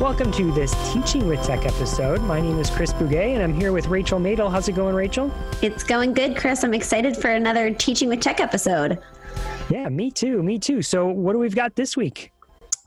Welcome 0.00 0.32
to 0.32 0.50
this 0.52 0.72
Teaching 0.94 1.26
with 1.26 1.42
Tech 1.42 1.66
episode. 1.66 2.22
My 2.22 2.40
name 2.40 2.58
is 2.58 2.70
Chris 2.70 2.90
Bugaj, 2.90 3.34
and 3.34 3.42
I'm 3.42 3.52
here 3.52 3.70
with 3.70 3.86
Rachel 3.88 4.18
Madel. 4.18 4.50
How's 4.50 4.66
it 4.66 4.72
going, 4.72 4.94
Rachel? 4.94 5.30
It's 5.60 5.84
going 5.84 6.14
good, 6.14 6.38
Chris. 6.38 6.64
I'm 6.64 6.72
excited 6.72 7.14
for 7.14 7.28
another 7.28 7.70
Teaching 7.74 8.08
with 8.08 8.20
Tech 8.20 8.40
episode. 8.40 8.98
Yeah, 9.68 9.90
me 9.90 10.10
too. 10.10 10.42
Me 10.42 10.58
too. 10.58 10.80
So, 10.80 11.06
what 11.06 11.34
do 11.34 11.38
we've 11.38 11.54
got 11.54 11.76
this 11.76 11.98
week? 11.98 12.32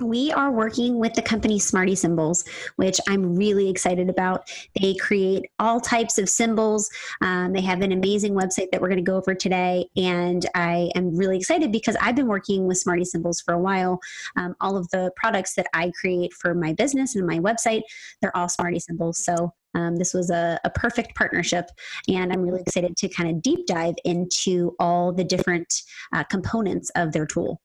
We 0.04 0.32
are 0.32 0.52
working 0.52 1.00
with 1.00 1.14
the 1.14 1.22
company 1.22 1.60
Smarty 1.60 1.96
Symbols, 1.96 2.46
which 2.76 3.00
I'm 3.08 3.36
really 3.36 3.70
excited 3.70 4.10
about. 4.10 4.50
They 4.80 4.96
create 4.96 5.50
all 5.60 5.80
types 5.80 6.18
of 6.18 6.30
symbols. 6.30 6.90
Um, 7.22 7.54
they 7.54 7.62
have 7.62 7.82
an 7.82 7.92
amazing 7.92 8.34
website 8.34 8.72
that 8.72 8.82
we're 8.82 8.90
going 8.90 9.04
to 9.04 9.12
go 9.12 9.18
over 9.18 9.34
today. 9.34 9.88
And 9.96 10.46
I 10.56 10.92
am 10.96 11.16
really 11.16 11.38
excited 11.38 11.72
because 11.72 11.96
I've 12.02 12.16
been 12.16 12.28
working 12.28 12.68
with 12.68 12.78
Smarty 12.78 13.06
Symbols 13.06 13.42
for 13.42 13.54
a 13.54 13.60
while. 13.60 14.00
Um, 14.36 14.56
all 14.62 14.78
of 14.78 14.90
the 14.90 15.12
products 15.16 15.56
that 15.56 15.68
I 15.74 15.92
create 16.00 16.34
for 16.34 16.54
my 16.54 16.74
business 16.74 17.16
and 17.16 17.26
my 17.26 17.40
website, 17.40 17.82
they're 18.22 18.36
all 18.36 18.50
Smarty 18.50 18.80
Symbols. 18.80 19.24
So 19.24 19.54
um, 19.76 19.96
this 19.96 20.14
was 20.14 20.30
a, 20.30 20.60
a, 20.64 20.70
perfect 20.70 21.16
partnership, 21.16 21.66
and 22.08 22.32
I'm 22.32 22.42
really 22.42 22.62
excited 22.62 22.96
to 22.98 23.10
kind 23.10 23.30
of 23.30 23.42
deep 23.42 23.66
dive 23.66 23.96
into 24.06 24.76
all 24.80 25.12
the 25.12 25.24
different 25.24 25.82
uh, 26.14 26.24
components 26.26 26.92
of 26.96 27.12
their 27.12 27.26
tool. 27.26 27.60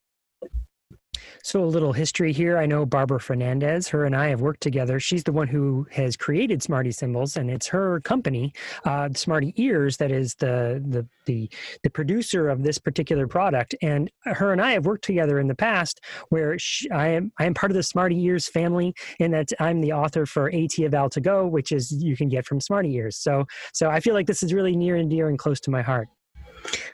So, 1.43 1.63
a 1.63 1.67
little 1.67 1.93
history 1.93 2.33
here. 2.33 2.59
I 2.59 2.67
know 2.67 2.85
Barbara 2.85 3.19
Fernandes, 3.19 3.89
her 3.91 4.05
and 4.05 4.15
I 4.15 4.29
have 4.29 4.41
worked 4.41 4.63
together. 4.63 5.01
She's 5.01 5.25
the 5.25 5.33
one 5.33 5.49
who 5.49 5.87
has 5.91 6.17
created 6.17 6.63
Smarty 6.63 6.93
Symbols, 6.93 7.37
and 7.37 7.51
it's 7.51 7.67
her 7.69 8.01
company, 8.01 8.53
uh, 8.85 9.11
Smarty 9.15 9.55
Ears, 9.57 9.97
that 9.99 10.11
is 10.11 10.35
the, 10.37 10.83
the, 10.87 11.07
the, 11.27 11.51
the 11.83 11.91
producer 11.91 12.49
of 12.49 12.63
this 12.63 12.79
particular 12.79 13.27
product. 13.27 13.75
And 13.83 14.11
her 14.25 14.53
and 14.53 14.61
I 14.61 14.73
have 14.73 14.87
worked 14.87 15.05
together 15.05 15.39
in 15.39 15.49
the 15.49 15.55
past 15.55 16.01
where 16.29 16.59
she, 16.59 16.91
I, 16.91 17.09
am, 17.09 17.32
I 17.38 17.47
am 17.47 17.55
part 17.55 17.71
of 17.71 17.77
the 17.77 17.82
Smarty 17.82 18.23
Ears 18.25 18.49
family, 18.49 18.95
and 19.21 19.32
that 19.35 19.53
I'm 19.60 19.80
the 19.80 19.93
author 19.93 20.27
for 20.27 20.49
AT 20.49 20.79
of 20.79 20.95
Eval 20.95 21.10
to 21.10 21.21
Go, 21.21 21.47
which 21.47 21.73
is 21.73 21.93
you 21.93 22.16
can 22.16 22.29
get 22.29 22.47
from 22.47 22.60
Smarty 22.60 22.95
Ears. 22.95 23.16
So, 23.16 23.47
so 23.73 23.91
I 23.91 24.01
feel 24.01 24.15
like 24.15 24.27
this 24.27 24.43
is 24.43 24.53
really 24.53 24.77
near 24.77 24.97
and 24.97 25.10
dear 25.10 25.29
and 25.29 25.38
close 25.38 25.60
to 25.60 25.71
my 25.71 25.82
heart. 25.82 26.09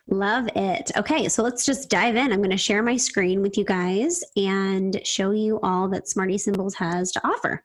Love 0.08 0.48
it. 0.54 0.90
Okay, 0.96 1.28
so 1.28 1.42
let's 1.42 1.64
just 1.64 1.88
dive 1.88 2.16
in. 2.16 2.32
I'm 2.32 2.40
going 2.40 2.50
to 2.50 2.56
share 2.56 2.82
my 2.82 2.96
screen 2.96 3.40
with 3.40 3.56
you 3.56 3.64
guys 3.64 4.22
and 4.36 5.00
show 5.04 5.30
you 5.30 5.60
all 5.62 5.88
that 5.88 6.08
Smarty 6.08 6.38
Symbols 6.38 6.74
has 6.74 7.10
to 7.12 7.26
offer. 7.26 7.64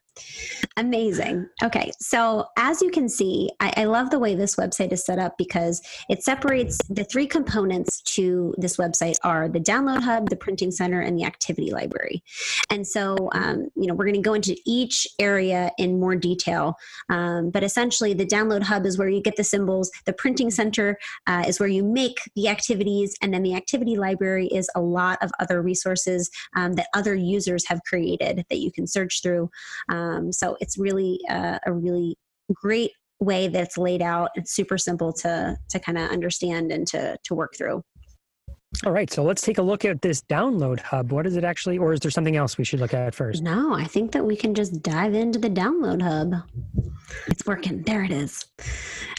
Amazing. 0.77 1.47
Okay, 1.63 1.91
so 1.99 2.47
as 2.57 2.81
you 2.81 2.89
can 2.89 3.09
see, 3.09 3.49
I, 3.59 3.73
I, 3.77 3.83
love 3.85 4.11
the 4.11 4.19
way 4.19 4.35
this 4.35 4.55
website 4.55 4.93
is 4.93 5.03
set 5.03 5.19
up 5.19 5.37
because 5.37 5.81
it 6.09 6.23
separates 6.23 6.77
the 6.89 7.03
three 7.03 7.27
components 7.27 8.01
to 8.01 8.53
this 8.57 8.77
website 8.77 9.17
are 9.23 9.49
the 9.49 9.59
download 9.59 10.01
hub, 10.01 10.29
the 10.29 10.35
printing 10.35 10.71
center, 10.71 11.01
and 11.01 11.17
the 11.17 11.25
activity 11.25 11.71
library. 11.71 12.23
And 12.69 12.87
so, 12.87 13.29
um, 13.33 13.67
you 13.75 13.87
know, 13.87 13.93
we're 13.93 14.05
going 14.05 14.15
to 14.15 14.21
go 14.21 14.33
into 14.33 14.55
each 14.65 15.07
area 15.19 15.71
in 15.77 15.99
more 15.99 16.15
detail. 16.15 16.75
Um, 17.09 17.49
but 17.49 17.63
essentially, 17.63 18.13
the 18.13 18.25
download 18.25 18.63
hub 18.63 18.85
is 18.85 18.97
where 18.97 19.09
you 19.09 19.21
get 19.21 19.35
the 19.35 19.43
symbols. 19.43 19.91
The 20.05 20.13
printing 20.13 20.51
center 20.51 20.97
uh, 21.27 21.43
is 21.47 21.59
where 21.59 21.69
you 21.69 21.83
make 21.83 22.19
the 22.35 22.47
activities, 22.47 23.15
and 23.21 23.33
then 23.33 23.43
the 23.43 23.55
activity 23.55 23.97
library 23.97 24.47
is 24.47 24.69
a 24.75 24.81
lot 24.81 25.17
of 25.21 25.31
other 25.39 25.61
resources 25.61 26.29
um, 26.55 26.73
that 26.73 26.87
other 26.93 27.15
users 27.15 27.65
have 27.67 27.81
created 27.83 28.45
that 28.49 28.59
you 28.59 28.71
can 28.71 28.87
search 28.87 29.21
through. 29.21 29.49
Um, 29.89 30.08
um, 30.09 30.31
so 30.31 30.57
it's 30.59 30.77
really 30.77 31.19
uh, 31.29 31.59
a 31.65 31.71
really 31.71 32.17
great 32.53 32.91
way 33.19 33.47
that's 33.47 33.77
laid 33.77 34.01
out. 34.01 34.31
It's 34.35 34.53
super 34.53 34.77
simple 34.77 35.13
to 35.13 35.57
to 35.69 35.79
kind 35.79 35.97
of 35.97 36.09
understand 36.09 36.71
and 36.71 36.87
to 36.87 37.17
to 37.23 37.35
work 37.35 37.55
through. 37.57 37.83
All 38.85 38.91
right, 38.91 39.11
so 39.11 39.23
let's 39.23 39.41
take 39.41 39.57
a 39.57 39.63
look 39.63 39.83
at 39.83 40.01
this 40.03 40.21
download 40.21 40.79
hub. 40.79 41.11
What 41.11 41.25
is 41.25 41.35
it 41.35 41.43
actually, 41.43 41.79
or 41.79 41.91
is 41.91 42.01
there 42.01 42.11
something 42.11 42.35
else 42.35 42.57
we 42.57 42.63
should 42.63 42.79
look 42.79 42.93
at 42.93 43.15
first? 43.15 43.41
No, 43.41 43.73
I 43.73 43.83
think 43.85 44.11
that 44.11 44.23
we 44.23 44.35
can 44.35 44.53
just 44.53 44.83
dive 44.83 45.15
into 45.15 45.39
the 45.39 45.49
download 45.49 46.03
hub. 46.03 46.35
It's 47.27 47.45
working. 47.47 47.81
There 47.81 48.03
it 48.03 48.11
is. 48.11 48.45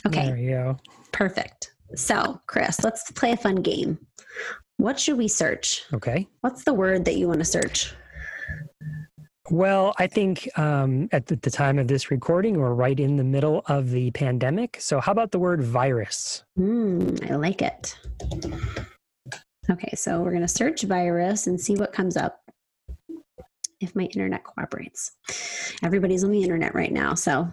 Okay. 0.06 0.26
There 0.26 0.36
you 0.36 0.50
go. 0.50 0.76
Perfect. 1.10 1.72
So, 1.96 2.40
Chris, 2.46 2.84
let's 2.84 3.10
play 3.10 3.32
a 3.32 3.36
fun 3.36 3.56
game. 3.56 3.98
What 4.76 5.00
should 5.00 5.18
we 5.18 5.26
search? 5.26 5.82
Okay. 5.92 6.28
What's 6.42 6.62
the 6.62 6.72
word 6.72 7.04
that 7.06 7.16
you 7.16 7.26
want 7.26 7.40
to 7.40 7.44
search? 7.44 7.92
Well, 9.50 9.94
I 9.98 10.06
think 10.06 10.48
um, 10.56 11.08
at 11.10 11.26
the, 11.26 11.34
the, 11.34 11.50
time 11.50 11.80
of 11.80 11.88
this 11.88 12.12
recording, 12.12 12.56
we're 12.56 12.72
right 12.72 12.98
in 12.98 13.16
the 13.16 13.24
middle 13.24 13.62
of 13.66 13.90
the 13.90 14.12
pandemic. 14.12 14.76
So, 14.78 15.00
how 15.00 15.10
about 15.10 15.32
the 15.32 15.40
word 15.40 15.60
virus? 15.60 16.44
Mm, 16.56 17.28
I 17.28 17.34
like 17.34 17.60
it. 17.60 17.98
Okay, 19.68 19.92
so 19.96 20.20
we're 20.20 20.30
going 20.30 20.42
to 20.42 20.48
search 20.48 20.82
virus 20.82 21.48
and 21.48 21.60
see 21.60 21.74
what 21.74 21.92
comes 21.92 22.16
up 22.16 22.40
if 23.80 23.96
my 23.96 24.04
internet 24.04 24.44
cooperates. 24.44 25.12
Everybody's 25.82 26.22
on 26.22 26.30
the 26.30 26.42
internet 26.42 26.72
right 26.72 26.92
now. 26.92 27.14
So, 27.14 27.50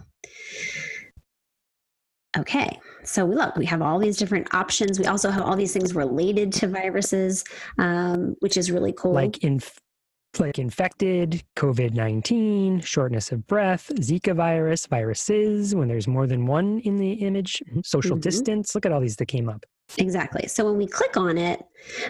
okay, 2.38 2.79
so 3.03 3.25
we 3.25 3.35
look, 3.35 3.56
we 3.56 3.66
have 3.66 3.81
all 3.81 3.97
these 3.97 4.18
different 4.18 4.53
options. 4.53 5.00
We 5.00 5.06
also 5.06 5.31
have 5.31 5.41
all 5.41 5.56
these 5.56 5.74
things 5.74 5.96
related 5.96 6.52
to 6.53 6.68
viruses, 6.68 7.44
um, 7.79 8.35
which 8.40 8.56
is 8.56 8.69
really 8.69 8.94
cool. 8.94 9.14
Like 9.14 9.44
in 9.44 9.59
like 10.39 10.59
infected, 10.59 11.43
COVID 11.55 11.93
19, 11.93 12.81
shortness 12.81 13.31
of 13.31 13.47
breath, 13.47 13.91
Zika 13.95 14.35
virus, 14.35 14.85
viruses, 14.85 15.75
when 15.75 15.88
there's 15.88 16.07
more 16.07 16.27
than 16.27 16.45
one 16.45 16.79
in 16.79 16.97
the 16.97 17.13
image, 17.13 17.63
social 17.83 18.11
mm-hmm. 18.11 18.21
distance. 18.21 18.75
Look 18.75 18.85
at 18.85 18.91
all 18.91 19.01
these 19.01 19.16
that 19.17 19.27
came 19.27 19.49
up. 19.49 19.66
Exactly. 19.97 20.47
So 20.47 20.66
when 20.66 20.77
we 20.77 20.85
click 20.85 21.17
on 21.17 21.37
it, 21.37 21.63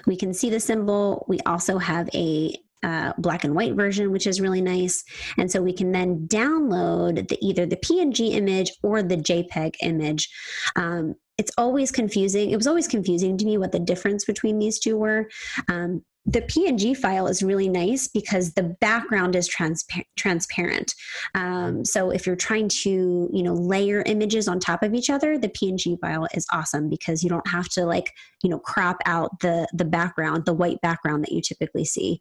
we 0.08 0.16
can 0.16 0.34
see 0.34 0.50
the 0.50 0.60
symbol. 0.60 1.26
We 1.28 1.40
also 1.46 1.78
have 1.78 2.10
a 2.14 2.56
uh, 2.84 3.14
black 3.18 3.44
and 3.44 3.56
white 3.56 3.74
version, 3.74 4.12
which 4.12 4.28
is 4.28 4.42
really 4.42 4.62
nice. 4.62 5.04
And 5.38 5.52
so 5.52 5.62
we 5.62 5.74
can 5.74 5.92
then 5.92 6.28
download 6.28 7.28
the, 7.28 7.38
either 7.42 7.66
the 7.66 7.78
PNG 7.78 8.34
image 8.34 8.72
or 8.84 9.02
the 9.02 9.18
JPEG 9.18 9.76
image. 9.82 10.30
Um, 10.76 11.16
it's 11.38 11.52
always 11.58 11.92
confusing. 11.92 12.50
It 12.50 12.56
was 12.56 12.68
always 12.68 12.88
confusing 12.88 13.38
to 13.38 13.46
me 13.46 13.58
what 13.58 13.72
the 13.72 13.80
difference 13.80 14.26
between 14.26 14.60
these 14.60 14.80
two 14.80 14.98
were. 14.98 15.30
Um, 15.70 16.04
the 16.28 16.42
PNG 16.42 16.96
file 16.96 17.28
is 17.28 17.42
really 17.42 17.70
nice 17.70 18.10
because 18.10 18.54
the 18.54 18.76
background 18.82 19.34
is 19.34 19.50
transpa- 19.50 20.04
transparent. 20.18 20.94
Um, 21.36 21.86
so 21.86 22.10
if 22.10 22.28
you're 22.28 22.36
trying 22.36 22.68
to, 22.84 23.30
you 23.32 23.44
know, 23.44 23.54
layer 23.54 24.04
images 24.06 24.48
on 24.50 24.60
top 24.60 24.84
of 24.84 24.94
each 24.94 25.10
other, 25.10 25.38
the 25.38 25.48
PNG 25.48 25.98
file 26.02 26.28
is 26.34 26.46
awesome 26.52 26.90
because 26.90 27.24
you 27.24 27.30
don't 27.30 27.48
have 27.48 27.70
to 27.70 27.86
like, 27.86 28.14
you 28.44 28.50
know, 28.50 28.60
crop 28.60 28.98
out 29.06 29.40
the 29.40 29.68
the 29.74 29.86
background, 29.86 30.46
the 30.46 30.54
white 30.54 30.82
background 30.82 31.24
that 31.24 31.32
you 31.32 31.42
typically 31.42 31.86
see. 31.86 32.20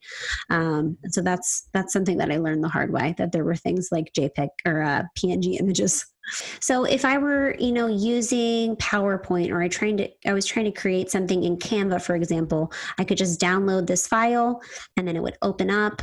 Um, 0.51 0.97
so 1.09 1.21
that's 1.21 1.69
that's 1.75 1.93
something 1.93 2.19
that 2.19 2.31
I 2.31 2.37
learned 2.37 2.63
the 2.63 2.69
hard 2.69 2.93
way 2.93 3.15
that 3.19 3.33
there 3.33 3.45
were 3.45 3.57
things 3.57 3.89
like 3.91 4.13
JPEG 4.17 4.49
or 4.65 4.83
uh, 4.83 5.03
PNG 5.19 5.59
images. 5.61 6.07
So 6.61 6.85
if 6.85 7.05
I 7.05 7.19
were, 7.19 7.55
you 7.59 7.73
know, 7.73 7.87
using 7.87 8.77
PowerPoint 8.77 9.51
or 9.51 9.63
I 9.63 9.69
trying 9.69 9.97
to 9.99 10.11
I 10.27 10.33
was 10.33 10.47
trying 10.47 10.67
to 10.67 10.73
create 10.73 11.11
something 11.11 11.45
in 11.45 11.57
Canva, 11.57 12.03
for 12.03 12.15
example, 12.15 12.73
I 12.99 13.05
could 13.05 13.19
just 13.19 13.41
download 13.41 13.87
this 13.87 14.07
file 14.07 14.61
and 14.97 15.07
then 15.07 15.17
it 15.17 15.23
would 15.23 15.39
open 15.43 15.71
up 15.71 16.03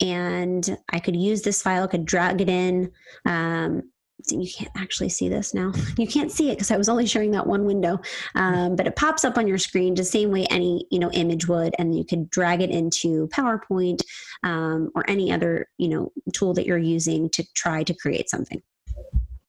and 0.00 0.78
I 0.92 1.00
could 1.00 1.16
use 1.16 1.42
this 1.42 1.60
file, 1.60 1.88
could 1.88 2.04
drag 2.04 2.40
it 2.40 2.48
in. 2.48 2.92
Um, 3.26 3.90
you 4.30 4.48
can't 4.52 4.70
actually 4.76 5.08
see 5.08 5.28
this 5.28 5.54
now. 5.54 5.72
You 5.96 6.06
can't 6.06 6.30
see 6.30 6.50
it 6.50 6.56
because 6.56 6.70
I 6.70 6.76
was 6.76 6.88
only 6.88 7.06
showing 7.06 7.32
that 7.32 7.46
one 7.46 7.64
window, 7.64 8.00
um, 8.34 8.76
but 8.76 8.86
it 8.86 8.96
pops 8.96 9.24
up 9.24 9.36
on 9.36 9.48
your 9.48 9.58
screen 9.58 9.94
the 9.94 10.04
same 10.04 10.30
way 10.30 10.46
any 10.46 10.86
you 10.90 10.98
know 10.98 11.10
image 11.12 11.48
would, 11.48 11.74
and 11.78 11.96
you 11.96 12.04
could 12.04 12.30
drag 12.30 12.60
it 12.60 12.70
into 12.70 13.28
PowerPoint 13.28 14.02
um, 14.44 14.90
or 14.94 15.08
any 15.08 15.32
other 15.32 15.68
you 15.78 15.88
know 15.88 16.12
tool 16.32 16.54
that 16.54 16.66
you're 16.66 16.78
using 16.78 17.28
to 17.30 17.44
try 17.54 17.82
to 17.82 17.94
create 17.94 18.30
something. 18.30 18.62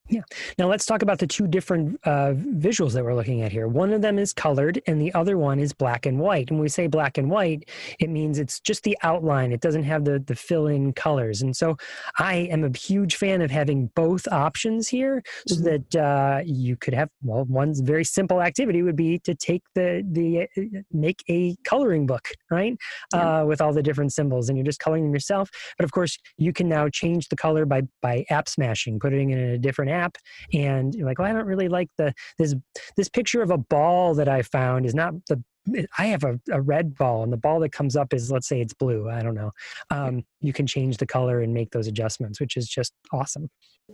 Yeah. 0.09 0.22
Now 0.58 0.68
let's 0.68 0.88
talk 0.88 1.03
about 1.03 1.20
the 1.20 1.28
two 1.28 1.47
different 1.47 2.00
uh, 2.03 2.34
visuals 2.34 2.94
that 2.94 3.03
we're 3.03 3.14
looking 3.14 3.44
at 3.44 3.52
here. 3.52 3.68
One 3.68 3.94
of 3.94 4.02
them 4.02 4.18
is 4.18 4.34
colored 4.34 4.81
and 4.88 5.00
the 5.00 5.14
other 5.14 5.38
one 5.38 5.59
is 5.59 5.72
black 5.72 6.08
and 6.08 6.20
white. 6.20 6.50
And 6.50 6.58
when 6.58 6.64
we 6.64 6.70
say 6.70 6.88
black 6.88 7.19
and 7.19 7.30
white, 7.30 7.69
it 8.00 8.10
means 8.10 8.39
it's 8.39 8.60
just 8.60 8.83
the 8.83 8.98
outline. 9.04 9.51
It 9.51 9.62
doesn't 9.62 9.83
have 9.83 10.06
the, 10.06 10.19
the 10.19 10.36
fill-in 10.36 10.94
colors. 10.94 11.44
And 11.44 11.56
so 11.56 11.78
I 12.18 12.36
am 12.51 12.63
a 12.63 12.75
huge 12.75 13.18
fan 13.18 13.44
of 13.44 13.51
having 13.51 13.92
both 13.95 14.28
options 14.31 14.88
here 14.88 15.22
so 15.48 15.56
mm-hmm. 15.56 15.63
that 15.66 15.95
uh, 15.95 16.42
you 16.44 16.75
could 16.75 16.95
have, 16.95 17.10
well, 17.22 17.45
one 17.45 17.74
very 17.86 18.04
simple 18.04 18.42
activity 18.42 18.81
would 18.81 18.95
be 18.95 19.19
to 19.19 19.36
take 19.36 19.62
the, 19.75 20.04
the 20.12 20.42
uh, 20.42 20.80
make 20.92 21.24
a 21.30 21.56
coloring 21.66 22.07
book, 22.07 22.30
right? 22.50 22.75
Yeah. 23.13 23.42
Uh, 23.42 23.45
with 23.45 23.62
all 23.62 23.74
the 23.74 23.83
different 23.83 24.12
symbols 24.12 24.50
and 24.50 24.57
you're 24.57 24.66
just 24.66 24.80
coloring 24.80 25.04
them 25.04 25.13
yourself. 25.13 25.51
But 25.78 25.83
of 25.83 25.92
course, 25.92 26.18
you 26.38 26.51
can 26.51 26.68
now 26.68 26.89
change 26.89 27.30
the 27.30 27.36
color 27.36 27.66
by, 27.66 27.83
by 28.01 28.25
app 28.31 28.50
smashing, 28.50 29.00
putting 29.00 29.30
it 29.30 29.38
in 29.38 29.50
a 29.50 29.57
different 29.60 29.92
app 29.92 29.99
app 30.00 30.18
and 30.54 30.96
you're 30.96 31.06
like 31.06 31.19
well 31.19 31.28
i 31.28 31.34
don't 31.34 31.46
really 31.46 31.68
like 31.68 31.90
the 31.98 32.13
this 32.38 32.56
this 32.98 33.10
picture 33.10 33.42
of 33.42 33.51
a 33.51 33.57
ball 33.57 34.13
that 34.13 34.28
i 34.28 34.42
found 34.42 34.86
is 34.86 34.96
not 34.96 35.13
the 35.28 35.42
I 35.98 36.07
have 36.07 36.24
a, 36.24 36.40
a 36.51 36.62
red 36.62 36.96
ball, 36.96 37.24
and 37.24 37.31
the 37.31 37.38
ball 37.38 37.60
that 37.60 37.72
comes 37.72 37.96
up 37.96 38.13
is, 38.13 38.31
let's 38.31 38.48
say, 38.48 38.62
it's 38.62 38.74
blue. 38.74 39.10
I 39.10 39.22
don't 39.22 39.36
know. 39.36 39.51
Um, 39.90 40.24
you 40.42 40.54
can 40.54 40.66
change 40.66 40.98
the 40.98 41.06
color 41.06 41.42
and 41.42 41.54
make 41.54 41.72
those 41.72 41.88
adjustments, 41.88 42.40
which 42.40 42.57
is 42.57 42.68
just 42.68 42.94
awesome. 43.12 43.50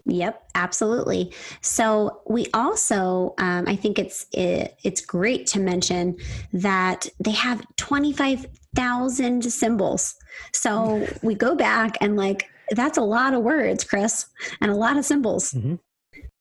Yep, 0.05 0.43
absolutely. 0.55 1.33
So 1.61 2.21
we 2.27 2.47
also, 2.53 3.33
um, 3.37 3.65
I 3.67 3.75
think 3.75 3.97
it's 3.97 4.25
it, 4.33 4.77
it's 4.83 5.01
great 5.01 5.47
to 5.47 5.59
mention 5.59 6.17
that 6.53 7.07
they 7.19 7.31
have 7.31 7.65
twenty 7.77 8.11
five 8.11 8.45
thousand 8.75 9.43
symbols. 9.43 10.15
So 10.53 11.07
we 11.23 11.33
go 11.35 11.55
back 11.55 11.97
and 12.01 12.17
like 12.17 12.49
that's 12.71 12.97
a 12.97 13.01
lot 13.01 13.33
of 13.33 13.43
words, 13.43 13.83
Chris, 13.83 14.25
and 14.59 14.71
a 14.71 14.75
lot 14.75 14.97
of 14.97 15.05
symbols. 15.05 15.53
Mm-hmm. 15.53 15.75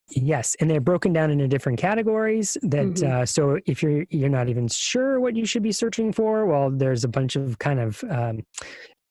Yes, 0.09 0.55
and 0.59 0.69
they're 0.69 0.81
broken 0.81 1.13
down 1.13 1.31
into 1.31 1.47
different 1.47 1.79
categories. 1.79 2.57
That 2.61 2.85
mm-hmm. 2.85 3.21
uh, 3.21 3.25
so 3.25 3.59
if 3.65 3.81
you're 3.81 4.05
you're 4.09 4.29
not 4.29 4.49
even 4.49 4.67
sure 4.67 5.19
what 5.19 5.35
you 5.35 5.45
should 5.45 5.63
be 5.63 5.71
searching 5.71 6.13
for, 6.13 6.45
well, 6.45 6.69
there's 6.69 7.03
a 7.03 7.07
bunch 7.07 7.35
of 7.35 7.57
kind 7.57 7.79
of 7.79 8.03
um, 8.09 8.45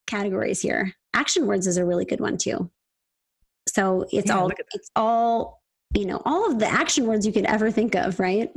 categories 0.07 0.61
here. 0.61 0.93
Action 1.13 1.47
words 1.47 1.67
is 1.67 1.79
a 1.79 1.85
really 1.85 2.05
good 2.05 2.21
one 2.21 2.37
too. 2.37 2.71
So 3.69 4.07
it's 4.13 4.29
yeah, 4.29 4.39
all 4.39 4.51
it's 4.73 4.91
all 4.95 5.63
you 5.95 6.07
know 6.07 6.23
all 6.25 6.51
of 6.51 6.61
the 6.61 6.67
action 6.67 7.07
words 7.07 7.27
you 7.27 7.33
could 7.33 7.47
ever 7.47 7.73
think 7.73 7.97
of, 7.97 8.21
right? 8.21 8.53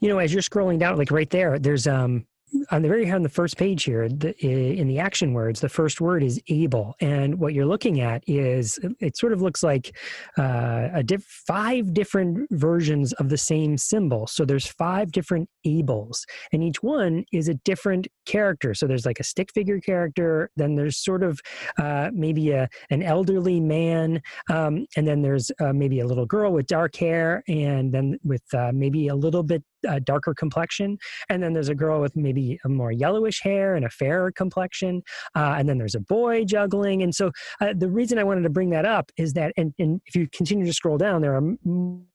You 0.00 0.08
know, 0.08 0.18
as 0.18 0.32
you're 0.32 0.42
scrolling 0.42 0.78
down, 0.78 0.96
like 0.96 1.10
right 1.10 1.30
there, 1.30 1.58
there's 1.58 1.88
um 1.88 2.24
on 2.70 2.82
the 2.82 2.88
very 2.88 3.10
on 3.10 3.22
the 3.22 3.28
first 3.28 3.56
page 3.56 3.84
here 3.84 4.08
the, 4.08 4.34
in 4.44 4.86
the 4.86 4.98
action 4.98 5.32
words 5.32 5.60
the 5.60 5.68
first 5.68 6.00
word 6.00 6.22
is 6.22 6.40
able. 6.48 6.94
And 7.00 7.38
what 7.38 7.54
you're 7.54 7.66
looking 7.66 8.00
at 8.00 8.22
is 8.26 8.78
it 9.00 9.16
sort 9.16 9.32
of 9.32 9.42
looks 9.42 9.62
like 9.62 9.96
uh, 10.38 10.88
a 10.92 11.02
diff, 11.02 11.24
five 11.24 11.92
different 11.92 12.48
versions 12.52 13.12
of 13.14 13.28
the 13.28 13.38
same 13.38 13.76
symbol. 13.76 14.26
So 14.26 14.44
there's 14.44 14.66
five 14.66 15.12
different 15.12 15.48
ables 15.66 16.24
and 16.52 16.62
each 16.62 16.82
one 16.82 17.24
is 17.32 17.48
a 17.48 17.54
different 17.54 18.06
character. 18.26 18.74
So 18.74 18.86
there's 18.86 19.06
like 19.06 19.20
a 19.20 19.24
stick 19.24 19.52
figure 19.52 19.80
character 19.80 20.50
then 20.56 20.76
there's 20.76 20.98
sort 20.98 21.22
of 21.22 21.40
uh, 21.78 22.10
maybe 22.12 22.52
a, 22.52 22.68
an 22.90 23.02
elderly 23.02 23.60
man 23.60 24.22
um, 24.50 24.86
and 24.96 25.06
then 25.06 25.22
there's 25.22 25.50
uh, 25.60 25.72
maybe 25.72 26.00
a 26.00 26.06
little 26.06 26.26
girl 26.26 26.52
with 26.52 26.66
dark 26.66 26.96
hair 26.96 27.42
and 27.48 27.92
then 27.92 28.18
with 28.24 28.42
uh, 28.54 28.70
maybe 28.72 29.08
a 29.08 29.14
little 29.14 29.42
bit 29.42 29.62
a 29.88 30.00
darker 30.00 30.34
complexion. 30.34 30.98
And 31.28 31.42
then 31.42 31.52
there's 31.52 31.68
a 31.68 31.74
girl 31.74 32.00
with 32.00 32.16
maybe 32.16 32.58
a 32.64 32.68
more 32.68 32.92
yellowish 32.92 33.42
hair 33.42 33.74
and 33.76 33.84
a 33.84 33.90
fairer 33.90 34.32
complexion. 34.32 35.02
Uh, 35.34 35.54
and 35.58 35.68
then 35.68 35.78
there's 35.78 35.94
a 35.94 36.00
boy 36.00 36.44
juggling. 36.44 37.02
And 37.02 37.14
so 37.14 37.30
uh, 37.60 37.74
the 37.76 37.88
reason 37.88 38.18
I 38.18 38.24
wanted 38.24 38.42
to 38.42 38.50
bring 38.50 38.70
that 38.70 38.84
up 38.84 39.10
is 39.16 39.32
that, 39.34 39.52
and, 39.56 39.72
and 39.78 40.00
if 40.06 40.14
you 40.14 40.28
continue 40.32 40.66
to 40.66 40.72
scroll 40.72 40.98
down, 40.98 41.22
there 41.22 41.36
are 41.36 41.42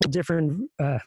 different 0.10 0.70
uh, 0.80 1.00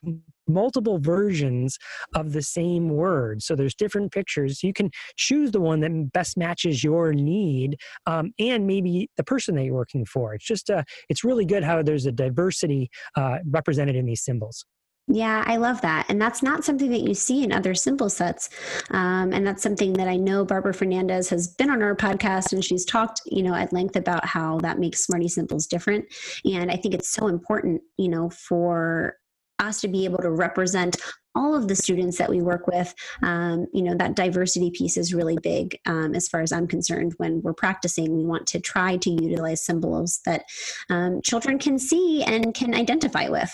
multiple 0.46 0.98
versions 0.98 1.78
of 2.14 2.32
the 2.32 2.42
same 2.42 2.88
word. 2.90 3.42
So 3.42 3.56
there's 3.56 3.74
different 3.74 4.12
pictures. 4.12 4.62
You 4.62 4.72
can 4.72 4.90
choose 5.16 5.50
the 5.52 5.60
one 5.60 5.80
that 5.80 6.12
best 6.12 6.36
matches 6.36 6.84
your 6.84 7.12
need 7.12 7.76
um, 8.06 8.32
and 8.38 8.66
maybe 8.66 9.08
the 9.16 9.24
person 9.24 9.54
that 9.56 9.64
you're 9.64 9.74
working 9.74 10.04
for. 10.04 10.34
It's 10.34 10.44
just, 10.44 10.70
uh, 10.70 10.82
it's 11.08 11.24
really 11.24 11.46
good 11.46 11.64
how 11.64 11.82
there's 11.82 12.06
a 12.06 12.12
diversity 12.12 12.90
uh, 13.16 13.38
represented 13.46 13.96
in 13.96 14.06
these 14.06 14.22
symbols. 14.22 14.66
Yeah, 15.06 15.44
I 15.46 15.56
love 15.56 15.82
that. 15.82 16.06
And 16.08 16.20
that's 16.20 16.42
not 16.42 16.64
something 16.64 16.90
that 16.90 17.02
you 17.02 17.12
see 17.12 17.42
in 17.42 17.52
other 17.52 17.74
symbol 17.74 18.08
sets. 18.08 18.48
Um, 18.90 19.32
and 19.32 19.46
that's 19.46 19.62
something 19.62 19.92
that 19.94 20.08
I 20.08 20.16
know 20.16 20.46
Barbara 20.46 20.72
Fernandes 20.72 21.28
has 21.28 21.46
been 21.46 21.68
on 21.68 21.82
our 21.82 21.94
podcast 21.94 22.52
and 22.52 22.64
she's 22.64 22.86
talked, 22.86 23.20
you 23.26 23.42
know, 23.42 23.54
at 23.54 23.72
length 23.72 23.96
about 23.96 24.24
how 24.24 24.58
that 24.60 24.78
makes 24.78 25.04
Smarty 25.04 25.28
Symbols 25.28 25.66
different. 25.66 26.06
And 26.46 26.70
I 26.70 26.76
think 26.76 26.94
it's 26.94 27.10
so 27.10 27.26
important, 27.26 27.82
you 27.98 28.08
know, 28.08 28.30
for 28.30 29.18
us 29.58 29.82
to 29.82 29.88
be 29.88 30.04
able 30.06 30.18
to 30.18 30.30
represent 30.30 30.96
all 31.36 31.54
of 31.54 31.68
the 31.68 31.76
students 31.76 32.16
that 32.18 32.30
we 32.30 32.40
work 32.40 32.66
with 32.66 32.94
um, 33.22 33.66
you 33.72 33.82
know 33.82 33.94
that 33.94 34.14
diversity 34.14 34.70
piece 34.70 34.96
is 34.96 35.14
really 35.14 35.36
big 35.42 35.78
um, 35.86 36.14
as 36.14 36.28
far 36.28 36.40
as 36.42 36.52
i'm 36.52 36.66
concerned 36.66 37.12
when 37.18 37.40
we're 37.42 37.52
practicing 37.54 38.16
we 38.16 38.24
want 38.24 38.46
to 38.46 38.60
try 38.60 38.96
to 38.96 39.10
utilize 39.10 39.64
symbols 39.64 40.20
that 40.26 40.44
um, 40.90 41.20
children 41.22 41.58
can 41.58 41.78
see 41.78 42.22
and 42.22 42.54
can 42.54 42.74
identify 42.74 43.28
with. 43.28 43.52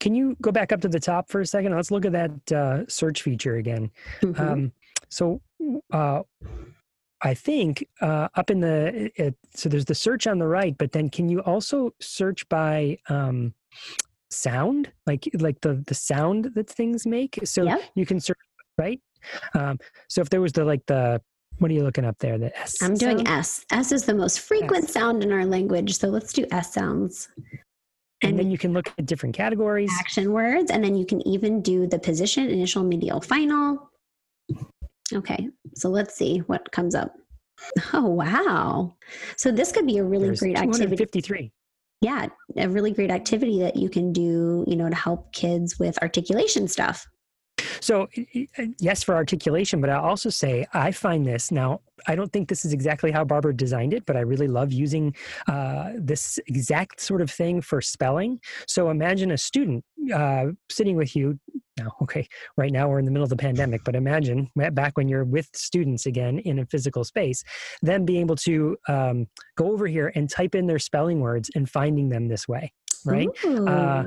Can 0.00 0.14
you 0.14 0.36
go 0.40 0.52
back 0.52 0.72
up 0.72 0.80
to 0.82 0.88
the 0.88 1.00
top 1.00 1.28
for 1.28 1.40
a 1.40 1.46
second? 1.46 1.74
Let's 1.74 1.90
look 1.90 2.04
at 2.04 2.12
that 2.12 2.52
uh, 2.52 2.86
search 2.88 3.22
feature 3.22 3.56
again. 3.56 3.90
Mm-hmm. 4.22 4.42
Um, 4.42 4.72
so, 5.08 5.40
uh, 5.92 6.22
I 7.22 7.34
think 7.34 7.86
uh, 8.00 8.28
up 8.34 8.50
in 8.50 8.60
the 8.60 9.10
it, 9.16 9.34
so 9.54 9.68
there's 9.68 9.86
the 9.86 9.94
search 9.94 10.26
on 10.26 10.38
the 10.38 10.46
right, 10.46 10.76
but 10.76 10.92
then 10.92 11.08
can 11.08 11.28
you 11.28 11.40
also 11.40 11.92
search 12.00 12.48
by 12.48 12.98
um, 13.08 13.54
sound, 14.30 14.92
like 15.06 15.28
like 15.38 15.60
the 15.62 15.82
the 15.86 15.94
sound 15.94 16.50
that 16.54 16.68
things 16.68 17.06
make? 17.06 17.38
So 17.44 17.64
yep. 17.64 17.80
you 17.94 18.04
can 18.04 18.20
search 18.20 18.38
right. 18.78 19.00
Um, 19.54 19.78
so 20.08 20.20
if 20.20 20.30
there 20.30 20.40
was 20.40 20.52
the 20.52 20.64
like 20.64 20.84
the 20.86 21.20
what 21.58 21.70
are 21.70 21.74
you 21.74 21.82
looking 21.82 22.04
up 22.04 22.18
there? 22.18 22.36
The 22.36 22.56
S. 22.58 22.82
I'm 22.82 22.94
doing 22.94 23.18
sound? 23.18 23.28
S. 23.28 23.64
S 23.72 23.92
is 23.92 24.04
the 24.04 24.14
most 24.14 24.40
frequent 24.40 24.84
S. 24.84 24.92
sound 24.92 25.22
in 25.22 25.32
our 25.32 25.46
language, 25.46 25.98
so 25.98 26.08
let's 26.08 26.32
do 26.32 26.44
S 26.50 26.74
sounds 26.74 27.28
and 28.26 28.38
then 28.38 28.50
you 28.50 28.58
can 28.58 28.72
look 28.72 28.92
at 28.98 29.06
different 29.06 29.34
categories. 29.34 29.90
action 30.00 30.32
words 30.32 30.70
and 30.70 30.82
then 30.82 30.94
you 30.94 31.06
can 31.06 31.26
even 31.26 31.62
do 31.62 31.86
the 31.86 31.98
position 31.98 32.48
initial 32.48 32.82
medial 32.82 33.20
final. 33.20 33.90
Okay 35.12 35.48
so 35.74 35.88
let's 35.88 36.14
see 36.14 36.38
what 36.38 36.70
comes 36.72 36.94
up. 36.94 37.14
Oh 37.92 38.06
wow. 38.06 38.96
So 39.36 39.50
this 39.50 39.72
could 39.72 39.86
be 39.86 39.98
a 39.98 40.04
really 40.04 40.26
There's 40.26 40.40
great 40.40 40.58
activity 40.58 40.96
53 40.96 41.52
yeah 42.02 42.26
a 42.56 42.68
really 42.68 42.90
great 42.90 43.10
activity 43.10 43.60
that 43.60 43.76
you 43.76 43.88
can 43.88 44.12
do 44.12 44.64
you 44.66 44.76
know 44.76 44.88
to 44.88 44.94
help 44.94 45.32
kids 45.32 45.78
with 45.78 46.00
articulation 46.02 46.68
stuff 46.68 47.06
so, 47.80 48.08
yes, 48.80 49.02
for 49.02 49.14
articulation, 49.14 49.80
but 49.80 49.90
I'll 49.90 50.04
also 50.04 50.30
say 50.30 50.66
I 50.72 50.90
find 50.92 51.26
this 51.26 51.50
now. 51.50 51.80
I 52.06 52.14
don't 52.14 52.32
think 52.32 52.48
this 52.48 52.64
is 52.64 52.72
exactly 52.72 53.10
how 53.10 53.24
Barbara 53.24 53.56
designed 53.56 53.94
it, 53.94 54.04
but 54.06 54.16
I 54.16 54.20
really 54.20 54.48
love 54.48 54.72
using 54.72 55.14
uh, 55.48 55.92
this 55.96 56.38
exact 56.46 57.00
sort 57.00 57.22
of 57.22 57.30
thing 57.30 57.60
for 57.60 57.80
spelling. 57.80 58.40
So, 58.66 58.90
imagine 58.90 59.30
a 59.30 59.38
student 59.38 59.84
uh, 60.14 60.46
sitting 60.70 60.96
with 60.96 61.16
you. 61.16 61.38
Now, 61.78 61.92
okay, 62.02 62.26
right 62.56 62.72
now 62.72 62.88
we're 62.88 62.98
in 62.98 63.04
the 63.04 63.10
middle 63.10 63.24
of 63.24 63.30
the 63.30 63.36
pandemic, 63.36 63.82
but 63.84 63.94
imagine 63.94 64.50
back 64.72 64.96
when 64.96 65.08
you're 65.08 65.24
with 65.24 65.48
students 65.54 66.06
again 66.06 66.38
in 66.38 66.58
a 66.60 66.66
physical 66.66 67.04
space, 67.04 67.44
them 67.82 68.06
being 68.06 68.20
able 68.20 68.36
to 68.36 68.78
um, 68.88 69.26
go 69.56 69.72
over 69.72 69.86
here 69.86 70.10
and 70.14 70.30
type 70.30 70.54
in 70.54 70.66
their 70.66 70.78
spelling 70.78 71.20
words 71.20 71.50
and 71.54 71.68
finding 71.68 72.08
them 72.08 72.28
this 72.28 72.48
way, 72.48 72.72
right? 73.04 73.28
Uh, 73.44 74.04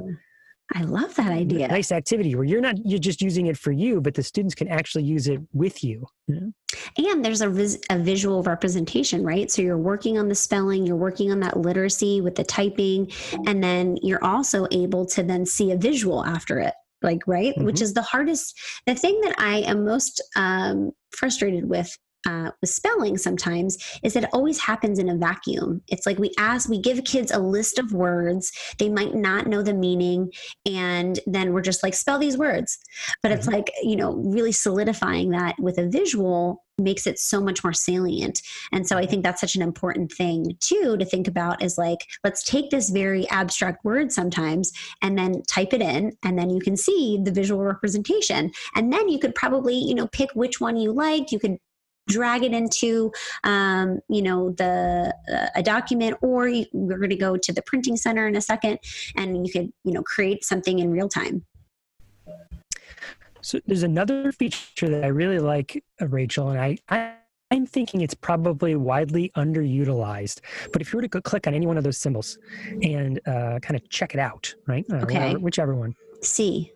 I 0.75 0.83
love 0.83 1.16
that 1.16 1.31
idea. 1.31 1.68
Nice 1.68 1.92
activity 1.92 2.36
where 2.36 2.44
you're 2.44 2.62
not 2.62 2.75
you're 2.86 3.00
just 3.00 3.21
using 3.21 3.48
it 3.48 3.57
for 3.57 3.71
you, 3.71 4.01
but 4.01 4.13
the 4.13 4.24
students 4.24 4.54
can 4.54 4.68
actually 4.68 5.04
use 5.04 5.27
it 5.27 5.42
with 5.54 5.83
you. 5.83 6.06
And 6.27 7.25
there's 7.25 7.42
a, 7.42 7.50
vis- 7.50 7.80
a 7.89 7.98
visual 7.98 8.44
representation, 8.44 9.24
right? 9.24 9.50
So 9.50 9.63
you're 9.63 9.80
working 9.80 10.19
on 10.19 10.30
the 10.30 10.36
spelling, 10.36 10.86
you're 10.86 10.95
working 10.95 11.31
on 11.31 11.39
that 11.39 11.57
literacy 11.57 12.21
with 12.21 12.36
the 12.36 12.44
typing, 12.44 13.12
and 13.48 13.63
then 13.63 13.98
you're 14.04 14.24
also 14.24 14.68
able 14.71 15.06
to 15.07 15.24
then 15.24 15.45
see 15.45 15.71
a 15.71 15.77
visual 15.77 16.24
after 16.24 16.60
it 16.60 16.74
like 17.01 17.21
right 17.27 17.54
mm-hmm. 17.56 17.66
which 17.66 17.81
is 17.81 17.94
the 17.94 18.01
hardest 18.01 18.60
the 18.86 18.95
thing 18.95 19.19
that 19.21 19.33
i 19.38 19.60
am 19.60 19.86
most 19.86 20.21
um, 20.36 20.92
frustrated 21.12 21.68
with 21.68 21.97
uh, 22.28 22.52
with 22.61 22.69
spelling 22.69 23.18
sometimes 23.18 23.78
is 24.04 24.14
that 24.14 24.23
it 24.23 24.30
always 24.33 24.59
happens 24.59 24.99
in 24.99 25.09
a 25.09 25.16
vacuum. 25.16 25.81
It's 25.88 26.06
like 26.06 26.19
we 26.19 26.31
ask, 26.38 26.69
we 26.69 26.81
give 26.81 27.04
kids 27.04 27.31
a 27.31 27.40
list 27.40 27.80
of 27.80 27.94
words, 27.94 28.52
they 28.78 28.90
might 28.90 29.16
not 29.16 29.47
know 29.47 29.61
the 29.61 29.73
meaning, 29.73 30.31
and 30.66 31.19
then 31.26 31.54
we're 31.54 31.61
just 31.61 31.83
like, 31.83 31.94
spell 31.94 32.19
these 32.19 32.38
words. 32.38 32.78
But 33.21 33.30
mm-hmm. 33.30 33.38
it's 33.38 33.47
like, 33.47 33.71
you 33.83 33.95
know, 33.95 34.16
really 34.16 34.52
solidifying 34.52 35.30
that 35.31 35.56
with 35.59 35.78
a 35.78 35.88
visual 35.88 36.64
makes 36.78 37.06
it 37.06 37.19
so 37.19 37.42
much 37.42 37.61
more 37.61 37.73
salient. 37.73 38.42
And 38.71 38.88
so 38.88 38.97
I 38.97 39.06
think 39.06 39.23
that's 39.23 39.42
such 39.42 39.56
an 39.56 39.61
important 39.61 40.14
thing 40.14 40.56
too 40.61 40.95
to 40.97 41.06
think 41.06 41.28
about 41.28 41.61
is 41.61 41.78
like, 41.78 42.07
let's 42.23 42.44
take 42.44 42.69
this 42.69 42.90
very 42.90 43.28
abstract 43.30 43.83
word 43.83 44.14
sometimes 44.14 44.71
and 45.02 45.18
then 45.18 45.44
type 45.44 45.73
it 45.73 45.81
in, 45.81 46.14
and 46.23 46.40
then 46.40 46.49
you 46.49 46.61
can 46.61 46.78
see 46.78 47.19
the 47.21 47.31
visual 47.31 47.64
representation. 47.64 48.52
And 48.76 48.94
then 48.94 49.09
you 49.09 49.19
could 49.19 49.35
probably, 49.35 49.76
you 49.76 49.94
know, 49.94 50.07
pick 50.07 50.30
which 50.33 50.61
one 50.61 50.78
you 50.78 50.94
liked. 50.94 51.31
You 51.31 51.40
could 51.40 51.57
drag 52.09 52.44
it 52.44 52.54
into 52.54 53.11
um, 53.44 53.99
you 54.09 54.21
know 54.21 54.49
the 54.51 55.13
uh, 55.33 55.47
a 55.56 55.63
document 55.63 56.18
or 56.21 56.47
you, 56.47 56.66
we're 56.73 56.97
going 56.97 57.09
to 57.09 57.16
go 57.16 57.37
to 57.37 57.54
the 57.54 57.61
printing 57.61 57.95
center 57.95 58.28
in 58.28 58.35
a 58.35 58.42
second 58.42 58.80
and 59.16 59.47
you 59.47 59.54
could 59.54 59.71
you 59.83 59.94
know 59.94 60.04
create 60.04 60.44
something 60.44 60.80
in 60.80 60.92
real 60.92 61.07
time 61.07 61.45
so 63.42 63.59
there's 63.68 63.83
another 63.83 64.31
feature 64.31 64.89
that 64.89 65.04
i 65.04 65.07
really 65.07 65.39
like 65.39 65.83
uh, 66.01 66.07
rachel 66.07 66.49
and 66.49 66.59
I, 66.59 66.78
I 66.89 67.13
I'm 67.51 67.66
thinking 67.66 68.01
it's 68.01 68.13
probably 68.13 68.75
widely 68.75 69.31
underutilized. 69.35 70.42
But 70.71 70.83
if 70.83 70.94
you 70.94 70.97
were 70.97 71.07
to 71.07 71.21
click 71.21 71.47
on 71.47 71.56
any 71.56 71.66
one 71.66 71.78
of 71.80 71.83
those 71.83 71.97
symbols 71.97 72.37
and 72.83 73.19
uh, 73.25 73.57
kind 73.59 73.75
of 73.75 73.89
check 73.89 74.13
it 74.13 74.19
out, 74.19 74.54
right? 74.68 74.85
Uh, 74.92 74.97
okay. 74.97 75.35
Whichever 75.35 75.73
one. 75.73 75.95
C. 76.21 76.71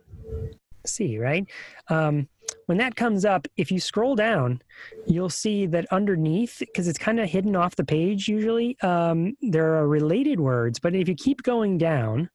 C, 0.85 1.19
right? 1.19 1.45
Um, 1.89 2.27
when 2.65 2.77
that 2.77 2.95
comes 2.95 3.25
up, 3.25 3.47
if 3.57 3.71
you 3.71 3.79
scroll 3.79 4.15
down, 4.15 4.61
you'll 5.07 5.29
see 5.29 5.65
that 5.67 5.85
underneath, 5.91 6.59
because 6.59 6.87
it's 6.87 6.97
kind 6.97 7.19
of 7.19 7.29
hidden 7.29 7.55
off 7.55 7.75
the 7.75 7.83
page 7.83 8.27
usually, 8.27 8.77
um, 8.81 9.35
there 9.41 9.75
are 9.75 9.87
related 9.87 10.39
words. 10.39 10.79
But 10.79 10.95
if 10.95 11.07
you 11.07 11.15
keep 11.15 11.43
going 11.43 11.77
down, 11.77 12.29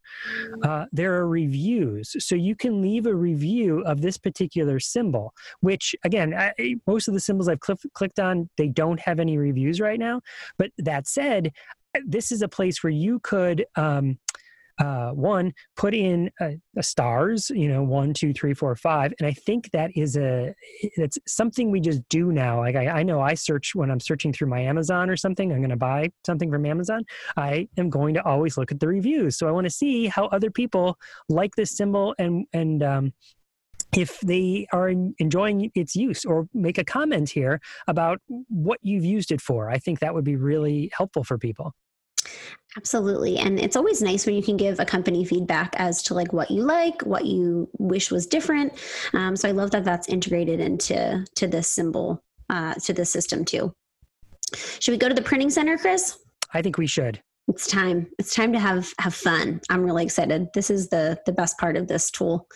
uh, 0.63 0.87
there 0.93 1.15
are 1.15 1.29
reviews. 1.29 2.17
So 2.19 2.35
you 2.35 2.55
can 2.55 2.83
leave 2.83 3.07
a 3.07 3.15
review 3.15 3.81
of 3.81 4.01
this 4.01 4.19
particular 4.19 4.81
symbol, 4.81 5.35
which 5.61 5.95
again, 6.05 6.35
I, 6.35 6.77
most 6.87 7.09
of 7.09 7.15
the 7.15 7.21
symbols 7.21 7.49
I've 7.49 7.61
cl- 7.65 7.79
clicked 7.95 8.19
on, 8.19 8.49
they 8.57 8.69
don't 8.69 9.01
have 9.01 9.21
any 9.21 9.39
reviews 9.39 9.81
right 9.81 9.99
now. 9.99 10.21
But 10.59 10.71
that 10.79 11.07
said, 11.09 11.53
this 12.05 12.31
is 12.31 12.43
a 12.43 12.49
place 12.49 12.83
where 12.83 12.93
you 12.93 13.19
could 13.21 13.65
um, 13.77 14.19
uh, 14.79 15.11
one, 15.11 15.53
put 15.77 15.95
in 15.95 16.31
a, 16.41 16.57
a 16.77 16.83
stars, 16.83 17.51
you 17.51 17.69
know, 17.69 17.83
one, 17.83 18.15
two, 18.15 18.33
three, 18.33 18.55
four, 18.55 18.75
five. 18.77 19.13
And 19.19 19.27
I 19.27 19.33
think 19.33 19.71
that 19.73 19.91
is 19.97 20.17
a, 20.17 20.55
it's 20.83 21.19
something 21.27 21.71
we 21.71 21.81
just 21.81 22.09
do 22.09 22.33
now. 22.33 22.59
Like 22.61 22.77
I, 22.77 22.89
I 22.89 23.03
know 23.03 23.21
I 23.21 23.35
search 23.35 23.75
when 23.75 23.91
I'm 23.91 24.01
searching 24.01 24.33
through 24.33 24.49
my 24.49 24.61
Amazon 24.61 25.11
or 25.11 25.17
something, 25.17 25.53
I'm 25.53 25.59
going 25.59 25.71
to 25.71 25.77
buy 25.77 26.11
something 26.25 26.51
from 26.51 26.65
Amazon. 26.65 27.05
I 27.37 27.69
am 27.77 27.91
going 27.91 28.15
to 28.15 28.25
always 28.25 28.57
look 28.57 28.71
at 28.71 28.81
the 28.81 28.89
reviews. 28.89 29.37
So 29.37 29.49
I 29.49 29.51
want 29.51 29.65
to 29.65 29.71
see 29.71 30.07
how 30.07 30.27
other 30.27 30.51
people 30.51 30.97
like 31.29 31.55
this 31.57 31.77
symbol 31.77 32.15
and, 32.19 32.47
and, 32.53 32.83
um, 32.83 33.13
if 33.97 34.21
they 34.21 34.67
are 34.73 34.91
enjoying 34.91 35.71
its 35.75 35.97
use 35.97 36.25
or 36.25 36.47
make 36.53 36.77
a 36.77 36.85
comment 36.85 37.31
here 37.31 37.59
about 37.87 38.21
what 38.49 38.79
you've 38.83 39.05
used 39.05 39.33
it 39.33 39.41
for. 39.41 39.71
I 39.71 39.79
think 39.79 40.01
that 40.01 40.15
would 40.15 40.25
be 40.25 40.37
really 40.37 40.91
helpful 40.93 41.25
for 41.25 41.39
people. 41.39 41.73
Absolutely. 42.77 43.39
And 43.39 43.59
it's 43.59 43.77
always 43.77 44.03
nice 44.03 44.27
when 44.27 44.35
you 44.35 44.43
can 44.43 44.57
give 44.57 44.79
a 44.79 44.85
company 44.85 45.25
feedback 45.25 45.75
as 45.77 46.03
to 46.05 46.15
like 46.15 46.33
what 46.33 46.51
you 46.51 46.63
like, 46.63 47.03
what 47.03 47.25
you 47.25 47.69
wish 47.79 48.11
was 48.11 48.27
different. 48.27 48.73
Um, 49.15 49.37
so 49.37 49.49
I 49.49 49.53
love 49.53 49.71
that 49.73 49.85
that's 49.85 50.09
integrated 50.09 50.61
into 50.61 51.25
to 51.35 51.47
this 51.47 51.69
symbol, 51.69 52.23
uh, 52.51 52.75
to 52.75 52.93
the 52.93 53.05
system 53.05 53.45
too. 53.45 53.73
Should 54.81 54.93
we 54.93 54.99
go 54.99 55.09
to 55.09 55.15
the 55.15 55.23
printing 55.23 55.51
center, 55.51 55.77
Chris? 55.77 56.19
I 56.53 56.63
think 56.63 56.79
we 56.79 56.87
should. 56.87 57.21
It's 57.49 57.67
time. 57.67 58.07
It's 58.19 58.35
time 58.35 58.53
to 58.53 58.59
have 58.59 58.93
have 58.99 59.15
fun. 59.15 59.61
I'm 59.71 59.83
really 59.83 60.05
excited. 60.05 60.49
This 60.55 60.71
is 60.71 60.91
the 60.91 61.19
the 61.25 61.33
best 61.33 61.59
part 61.59 61.77
of 61.77 61.89
this 61.89 62.11
tool. 62.11 62.47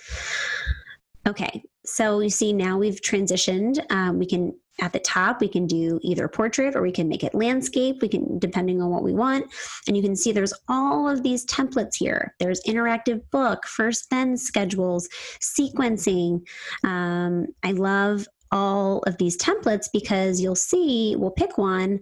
Okay, 1.27 1.63
so 1.87 2.21
you 2.21 2.29
see 2.29 2.53
now 2.53 2.77
we've 2.79 3.01
transitioned. 3.01 3.81
Um, 3.91 4.19
we 4.19 4.27
can 4.27 4.55
at 4.81 4.93
the 4.93 4.99
top 5.01 5.41
we 5.41 5.49
can 5.49 5.67
do 5.67 5.99
either 6.03 6.29
portrait 6.29 6.75
or 6.75 6.83
we 6.83 6.93
can 6.93 7.09
make 7.09 7.23
it 7.23 7.35
landscape 7.35 8.01
we 8.01 8.09
can 8.09 8.39
depending 8.39 8.81
on 8.81 8.91
what 8.91 9.03
we 9.03 9.13
want 9.13 9.47
and 9.87 9.97
you 9.97 10.03
can 10.03 10.17
see 10.17 10.33
there's 10.33 10.55
all 10.69 11.09
of 11.09 11.23
these 11.23 11.45
templates 11.47 11.97
here 11.97 12.35
there's 12.39 12.63
interactive 12.63 13.21
book 13.31 13.67
first 13.67 14.09
then 14.11 14.37
schedules 14.37 15.09
sequencing 15.41 16.41
um, 16.85 17.47
i 17.63 17.73
love 17.73 18.27
all 18.51 18.99
of 19.07 19.17
these 19.19 19.37
templates 19.37 19.89
because 19.93 20.41
you'll 20.41 20.55
see 20.55 21.17
we'll 21.17 21.31
pick 21.31 21.59
one 21.59 21.99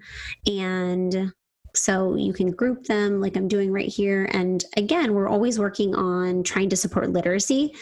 and 0.47 1.33
so 1.75 2.17
you 2.17 2.33
can 2.33 2.50
group 2.50 2.85
them 2.85 3.21
like 3.21 3.37
I'm 3.37 3.49
doing 3.49 3.73
right 3.73 3.89
here. 3.89 4.29
And 4.33 4.65
again, 4.77 5.15
we're 5.15 5.29
always 5.29 5.59
working 5.59 5.95
on 5.95 6.43
trying 6.43 6.69
to 6.71 6.77
support 6.77 7.11
literacy. 7.11 7.75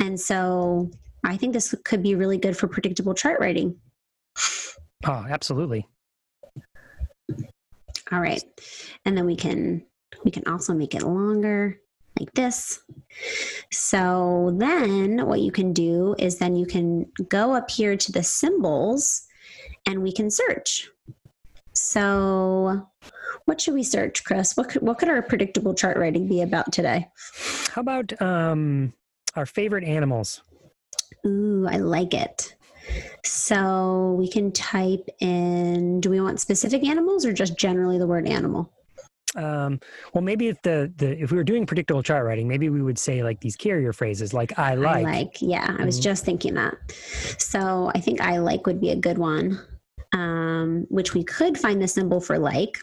And 0.00 0.18
so 0.18 0.90
I 1.24 1.36
think 1.36 1.52
this 1.52 1.74
could 1.84 2.02
be 2.02 2.14
really 2.14 2.38
good 2.38 2.56
for 2.56 2.66
predictable 2.66 3.14
chart 3.14 3.40
writing. 3.40 3.78
Oh, 5.04 5.26
absolutely. 5.28 5.86
All 8.12 8.20
right. 8.20 8.42
And 9.04 9.16
then 9.16 9.26
we 9.26 9.36
can 9.36 9.84
we 10.24 10.30
can 10.30 10.46
also 10.46 10.72
make 10.74 10.94
it 10.94 11.02
longer 11.02 11.80
like 12.18 12.32
this. 12.34 12.80
So 13.70 14.54
then 14.58 15.26
what 15.26 15.40
you 15.40 15.52
can 15.52 15.72
do 15.72 16.14
is 16.18 16.38
then 16.38 16.56
you 16.56 16.66
can 16.66 17.06
go 17.28 17.54
up 17.54 17.70
here 17.70 17.96
to 17.96 18.12
the 18.12 18.22
symbols 18.22 19.26
and 19.86 20.02
we 20.02 20.12
can 20.12 20.30
search. 20.30 20.88
So 21.74 22.88
what 23.44 23.60
should 23.60 23.74
we 23.74 23.82
search, 23.82 24.24
Chris? 24.24 24.56
What 24.56 24.70
could, 24.70 24.82
what 24.82 24.98
could 24.98 25.08
our 25.08 25.22
predictable 25.22 25.74
chart 25.74 25.98
writing 25.98 26.26
be 26.26 26.42
about 26.42 26.72
today? 26.72 27.08
How 27.70 27.82
about 27.82 28.20
um, 28.20 28.92
our 29.34 29.46
favorite 29.46 29.84
animals? 29.84 30.42
Ooh, 31.26 31.66
I 31.68 31.76
like 31.76 32.14
it. 32.14 32.55
So 33.24 34.14
we 34.18 34.28
can 34.28 34.52
type 34.52 35.08
in, 35.20 36.00
do 36.00 36.10
we 36.10 36.20
want 36.20 36.40
specific 36.40 36.84
animals 36.84 37.26
or 37.26 37.32
just 37.32 37.58
generally 37.58 37.98
the 37.98 38.06
word 38.06 38.26
animal? 38.26 38.72
Um, 39.34 39.80
well, 40.14 40.22
maybe 40.22 40.48
if 40.48 40.60
the, 40.62 40.92
the 40.96 41.20
if 41.22 41.30
we 41.30 41.36
were 41.36 41.44
doing 41.44 41.66
predictable 41.66 42.02
chart 42.02 42.24
writing, 42.24 42.48
maybe 42.48 42.70
we 42.70 42.80
would 42.80 42.98
say 42.98 43.22
like 43.22 43.40
these 43.40 43.56
carrier 43.56 43.92
phrases 43.92 44.32
like 44.32 44.58
I 44.58 44.74
like. 44.74 44.96
I 44.96 45.02
like, 45.02 45.36
yeah. 45.40 45.66
Mm-hmm. 45.66 45.82
I 45.82 45.84
was 45.84 45.96
mm-hmm. 45.96 46.04
just 46.04 46.24
thinking 46.24 46.54
that. 46.54 46.74
So 47.38 47.90
I 47.94 48.00
think 48.00 48.20
I 48.20 48.38
like 48.38 48.66
would 48.66 48.80
be 48.80 48.90
a 48.90 48.96
good 48.96 49.18
one. 49.18 49.60
Um, 50.12 50.86
which 50.88 51.12
we 51.12 51.24
could 51.24 51.58
find 51.58 51.82
the 51.82 51.88
symbol 51.88 52.20
for 52.20 52.38
like 52.38 52.78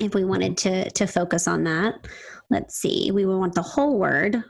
if 0.00 0.14
we 0.14 0.24
wanted 0.24 0.56
to 0.58 0.90
to 0.90 1.06
focus 1.06 1.46
on 1.46 1.64
that. 1.64 2.06
Let's 2.48 2.76
see. 2.76 3.12
We 3.12 3.24
would 3.24 3.36
want 3.38 3.54
the 3.54 3.62
whole 3.62 3.98
word. 3.98 4.42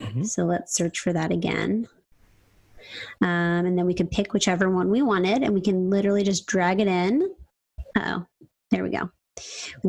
Mm-hmm. 0.00 0.24
So 0.24 0.44
let's 0.44 0.74
search 0.74 1.00
for 1.00 1.12
that 1.14 1.32
again. 1.32 1.88
Um, 3.20 3.66
and 3.66 3.78
then 3.78 3.86
we 3.86 3.94
can 3.94 4.06
pick 4.06 4.32
whichever 4.32 4.70
one 4.70 4.90
we 4.90 5.02
wanted 5.02 5.42
and 5.42 5.54
we 5.54 5.60
can 5.60 5.90
literally 5.90 6.22
just 6.22 6.46
drag 6.46 6.80
it 6.80 6.88
in. 6.88 7.34
Oh, 7.96 8.26
there 8.70 8.82
we 8.82 8.90
go. 8.90 9.10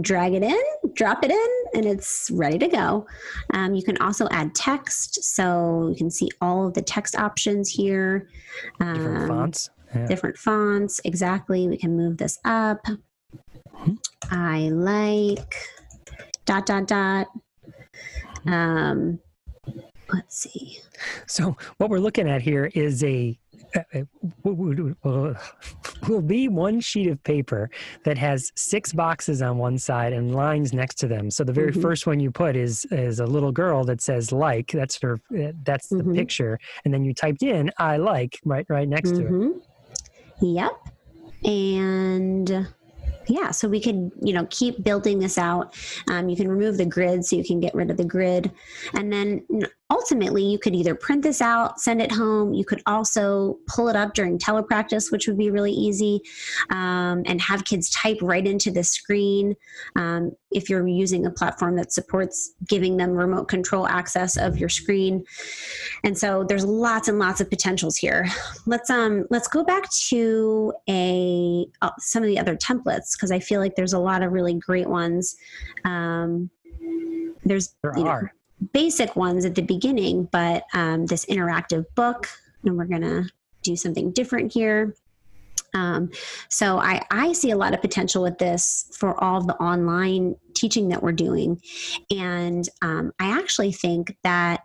Drag 0.01 0.33
it 0.33 0.43
in, 0.43 0.61
drop 0.93 1.23
it 1.23 1.31
in, 1.31 1.47
and 1.73 1.85
it's 1.85 2.29
ready 2.33 2.57
to 2.59 2.67
go. 2.67 3.07
Um, 3.53 3.73
you 3.73 3.81
can 3.81 3.97
also 3.99 4.27
add 4.31 4.53
text. 4.53 5.23
So 5.23 5.87
you 5.89 5.95
can 5.95 6.11
see 6.11 6.29
all 6.41 6.67
of 6.67 6.73
the 6.73 6.81
text 6.81 7.17
options 7.17 7.69
here. 7.69 8.27
Um, 8.81 8.93
different 8.93 9.27
fonts. 9.27 9.69
Yeah. 9.95 10.05
Different 10.07 10.37
fonts. 10.37 10.99
Exactly. 11.05 11.67
We 11.67 11.77
can 11.77 11.95
move 11.95 12.17
this 12.17 12.39
up. 12.43 12.83
Mm-hmm. 12.85 13.93
I 14.31 14.69
like 14.69 15.55
dot, 16.45 16.65
dot, 16.65 16.87
dot. 16.87 17.27
Um, 18.45 19.19
let's 20.13 20.37
see. 20.37 20.79
So 21.25 21.55
what 21.77 21.89
we're 21.89 21.99
looking 21.99 22.29
at 22.29 22.41
here 22.41 22.71
is 22.73 23.03
a 23.03 23.37
will 26.07 26.21
be 26.21 26.47
one 26.47 26.79
sheet 26.79 27.07
of 27.07 27.21
paper 27.23 27.69
that 28.05 28.17
has 28.17 28.51
six 28.55 28.93
boxes 28.93 29.41
on 29.41 29.57
one 29.57 29.77
side 29.77 30.13
and 30.13 30.33
lines 30.33 30.73
next 30.73 30.95
to 30.95 31.07
them. 31.07 31.29
So 31.29 31.43
the 31.43 31.53
very 31.53 31.71
mm-hmm. 31.71 31.81
first 31.81 32.07
one 32.07 32.19
you 32.19 32.31
put 32.31 32.55
is 32.55 32.85
is 32.91 33.19
a 33.19 33.25
little 33.25 33.51
girl 33.51 33.83
that 33.85 34.01
says 34.01 34.31
like. 34.31 34.71
That's 34.71 34.99
her. 35.01 35.19
That's 35.63 35.87
the 35.89 35.97
mm-hmm. 35.97 36.15
picture, 36.15 36.59
and 36.85 36.93
then 36.93 37.03
you 37.03 37.13
typed 37.13 37.43
in 37.43 37.71
I 37.77 37.97
like 37.97 38.39
right 38.45 38.65
right 38.69 38.87
next 38.87 39.11
mm-hmm. 39.11 39.51
to 39.51 39.55
it. 39.55 39.63
Yep, 40.39 40.71
and 41.45 42.67
yeah 43.27 43.51
so 43.51 43.67
we 43.67 43.81
could 43.81 44.11
you 44.21 44.33
know 44.33 44.47
keep 44.49 44.83
building 44.83 45.19
this 45.19 45.37
out 45.37 45.75
um, 46.09 46.29
you 46.29 46.35
can 46.35 46.47
remove 46.47 46.77
the 46.77 46.85
grid 46.85 47.25
so 47.25 47.35
you 47.35 47.43
can 47.43 47.59
get 47.59 47.73
rid 47.75 47.91
of 47.91 47.97
the 47.97 48.05
grid 48.05 48.51
and 48.93 49.11
then 49.11 49.45
ultimately 49.89 50.43
you 50.43 50.59
could 50.59 50.75
either 50.75 50.95
print 50.95 51.23
this 51.23 51.41
out 51.41 51.79
send 51.79 52.01
it 52.01 52.11
home. 52.11 52.53
You 52.53 52.65
could 52.65 52.81
also 52.85 53.57
pull 53.67 53.87
it 53.87 53.95
up 53.95 54.13
during 54.13 54.37
telepractice 54.37 55.11
which 55.11 55.27
would 55.27 55.37
be 55.37 55.49
really 55.49 55.71
easy 55.71 56.21
um, 56.69 57.23
and 57.25 57.41
have 57.41 57.65
kids 57.65 57.89
type 57.89 58.17
right 58.21 58.45
into 58.45 58.71
the 58.71 58.83
screen 58.83 59.55
um, 59.95 60.31
if 60.51 60.69
you're 60.69 60.87
using 60.87 61.25
a 61.25 61.31
platform 61.31 61.75
that 61.75 61.91
supports 61.91 62.53
giving 62.67 62.97
them 62.97 63.11
remote 63.11 63.47
control 63.47 63.87
access 63.87 64.37
of 64.37 64.57
your 64.57 64.69
screen. 64.69 65.23
And 66.03 66.17
so 66.17 66.43
there's 66.43 66.65
lots 66.65 67.07
and 67.07 67.19
lots 67.19 67.41
of 67.41 67.49
potentials 67.49 67.97
here. 67.97 68.27
Let's 68.65 68.89
um 68.89 69.25
let's 69.29 69.47
go 69.47 69.63
back 69.63 69.89
to 70.09 70.73
a 70.89 71.65
uh, 71.81 71.91
some 71.99 72.23
of 72.23 72.27
the 72.27 72.39
other 72.39 72.55
templates 72.55 73.13
because 73.15 73.31
i 73.31 73.39
feel 73.39 73.59
like 73.59 73.75
there's 73.75 73.93
a 73.93 73.99
lot 73.99 74.21
of 74.23 74.31
really 74.31 74.53
great 74.55 74.87
ones. 74.87 75.35
Um, 75.85 76.49
there's 77.43 77.75
there 77.83 77.97
are 77.97 78.23
know, 78.23 78.29
basic 78.73 79.15
ones 79.15 79.45
at 79.45 79.55
the 79.55 79.61
beginning, 79.61 80.27
but 80.31 80.63
um, 80.73 81.05
this 81.05 81.25
interactive 81.25 81.85
book, 81.95 82.29
and 82.63 82.77
we're 82.77 82.85
going 82.85 83.01
to 83.01 83.29
do 83.63 83.75
something 83.75 84.11
different 84.11 84.53
here. 84.53 84.95
Um, 85.73 86.09
so 86.49 86.79
I, 86.79 87.05
I 87.11 87.33
see 87.33 87.51
a 87.51 87.57
lot 87.57 87.73
of 87.73 87.81
potential 87.81 88.23
with 88.23 88.37
this 88.37 88.89
for 88.97 89.21
all 89.23 89.41
the 89.41 89.55
online 89.55 90.35
teaching 90.55 90.89
that 90.89 91.03
we're 91.03 91.11
doing. 91.11 91.61
And 92.09 92.67
um, 92.81 93.11
I 93.19 93.37
actually 93.37 93.71
think 93.71 94.17
that 94.23 94.61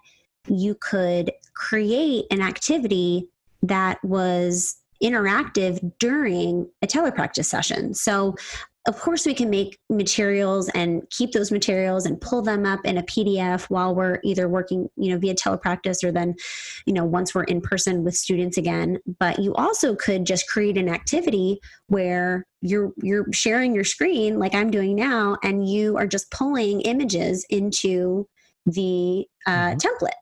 you 0.48 0.74
could 0.74 1.32
create 1.54 2.24
an 2.30 2.40
activity 2.40 3.28
that 3.62 4.02
was 4.04 4.76
interactive 5.02 5.92
during 5.98 6.68
a 6.80 6.86
telepractice 6.86 7.46
session. 7.46 7.94
So 7.94 8.36
of 8.86 8.98
course 8.98 9.24
we 9.24 9.34
can 9.34 9.48
make 9.48 9.78
materials 9.88 10.68
and 10.70 11.02
keep 11.10 11.32
those 11.32 11.52
materials 11.52 12.04
and 12.04 12.20
pull 12.20 12.42
them 12.42 12.66
up 12.66 12.80
in 12.84 12.98
a 12.98 13.02
pdf 13.02 13.64
while 13.64 13.94
we're 13.94 14.18
either 14.24 14.48
working 14.48 14.88
you 14.96 15.10
know 15.10 15.18
via 15.18 15.34
telepractice 15.34 16.02
or 16.02 16.10
then 16.10 16.34
you 16.86 16.92
know 16.92 17.04
once 17.04 17.34
we're 17.34 17.44
in 17.44 17.60
person 17.60 18.02
with 18.04 18.14
students 18.14 18.56
again 18.56 18.98
but 19.18 19.38
you 19.38 19.54
also 19.54 19.94
could 19.94 20.24
just 20.24 20.48
create 20.48 20.76
an 20.76 20.88
activity 20.88 21.58
where 21.86 22.46
you're 22.60 22.92
you're 23.02 23.26
sharing 23.32 23.74
your 23.74 23.84
screen 23.84 24.38
like 24.38 24.54
i'm 24.54 24.70
doing 24.70 24.96
now 24.96 25.36
and 25.42 25.68
you 25.68 25.96
are 25.96 26.06
just 26.06 26.30
pulling 26.30 26.80
images 26.82 27.46
into 27.50 28.26
the 28.66 29.26
uh, 29.46 29.50
mm-hmm. 29.50 29.78
template 29.78 30.21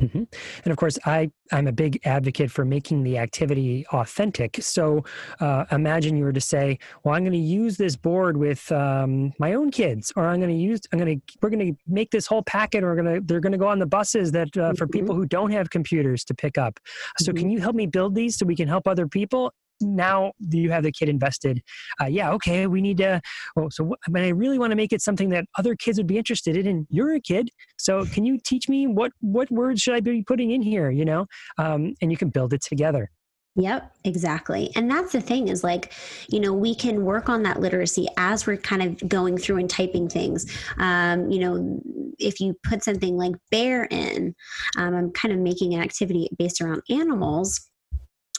Mm-hmm. 0.00 0.24
And 0.64 0.72
of 0.72 0.76
course, 0.76 0.98
I, 1.04 1.30
I'm 1.52 1.68
a 1.68 1.72
big 1.72 2.00
advocate 2.04 2.50
for 2.50 2.64
making 2.64 3.04
the 3.04 3.18
activity 3.18 3.86
authentic. 3.92 4.62
So 4.62 5.04
uh, 5.40 5.66
imagine 5.70 6.16
you 6.16 6.24
were 6.24 6.32
to 6.32 6.40
say, 6.40 6.78
well, 7.04 7.14
I'm 7.14 7.22
going 7.22 7.32
to 7.32 7.38
use 7.38 7.76
this 7.76 7.94
board 7.94 8.36
with 8.36 8.70
um, 8.72 9.32
my 9.38 9.54
own 9.54 9.70
kids, 9.70 10.12
or 10.16 10.26
I'm 10.26 10.40
going 10.40 10.50
to 10.50 10.60
use, 10.60 10.80
I'm 10.92 10.98
going 10.98 11.20
to, 11.20 11.36
we're 11.40 11.50
going 11.50 11.74
to 11.74 11.78
make 11.86 12.10
this 12.10 12.26
whole 12.26 12.42
packet, 12.42 12.82
or 12.82 12.88
we're 12.88 13.02
going 13.02 13.14
to, 13.14 13.20
they're 13.20 13.40
going 13.40 13.52
to 13.52 13.58
go 13.58 13.68
on 13.68 13.78
the 13.78 13.86
buses 13.86 14.32
that 14.32 14.56
uh, 14.56 14.72
for 14.72 14.86
mm-hmm. 14.86 14.98
people 14.98 15.14
who 15.14 15.26
don't 15.26 15.52
have 15.52 15.70
computers 15.70 16.24
to 16.24 16.34
pick 16.34 16.58
up. 16.58 16.80
So 17.18 17.30
mm-hmm. 17.30 17.38
can 17.38 17.50
you 17.50 17.60
help 17.60 17.76
me 17.76 17.86
build 17.86 18.14
these 18.14 18.36
so 18.36 18.46
we 18.46 18.56
can 18.56 18.68
help 18.68 18.88
other 18.88 19.06
people? 19.06 19.52
Now 19.84 20.32
you 20.50 20.70
have 20.70 20.82
the 20.82 20.92
kid 20.92 21.08
invested. 21.08 21.62
Uh, 22.00 22.06
yeah, 22.06 22.30
okay, 22.32 22.66
we 22.66 22.80
need 22.80 22.98
to. 22.98 23.20
Oh, 23.56 23.68
so 23.68 23.84
what, 23.84 23.98
but 24.08 24.22
I 24.22 24.28
really 24.28 24.58
want 24.58 24.70
to 24.70 24.76
make 24.76 24.92
it 24.92 25.02
something 25.02 25.28
that 25.30 25.44
other 25.58 25.74
kids 25.76 25.98
would 25.98 26.06
be 26.06 26.18
interested 26.18 26.56
in. 26.56 26.66
And 26.66 26.86
you're 26.90 27.14
a 27.14 27.20
kid, 27.20 27.50
so 27.78 28.04
can 28.06 28.24
you 28.24 28.38
teach 28.44 28.68
me 28.68 28.86
what 28.86 29.12
what 29.20 29.50
words 29.50 29.82
should 29.82 29.94
I 29.94 30.00
be 30.00 30.22
putting 30.22 30.50
in 30.50 30.62
here? 30.62 30.90
You 30.90 31.04
know, 31.04 31.26
um, 31.58 31.94
and 32.00 32.10
you 32.10 32.16
can 32.16 32.30
build 32.30 32.52
it 32.52 32.62
together. 32.62 33.10
Yep, 33.56 33.94
exactly. 34.02 34.72
And 34.74 34.90
that's 34.90 35.12
the 35.12 35.20
thing 35.20 35.46
is 35.46 35.62
like, 35.62 35.92
you 36.28 36.40
know, 36.40 36.52
we 36.52 36.74
can 36.74 37.04
work 37.04 37.28
on 37.28 37.44
that 37.44 37.60
literacy 37.60 38.08
as 38.16 38.46
we're 38.46 38.56
kind 38.56 38.82
of 38.82 39.08
going 39.08 39.38
through 39.38 39.58
and 39.58 39.70
typing 39.70 40.08
things. 40.08 40.44
Um, 40.78 41.30
you 41.30 41.38
know, 41.38 41.80
if 42.18 42.40
you 42.40 42.56
put 42.64 42.82
something 42.82 43.16
like 43.16 43.34
bear 43.52 43.84
in, 43.84 44.34
um, 44.76 44.94
I'm 44.94 45.12
kind 45.12 45.32
of 45.32 45.38
making 45.38 45.72
an 45.72 45.82
activity 45.82 46.28
based 46.36 46.60
around 46.60 46.82
animals 46.90 47.70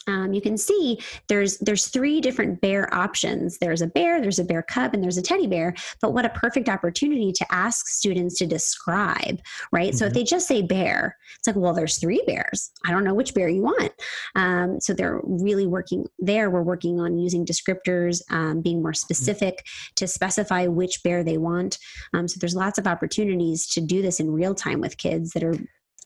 um, 0.06 0.32
you 0.32 0.40
can 0.40 0.56
see 0.56 0.98
there's 1.28 1.58
there's 1.58 1.88
three 1.88 2.20
different 2.20 2.60
bear 2.60 2.92
options 2.94 3.58
there's 3.58 3.82
a 3.82 3.86
bear 3.86 4.20
there's 4.20 4.38
a 4.38 4.44
bear 4.44 4.62
cub 4.62 4.94
and 4.94 5.02
there's 5.02 5.16
a 5.16 5.22
teddy 5.22 5.46
bear 5.46 5.74
but 6.00 6.12
what 6.12 6.24
a 6.24 6.30
perfect 6.30 6.68
opportunity 6.68 7.32
to 7.32 7.46
ask 7.52 7.88
students 7.88 8.38
to 8.38 8.46
describe 8.46 9.40
right 9.72 9.90
mm-hmm. 9.90 9.96
so 9.96 10.04
if 10.04 10.10
mm-hmm. 10.10 10.18
they 10.18 10.24
just 10.24 10.46
say 10.46 10.62
bear 10.62 11.16
it's 11.38 11.46
like 11.46 11.56
well 11.56 11.74
there's 11.74 11.98
three 11.98 12.22
bears 12.26 12.70
i 12.84 12.90
don't 12.90 13.04
know 13.04 13.14
which 13.14 13.34
bear 13.34 13.48
you 13.48 13.62
want 13.62 13.92
um, 14.34 14.80
so 14.80 14.92
they're 14.92 15.20
really 15.24 15.66
working 15.66 16.06
there 16.18 16.50
we're 16.50 16.62
working 16.62 17.00
on 17.00 17.18
using 17.18 17.44
descriptors 17.44 18.20
um, 18.30 18.60
being 18.60 18.82
more 18.82 18.92
mm-hmm. 18.92 18.96
specific 18.96 19.58
mm-hmm. 19.58 19.94
to 19.96 20.06
specify 20.06 20.66
which 20.66 21.02
bear 21.02 21.24
they 21.24 21.38
want 21.38 21.78
um, 22.14 22.28
so 22.28 22.38
there's 22.40 22.56
lots 22.56 22.78
of 22.78 22.86
opportunities 22.86 23.66
to 23.66 23.80
do 23.80 24.02
this 24.02 24.20
in 24.20 24.30
real 24.30 24.54
time 24.54 24.80
with 24.80 24.96
kids 24.98 25.32
that 25.32 25.42
are 25.42 25.54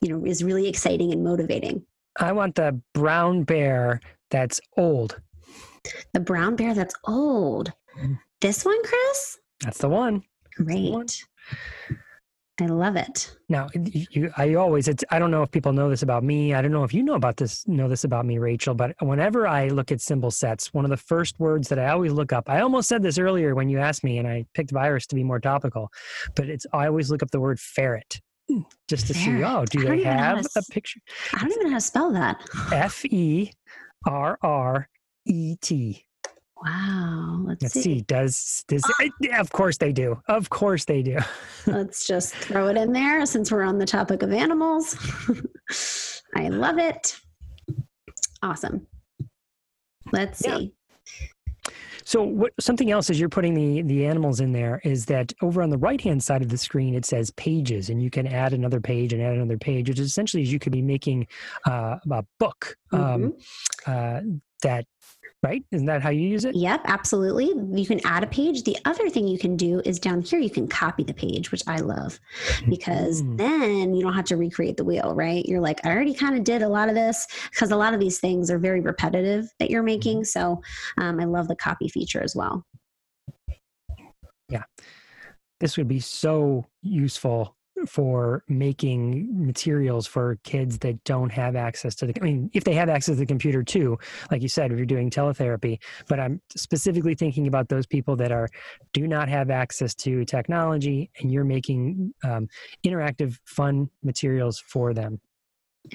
you 0.01 0.09
know 0.09 0.25
is 0.25 0.43
really 0.43 0.67
exciting 0.67 1.11
and 1.11 1.23
motivating 1.23 1.85
I 2.19 2.31
want 2.31 2.55
the 2.55 2.79
brown 2.93 3.43
bear 3.43 4.01
that's 4.29 4.59
old. 4.77 5.19
The 6.13 6.19
brown 6.19 6.55
bear 6.55 6.73
that's 6.73 6.95
old. 7.05 7.71
Mm. 7.99 8.19
This 8.39 8.65
one, 8.65 8.81
Chris? 8.83 9.39
That's 9.61 9.77
the 9.79 9.89
one. 9.89 10.23
Great. 10.55 10.85
The 10.85 10.91
one. 10.91 11.07
I 12.59 12.67
love 12.67 12.95
it. 12.95 13.35
Now, 13.49 13.69
you, 13.73 14.31
I 14.37 14.53
always, 14.53 14.87
it's, 14.87 15.03
I 15.09 15.17
don't 15.17 15.31
know 15.31 15.41
if 15.41 15.49
people 15.49 15.73
know 15.73 15.89
this 15.89 16.03
about 16.03 16.23
me. 16.23 16.53
I 16.53 16.61
don't 16.61 16.71
know 16.71 16.83
if 16.83 16.93
you 16.93 17.01
know 17.01 17.15
about 17.15 17.37
this, 17.37 17.67
know 17.67 17.87
this 17.87 18.03
about 18.03 18.25
me, 18.25 18.37
Rachel, 18.37 18.75
but 18.75 18.95
whenever 19.01 19.47
I 19.47 19.69
look 19.69 19.91
at 19.91 19.99
symbol 19.99 20.29
sets, 20.29 20.71
one 20.71 20.85
of 20.85 20.91
the 20.91 20.97
first 20.97 21.39
words 21.39 21.69
that 21.69 21.79
I 21.79 21.89
always 21.89 22.11
look 22.11 22.31
up, 22.31 22.49
I 22.49 22.61
almost 22.61 22.87
said 22.87 23.01
this 23.01 23.17
earlier 23.17 23.55
when 23.55 23.67
you 23.67 23.79
asked 23.79 24.03
me 24.03 24.19
and 24.19 24.27
I 24.27 24.45
picked 24.53 24.69
virus 24.69 25.07
to 25.07 25.15
be 25.15 25.23
more 25.23 25.39
topical, 25.39 25.89
but 26.35 26.49
it's, 26.49 26.67
I 26.71 26.85
always 26.85 27.09
look 27.09 27.23
up 27.23 27.31
the 27.31 27.39
word 27.39 27.59
ferret 27.59 28.21
just 28.87 29.07
to 29.07 29.13
see, 29.13 29.43
oh, 29.43 29.65
do 29.65 29.83
they 29.83 30.03
have 30.03 30.45
a 30.55 30.61
picture? 30.71 30.99
I 31.33 31.39
don't 31.39 31.51
even 31.51 31.63
know 31.63 31.69
how 31.71 31.77
to 31.77 31.81
spell 31.81 32.11
that. 32.11 32.41
F 32.71 33.05
E 33.05 33.51
R 34.05 34.37
R 34.41 34.89
E 35.25 35.55
T. 35.61 36.05
Wow. 36.63 37.43
Let's, 37.45 37.63
let's 37.63 37.73
see. 37.73 37.81
see. 37.81 38.01
Does 38.01 38.63
this? 38.67 38.83
oh. 38.85 38.93
Ah. 39.01 39.09
yeah, 39.19 39.39
of 39.39 39.51
course 39.51 39.77
they 39.77 39.91
do. 39.91 40.21
Of 40.27 40.49
course 40.49 40.85
they 40.85 41.01
do. 41.01 41.17
let's 41.67 42.05
just 42.05 42.35
throw 42.35 42.67
it 42.67 42.77
in 42.77 42.91
there 42.93 43.25
since 43.25 43.51
we're 43.51 43.63
on 43.63 43.77
the 43.77 43.85
topic 43.85 44.21
of 44.21 44.31
animals. 44.31 44.95
I 46.35 46.49
love 46.49 46.77
it. 46.77 47.17
Awesome. 48.43 48.87
Let's 50.11 50.39
see. 50.39 50.73
So 52.03 52.23
what, 52.23 52.53
something 52.59 52.91
else 52.91 53.09
as 53.09 53.19
you're 53.19 53.29
putting 53.29 53.53
the, 53.53 53.81
the 53.83 54.05
animals 54.05 54.39
in 54.39 54.51
there 54.51 54.81
is 54.83 55.05
that 55.05 55.33
over 55.41 55.61
on 55.61 55.69
the 55.69 55.77
right 55.77 56.01
hand 56.01 56.23
side 56.23 56.41
of 56.41 56.49
the 56.49 56.57
screen 56.57 56.95
it 56.95 57.05
says 57.05 57.31
pages 57.31 57.89
and 57.89 58.01
you 58.01 58.09
can 58.09 58.27
add 58.27 58.53
another 58.53 58.79
page 58.79 59.13
and 59.13 59.21
add 59.21 59.35
another 59.35 59.57
page, 59.57 59.89
which 59.89 59.99
essentially 59.99 60.43
is 60.43 60.51
you 60.51 60.59
could 60.59 60.71
be 60.71 60.81
making 60.81 61.27
uh, 61.67 61.97
a 62.09 62.25
book 62.39 62.77
um, 62.91 63.33
mm-hmm. 63.85 63.91
uh, 63.91 64.21
that 64.63 64.85
right? 65.43 65.63
Isn't 65.71 65.87
that 65.87 66.01
how 66.01 66.09
you 66.09 66.27
use 66.27 66.45
it? 66.45 66.55
Yep, 66.55 66.81
absolutely. 66.85 67.53
You 67.71 67.85
can 67.85 67.99
add 68.05 68.23
a 68.23 68.27
page. 68.27 68.63
The 68.63 68.77
other 68.85 69.09
thing 69.09 69.27
you 69.27 69.39
can 69.39 69.57
do 69.57 69.81
is 69.85 69.99
down 69.99 70.21
here, 70.21 70.39
you 70.39 70.49
can 70.49 70.67
copy 70.67 71.03
the 71.03 71.13
page, 71.13 71.51
which 71.51 71.63
I 71.67 71.77
love 71.77 72.19
because 72.69 73.23
mm. 73.23 73.37
then 73.37 73.95
you 73.95 74.03
don't 74.03 74.13
have 74.13 74.25
to 74.25 74.37
recreate 74.37 74.77
the 74.77 74.83
wheel, 74.83 75.13
right? 75.15 75.43
You're 75.45 75.61
like, 75.61 75.83
I 75.85 75.89
already 75.89 76.13
kind 76.13 76.37
of 76.37 76.43
did 76.43 76.61
a 76.61 76.69
lot 76.69 76.89
of 76.89 76.95
this 76.95 77.27
because 77.49 77.71
a 77.71 77.75
lot 77.75 77.93
of 77.93 77.99
these 77.99 78.19
things 78.19 78.51
are 78.51 78.59
very 78.59 78.81
repetitive 78.81 79.51
that 79.59 79.71
you're 79.71 79.83
making. 79.83 80.19
Mm-hmm. 80.19 80.25
So 80.25 80.61
um, 80.97 81.19
I 81.19 81.25
love 81.25 81.47
the 81.47 81.55
copy 81.55 81.87
feature 81.87 82.21
as 82.21 82.35
well. 82.35 82.63
Yeah. 84.47 84.63
This 85.59 85.77
would 85.77 85.87
be 85.87 85.99
so 85.99 86.65
useful 86.81 87.55
for 87.85 88.43
making 88.47 89.27
materials 89.45 90.07
for 90.07 90.37
kids 90.43 90.77
that 90.79 91.03
don't 91.03 91.31
have 91.31 91.55
access 91.55 91.95
to 91.95 92.05
the 92.05 92.13
i 92.21 92.23
mean 92.23 92.49
if 92.53 92.63
they 92.63 92.73
have 92.73 92.89
access 92.89 93.15
to 93.15 93.19
the 93.19 93.25
computer 93.25 93.63
too 93.63 93.97
like 94.31 94.41
you 94.41 94.49
said 94.49 94.71
if 94.71 94.77
you're 94.77 94.85
doing 94.85 95.09
teletherapy 95.09 95.77
but 96.07 96.19
i'm 96.19 96.41
specifically 96.55 97.15
thinking 97.15 97.47
about 97.47 97.69
those 97.69 97.85
people 97.85 98.15
that 98.15 98.31
are 98.31 98.47
do 98.93 99.07
not 99.07 99.29
have 99.29 99.49
access 99.49 99.93
to 99.95 100.25
technology 100.25 101.11
and 101.19 101.31
you're 101.31 101.43
making 101.43 102.13
um, 102.23 102.47
interactive 102.85 103.37
fun 103.45 103.89
materials 104.03 104.59
for 104.59 104.93
them. 104.93 105.19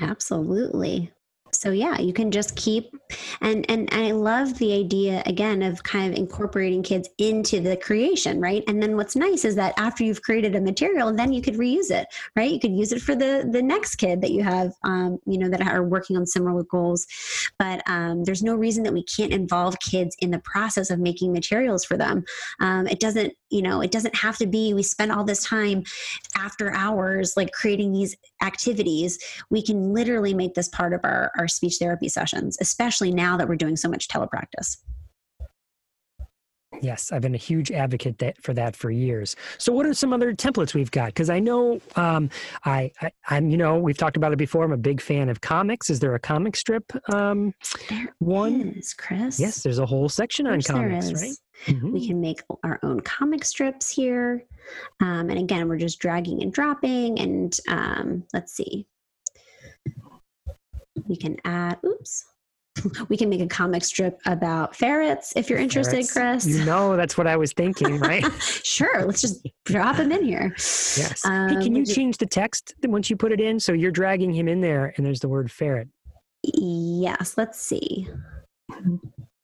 Absolutely 0.01 1.13
so 1.61 1.71
yeah 1.71 1.99
you 1.99 2.13
can 2.13 2.31
just 2.31 2.55
keep 2.57 2.95
and 3.41 3.69
and 3.71 3.89
i 3.93 4.11
love 4.11 4.59
the 4.59 4.73
idea 4.73 5.23
again 5.27 5.63
of 5.63 5.83
kind 5.83 6.13
of 6.13 6.19
incorporating 6.19 6.83
kids 6.83 7.09
into 7.19 7.61
the 7.61 7.77
creation 7.77 8.41
right? 8.41 8.63
And 8.69 8.83
then 8.83 8.97
what's 8.97 9.17
nice 9.17 9.45
is 9.45 9.55
that 9.57 9.75
after 9.77 10.05
you've 10.05 10.23
created 10.23 10.55
a 10.55 10.61
material 10.61 11.13
then 11.13 11.33
you 11.33 11.43
could 11.43 11.55
reuse 11.55 11.91
it 11.91 12.07
right? 12.35 12.51
You 12.51 12.61
could 12.61 12.73
use 12.73 12.93
it 12.93 13.01
for 13.01 13.15
the 13.15 13.49
the 13.51 13.63
next 13.63 13.97
kid 13.97 14.21
that 14.21 14.31
you 14.31 14.43
have 14.43 14.73
um, 14.85 15.19
you 15.27 15.39
know 15.39 15.49
that 15.49 15.67
are 15.67 15.83
working 15.83 16.17
on 16.17 16.27
similar 16.27 16.63
goals. 16.65 17.07
But 17.59 17.83
um, 17.89 18.25
there's 18.25 18.43
no 18.43 18.55
reason 18.55 18.83
that 18.85 18.93
we 18.93 19.03
can't 19.03 19.33
involve 19.33 19.79
kids 19.81 20.17
in 20.21 20.31
the 20.31 20.39
process 20.41 20.91
of 20.91 20.99
making 20.99 21.33
materials 21.33 21.85
for 21.85 21.97
them. 21.97 22.25
Um, 22.61 22.87
it 22.87 23.01
doesn't 23.01 23.35
you 23.51 23.63
know 23.63 23.81
it 23.81 23.91
doesn't 23.91 24.15
have 24.17 24.37
to 24.39 24.47
be 24.47 24.75
we 24.75 24.83
spend 24.83 25.13
all 25.13 25.25
this 25.25 25.45
time 25.45 25.85
after 26.37 26.73
hours 26.73 27.35
like 27.37 27.53
creating 27.53 27.93
these 27.93 28.17
activities. 28.43 29.19
We 29.51 29.63
can 29.63 29.93
literally 29.93 30.35
make 30.35 30.55
this 30.55 30.69
part 30.69 30.93
of 30.93 31.01
our, 31.05 31.33
our 31.39 31.46
speech 31.49 31.77
therapy 31.81 32.09
sessions 32.09 32.57
especially 32.61 33.11
now 33.11 33.37
that 33.37 33.49
we're 33.49 33.57
doing 33.57 33.77
so 33.77 33.89
much 33.89 34.09
telepractice 34.09 34.77
Yes, 36.83 37.13
I've 37.13 37.23
been 37.23 37.35
a 37.35 37.39
huge 37.39 37.71
advocate 37.71 38.19
that, 38.19 38.43
for 38.43 38.53
that 38.55 38.77
for 38.77 38.91
years. 38.91 39.37
So, 39.59 39.73
what 39.73 39.87
are 39.87 39.95
some 39.95 40.13
other 40.13 40.35
templates 40.35 40.75
we've 40.75 40.91
got? 40.91 41.07
Because 41.07 41.31
I 41.31 41.39
know 41.39 41.81
um, 41.97 42.31
I, 42.65 42.91
I, 43.01 43.37
am 43.37 43.51
you 43.51 43.57
know, 43.57 43.79
we've 43.79 43.97
talked 43.97 44.17
about 44.17 44.33
it 44.33 44.37
before. 44.37 44.65
I'm 44.65 44.73
a 44.73 44.77
big 44.77 45.01
fan 45.01 45.29
of 45.29 45.41
comics. 45.41 45.91
Is 45.91 46.01
there 46.01 46.15
a 46.15 46.19
comic 46.19 46.57
strip 46.57 46.85
um, 47.15 47.55
there 47.89 48.15
one? 48.19 48.75
Is, 48.77 48.95
Chris. 48.95 49.39
Yes, 49.41 49.63
there's 49.63 49.79
a 49.79 49.87
whole 49.87 50.09
section 50.09 50.47
on 50.47 50.61
comics, 50.61 51.13
right? 51.13 51.37
Mm-hmm. 51.67 51.93
We 51.93 52.07
can 52.07 52.21
make 52.21 52.43
our 52.65 52.79
own 52.83 53.01
comic 53.01 53.45
strips 53.45 53.91
here. 53.91 54.45
Um, 55.01 55.31
and 55.31 55.39
again, 55.39 55.69
we're 55.69 55.79
just 55.79 55.99
dragging 55.99 56.43
and 56.43 56.53
dropping. 56.53 57.19
And 57.19 57.59
um, 57.69 58.25
let's 58.35 58.53
see. 58.53 58.87
We 61.09 61.17
can 61.17 61.37
add, 61.45 61.79
oops. 61.85 62.25
We 63.09 63.17
can 63.17 63.31
make 63.31 63.41
a 63.41 63.47
comic 63.47 63.83
strip 63.85 64.21
about 64.27 64.77
ferrets 64.77 65.33
if 65.35 65.49
you're 65.49 65.59
interested, 65.59 66.07
ferrets. 66.07 66.45
Chris. 66.45 66.47
You 66.47 66.65
know, 66.67 66.95
that's 66.95 67.17
what 67.17 67.27
I 67.27 67.35
was 67.35 67.55
thinking, 67.55 67.99
right? 68.01 68.23
sure. 68.43 69.07
Let's 69.07 69.23
just 69.23 69.49
drop 69.65 69.97
him 69.97 70.13
in 70.13 70.23
here. 70.23 70.53
Yes. 70.55 71.25
Um, 71.25 71.49
hey, 71.49 71.65
can 71.65 71.75
you 71.75 71.87
change 71.87 72.19
the 72.19 72.27
text 72.27 72.75
once 72.85 73.09
you 73.09 73.17
put 73.17 73.33
it 73.33 73.41
in? 73.41 73.59
So 73.59 73.73
you're 73.73 73.91
dragging 73.91 74.31
him 74.31 74.47
in 74.47 74.61
there 74.61 74.93
and 74.97 75.07
there's 75.07 75.21
the 75.21 75.29
word 75.29 75.51
ferret. 75.51 75.89
Yes. 76.43 77.39
Let's 77.39 77.59
see. 77.59 78.09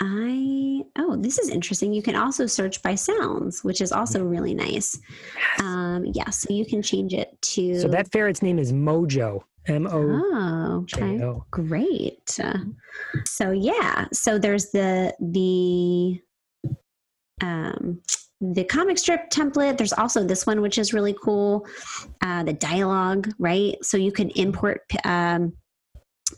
I 0.00 0.82
oh, 0.98 1.16
this 1.16 1.38
is 1.38 1.48
interesting. 1.48 1.92
You 1.92 2.02
can 2.02 2.16
also 2.16 2.46
search 2.46 2.82
by 2.82 2.96
sounds, 2.96 3.62
which 3.62 3.80
is 3.80 3.92
also 3.92 4.24
really 4.24 4.54
nice. 4.54 4.98
Um, 5.60 6.04
yeah, 6.12 6.28
so 6.30 6.52
you 6.52 6.66
can 6.66 6.82
change 6.82 7.14
it 7.14 7.40
to. 7.42 7.80
So 7.80 7.88
that 7.88 8.10
ferret's 8.10 8.42
name 8.42 8.58
is 8.58 8.72
Mojo. 8.72 9.42
M 9.66 9.86
O. 9.86 10.20
Oh. 10.34 10.84
Great. 11.50 12.38
So 13.24 13.50
yeah, 13.50 14.06
so 14.12 14.38
there's 14.38 14.70
the 14.70 15.14
the 15.20 16.20
um 17.44 18.00
the 18.40 18.64
comic 18.64 18.98
strip 18.98 19.30
template. 19.30 19.78
There's 19.78 19.92
also 19.92 20.24
this 20.24 20.46
one, 20.46 20.60
which 20.60 20.78
is 20.78 20.92
really 20.92 21.14
cool. 21.22 21.66
Uh, 22.20 22.42
the 22.42 22.52
dialogue, 22.52 23.32
right? 23.38 23.76
So 23.82 23.96
you 23.96 24.10
can 24.10 24.30
import 24.30 24.80
um, 25.04 25.52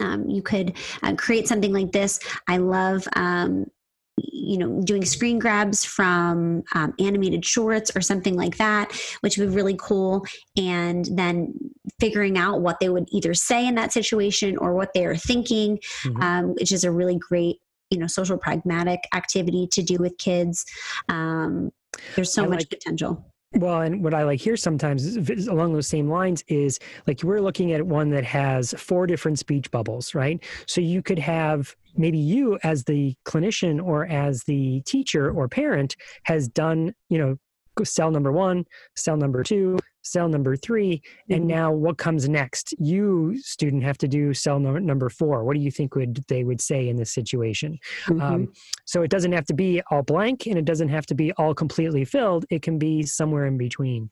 um, 0.01 0.29
you 0.29 0.43
could 0.43 0.77
uh, 1.03 1.15
create 1.15 1.49
something 1.49 1.73
like 1.73 1.93
this. 1.93 2.21
I 2.49 2.59
love 2.59 3.09
um, 3.17 3.71
you 4.19 4.59
know 4.59 4.81
doing 4.83 5.05
screen 5.05 5.39
grabs 5.39 5.85
from 5.85 6.63
um, 6.75 6.95
animated 6.99 7.45
shorts 7.45 7.91
or 7.97 8.01
something 8.01 8.37
like 8.37 8.57
that 8.59 8.93
which 9.21 9.39
would 9.39 9.51
be 9.51 9.55
really 9.55 9.77
cool. 9.79 10.25
And 10.57 11.07
then 11.13 11.55
figuring 12.01 12.39
out 12.39 12.61
what 12.61 12.81
they 12.81 12.89
would 12.89 13.09
either 13.11 13.35
say 13.35 13.67
in 13.67 13.75
that 13.77 13.93
situation 13.93 14.57
or 14.57 14.75
what 14.75 14.93
they 14.95 15.05
are 15.05 15.17
thinking 15.17 15.79
mm-hmm. 16.05 16.23
um, 16.23 16.55
which 16.55 16.73
is 16.73 16.85
a 16.85 16.91
really 16.91 17.19
great 17.19 17.57
you 17.91 17.99
know 17.99 18.07
social 18.07 18.39
pragmatic 18.39 19.01
activity 19.15 19.69
to 19.73 19.83
do 19.83 19.97
with 19.99 20.17
kids. 20.19 20.65
Um, 21.09 21.71
there's 22.17 22.33
so 22.33 22.45
I 22.45 22.49
much 22.49 22.61
like, 22.61 22.71
potential 22.71 23.25
Well, 23.57 23.83
and 23.83 24.03
what 24.03 24.15
I 24.15 24.25
like 24.25 24.41
here 24.41 24.57
sometimes 24.57 25.05
is, 25.05 25.47
along 25.47 25.75
those 25.75 25.87
same 25.87 26.09
lines 26.09 26.43
is 26.49 26.81
like 27.07 27.23
we're 27.23 27.41
looking 27.41 27.73
at 27.73 27.87
one 27.87 28.11
that 28.11 28.25
has 28.25 28.75
four 28.77 29.07
different 29.07 29.39
speech 29.39 29.71
bubbles, 29.71 30.15
right? 30.15 30.43
So 30.67 30.81
you 30.81 31.03
could 31.03 31.21
have 31.21 31.75
maybe 31.97 32.19
you 32.19 32.59
as 32.65 32.83
the 32.85 33.15
clinician 33.25 33.83
or 33.83 34.07
as 34.07 34.43
the 34.45 34.81
teacher 34.87 35.31
or 35.31 35.49
parent 35.49 35.95
has 36.25 36.49
done, 36.49 36.95
you 37.09 37.19
know, 37.19 37.37
cell 37.83 38.11
number 38.11 38.33
one, 38.33 38.65
cell 38.95 39.17
number 39.17 39.43
two, 39.43 39.79
cell 40.05 40.29
number 40.29 40.55
3 40.55 41.03
and 41.31 41.41
mm-hmm. 41.41 41.49
now 41.49 41.73
what 41.73 41.99
comes 41.99 42.29
next? 42.29 42.75
You 42.79 43.37
student 43.41 43.83
have 43.83 43.99
to 43.99 44.09
do 44.09 44.35
cell 44.35 44.61
no- 44.61 44.79
number 44.79 45.09
four. 45.09 45.45
What 45.45 45.55
do 45.55 45.61
you 45.61 45.71
think 45.71 45.95
would 45.95 46.25
they 46.29 46.45
would 46.45 46.61
say 46.61 46.89
in 46.89 46.97
this 46.97 47.13
situation? 47.13 47.79
Mm-hmm. 48.07 48.21
Um, 48.21 48.53
so 48.85 49.03
it 49.03 49.11
doesn't 49.11 49.33
have 49.33 49.47
to 49.47 49.55
be 49.55 49.83
all 49.91 50.03
blank, 50.03 50.47
and 50.47 50.59
it 50.59 50.65
doesn't 50.65 50.89
have 50.89 51.07
to 51.07 51.15
be 51.15 51.33
all 51.33 51.55
completely 51.55 52.05
filled. 52.05 52.45
It 52.51 52.63
can 52.63 52.79
be 52.79 53.03
somewhere 53.03 53.47
in 53.47 53.57
between. 53.57 54.11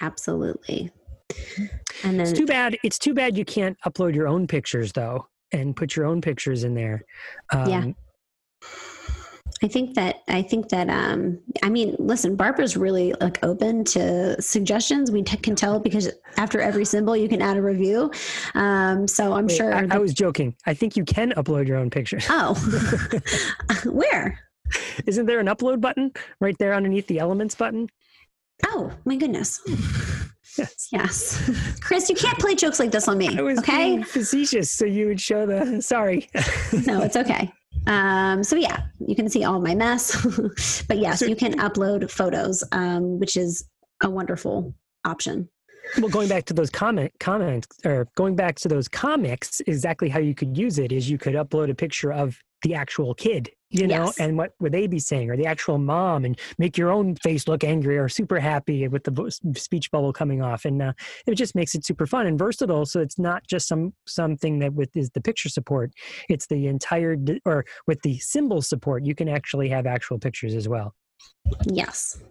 Absolutely. 0.00 0.90
And 2.04 2.18
then 2.18 2.20
it's 2.20 2.32
too 2.32 2.46
bad. 2.46 2.76
It's 2.82 2.98
too 2.98 3.14
bad 3.14 3.38
you 3.38 3.44
can't 3.44 3.78
upload 3.86 4.14
your 4.14 4.28
own 4.28 4.46
pictures 4.46 4.92
though, 4.92 5.26
and 5.52 5.74
put 5.74 5.96
your 5.96 6.06
own 6.06 6.20
pictures 6.20 6.64
in 6.64 6.74
there. 6.74 7.04
Um, 7.52 7.68
yeah. 7.68 7.84
I 9.62 9.68
think 9.68 9.94
that 9.94 10.22
I 10.28 10.42
think 10.42 10.68
that 10.70 10.88
um, 10.88 11.38
I 11.62 11.68
mean, 11.68 11.94
listen, 11.98 12.34
Barbara's 12.34 12.76
really 12.76 13.14
like 13.20 13.42
open 13.44 13.84
to 13.84 14.40
suggestions. 14.42 15.12
We 15.12 15.22
t- 15.22 15.36
can 15.36 15.54
tell 15.54 15.78
because 15.78 16.10
after 16.36 16.60
every 16.60 16.84
symbol, 16.84 17.16
you 17.16 17.28
can 17.28 17.40
add 17.40 17.56
a 17.56 17.62
review. 17.62 18.10
Um, 18.54 19.06
so 19.06 19.32
I'm 19.32 19.46
Wait, 19.46 19.56
sure. 19.56 19.72
I, 19.72 19.86
I, 19.90 19.98
was 19.98 20.14
joking. 20.14 20.56
I 20.66 20.74
think 20.74 20.96
you 20.96 21.04
can 21.04 21.32
upload 21.32 21.68
your 21.68 21.76
own 21.76 21.90
pictures. 21.90 22.26
Oh, 22.28 22.54
where? 23.84 24.40
Isn't 25.06 25.26
there 25.26 25.38
an 25.38 25.46
upload 25.46 25.80
button 25.80 26.12
right 26.40 26.56
there 26.58 26.74
underneath 26.74 27.06
the 27.06 27.20
elements 27.20 27.54
button? 27.54 27.88
Oh 28.66 28.92
my 29.04 29.16
goodness. 29.16 29.60
Yes. 30.58 30.88
Yes. 30.92 31.80
Chris, 31.80 32.10
you 32.10 32.14
can't 32.14 32.38
play 32.38 32.54
jokes 32.54 32.78
like 32.78 32.90
this 32.90 33.08
on 33.08 33.16
me. 33.16 33.38
I 33.38 33.40
was 33.40 33.58
okay? 33.60 34.02
facetious, 34.02 34.70
so 34.70 34.84
you 34.84 35.06
would 35.06 35.18
show 35.18 35.46
the 35.46 35.80
sorry. 35.80 36.28
no, 36.86 37.00
it's 37.00 37.16
okay. 37.16 37.50
Um, 37.86 38.44
so 38.44 38.56
yeah, 38.56 38.82
you 39.06 39.14
can 39.14 39.28
see 39.28 39.44
all 39.44 39.60
my 39.60 39.74
mess. 39.74 40.84
but 40.88 40.98
yes, 40.98 41.22
you 41.22 41.36
can 41.36 41.58
upload 41.58 42.10
photos, 42.10 42.64
um, 42.72 43.18
which 43.18 43.36
is 43.36 43.68
a 44.02 44.10
wonderful 44.10 44.74
option. 45.04 45.48
Well, 45.98 46.10
going 46.10 46.28
back 46.28 46.44
to 46.46 46.54
those 46.54 46.70
comment 46.70 47.12
comments 47.20 47.68
or 47.84 48.08
going 48.14 48.36
back 48.36 48.56
to 48.56 48.68
those 48.68 48.88
comics, 48.88 49.60
exactly 49.66 50.08
how 50.08 50.20
you 50.20 50.34
could 50.34 50.56
use 50.56 50.78
it 50.78 50.92
is 50.92 51.10
you 51.10 51.18
could 51.18 51.34
upload 51.34 51.70
a 51.70 51.74
picture 51.74 52.12
of 52.12 52.38
the 52.62 52.74
actual 52.74 53.14
kid 53.14 53.50
you 53.72 53.86
know 53.86 54.04
yes. 54.04 54.18
and 54.18 54.36
what 54.36 54.52
would 54.60 54.72
they 54.72 54.86
be 54.86 54.98
saying 54.98 55.30
or 55.30 55.36
the 55.36 55.46
actual 55.46 55.78
mom 55.78 56.24
and 56.24 56.38
make 56.58 56.76
your 56.76 56.90
own 56.90 57.16
face 57.16 57.48
look 57.48 57.64
angry 57.64 57.98
or 57.98 58.08
super 58.08 58.38
happy 58.38 58.86
with 58.86 59.02
the 59.04 59.54
speech 59.56 59.90
bubble 59.90 60.12
coming 60.12 60.42
off 60.42 60.64
and 60.64 60.80
uh, 60.82 60.92
it 61.26 61.34
just 61.34 61.54
makes 61.54 61.74
it 61.74 61.84
super 61.84 62.06
fun 62.06 62.26
and 62.26 62.38
versatile 62.38 62.86
so 62.86 63.00
it's 63.00 63.18
not 63.18 63.42
just 63.48 63.66
some 63.66 63.92
something 64.06 64.58
that 64.58 64.74
with 64.74 64.94
is 64.96 65.10
the 65.10 65.20
picture 65.20 65.48
support. 65.48 65.92
It's 66.28 66.46
the 66.46 66.66
entire 66.66 67.16
or 67.44 67.64
with 67.86 68.02
the 68.02 68.18
symbol 68.18 68.60
support 68.62 69.04
you 69.04 69.14
can 69.14 69.28
actually 69.28 69.68
have 69.70 69.86
actual 69.86 70.18
pictures 70.18 70.54
as 70.54 70.68
well. 70.68 70.94
Yes 71.66 72.22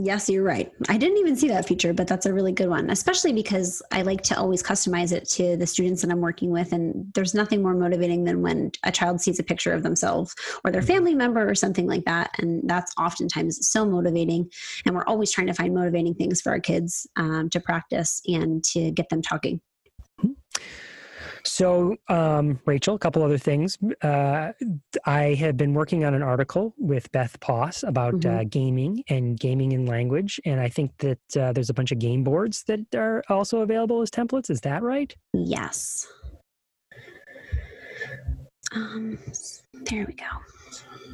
Yes, 0.00 0.30
you're 0.30 0.44
right. 0.44 0.72
I 0.88 0.96
didn't 0.96 1.18
even 1.18 1.34
see 1.34 1.48
that 1.48 1.66
feature, 1.66 1.92
but 1.92 2.06
that's 2.06 2.24
a 2.24 2.32
really 2.32 2.52
good 2.52 2.68
one, 2.68 2.88
especially 2.88 3.32
because 3.32 3.82
I 3.90 4.02
like 4.02 4.22
to 4.22 4.38
always 4.38 4.62
customize 4.62 5.10
it 5.10 5.28
to 5.30 5.56
the 5.56 5.66
students 5.66 6.02
that 6.02 6.10
I'm 6.12 6.20
working 6.20 6.50
with. 6.50 6.72
And 6.72 7.12
there's 7.14 7.34
nothing 7.34 7.62
more 7.62 7.74
motivating 7.74 8.22
than 8.22 8.40
when 8.40 8.70
a 8.84 8.92
child 8.92 9.20
sees 9.20 9.40
a 9.40 9.42
picture 9.42 9.72
of 9.72 9.82
themselves 9.82 10.36
or 10.64 10.70
their 10.70 10.82
mm-hmm. 10.82 10.92
family 10.92 11.14
member 11.16 11.48
or 11.48 11.56
something 11.56 11.88
like 11.88 12.04
that. 12.04 12.30
And 12.38 12.62
that's 12.68 12.92
oftentimes 12.96 13.66
so 13.68 13.84
motivating. 13.84 14.48
And 14.86 14.94
we're 14.94 15.06
always 15.06 15.32
trying 15.32 15.48
to 15.48 15.54
find 15.54 15.74
motivating 15.74 16.14
things 16.14 16.40
for 16.40 16.52
our 16.52 16.60
kids 16.60 17.04
um, 17.16 17.48
to 17.50 17.58
practice 17.58 18.22
and 18.26 18.62
to 18.66 18.92
get 18.92 19.08
them 19.08 19.20
talking. 19.20 19.60
So, 21.48 21.96
um, 22.08 22.60
Rachel, 22.66 22.94
a 22.94 22.98
couple 22.98 23.22
other 23.22 23.38
things. 23.38 23.78
Uh, 24.02 24.52
I 25.06 25.34
have 25.34 25.56
been 25.56 25.72
working 25.72 26.04
on 26.04 26.12
an 26.12 26.22
article 26.22 26.74
with 26.76 27.10
Beth 27.10 27.40
Poss 27.40 27.82
about 27.82 28.14
uh, 28.14 28.18
mm-hmm. 28.18 28.38
uh, 28.38 28.44
gaming 28.44 29.02
and 29.08 29.40
gaming 29.40 29.72
in 29.72 29.86
language, 29.86 30.38
and 30.44 30.60
I 30.60 30.68
think 30.68 30.92
that 30.98 31.36
uh, 31.36 31.52
there's 31.52 31.70
a 31.70 31.74
bunch 31.74 31.90
of 31.90 31.98
game 31.98 32.22
boards 32.22 32.64
that 32.64 32.94
are 32.94 33.24
also 33.30 33.62
available 33.62 34.02
as 34.02 34.10
templates. 34.10 34.50
Is 34.50 34.60
that 34.60 34.82
right? 34.82 35.14
Yes. 35.32 36.06
Um, 38.74 39.18
there 39.72 40.04
we 40.06 40.12
go. 40.12 40.26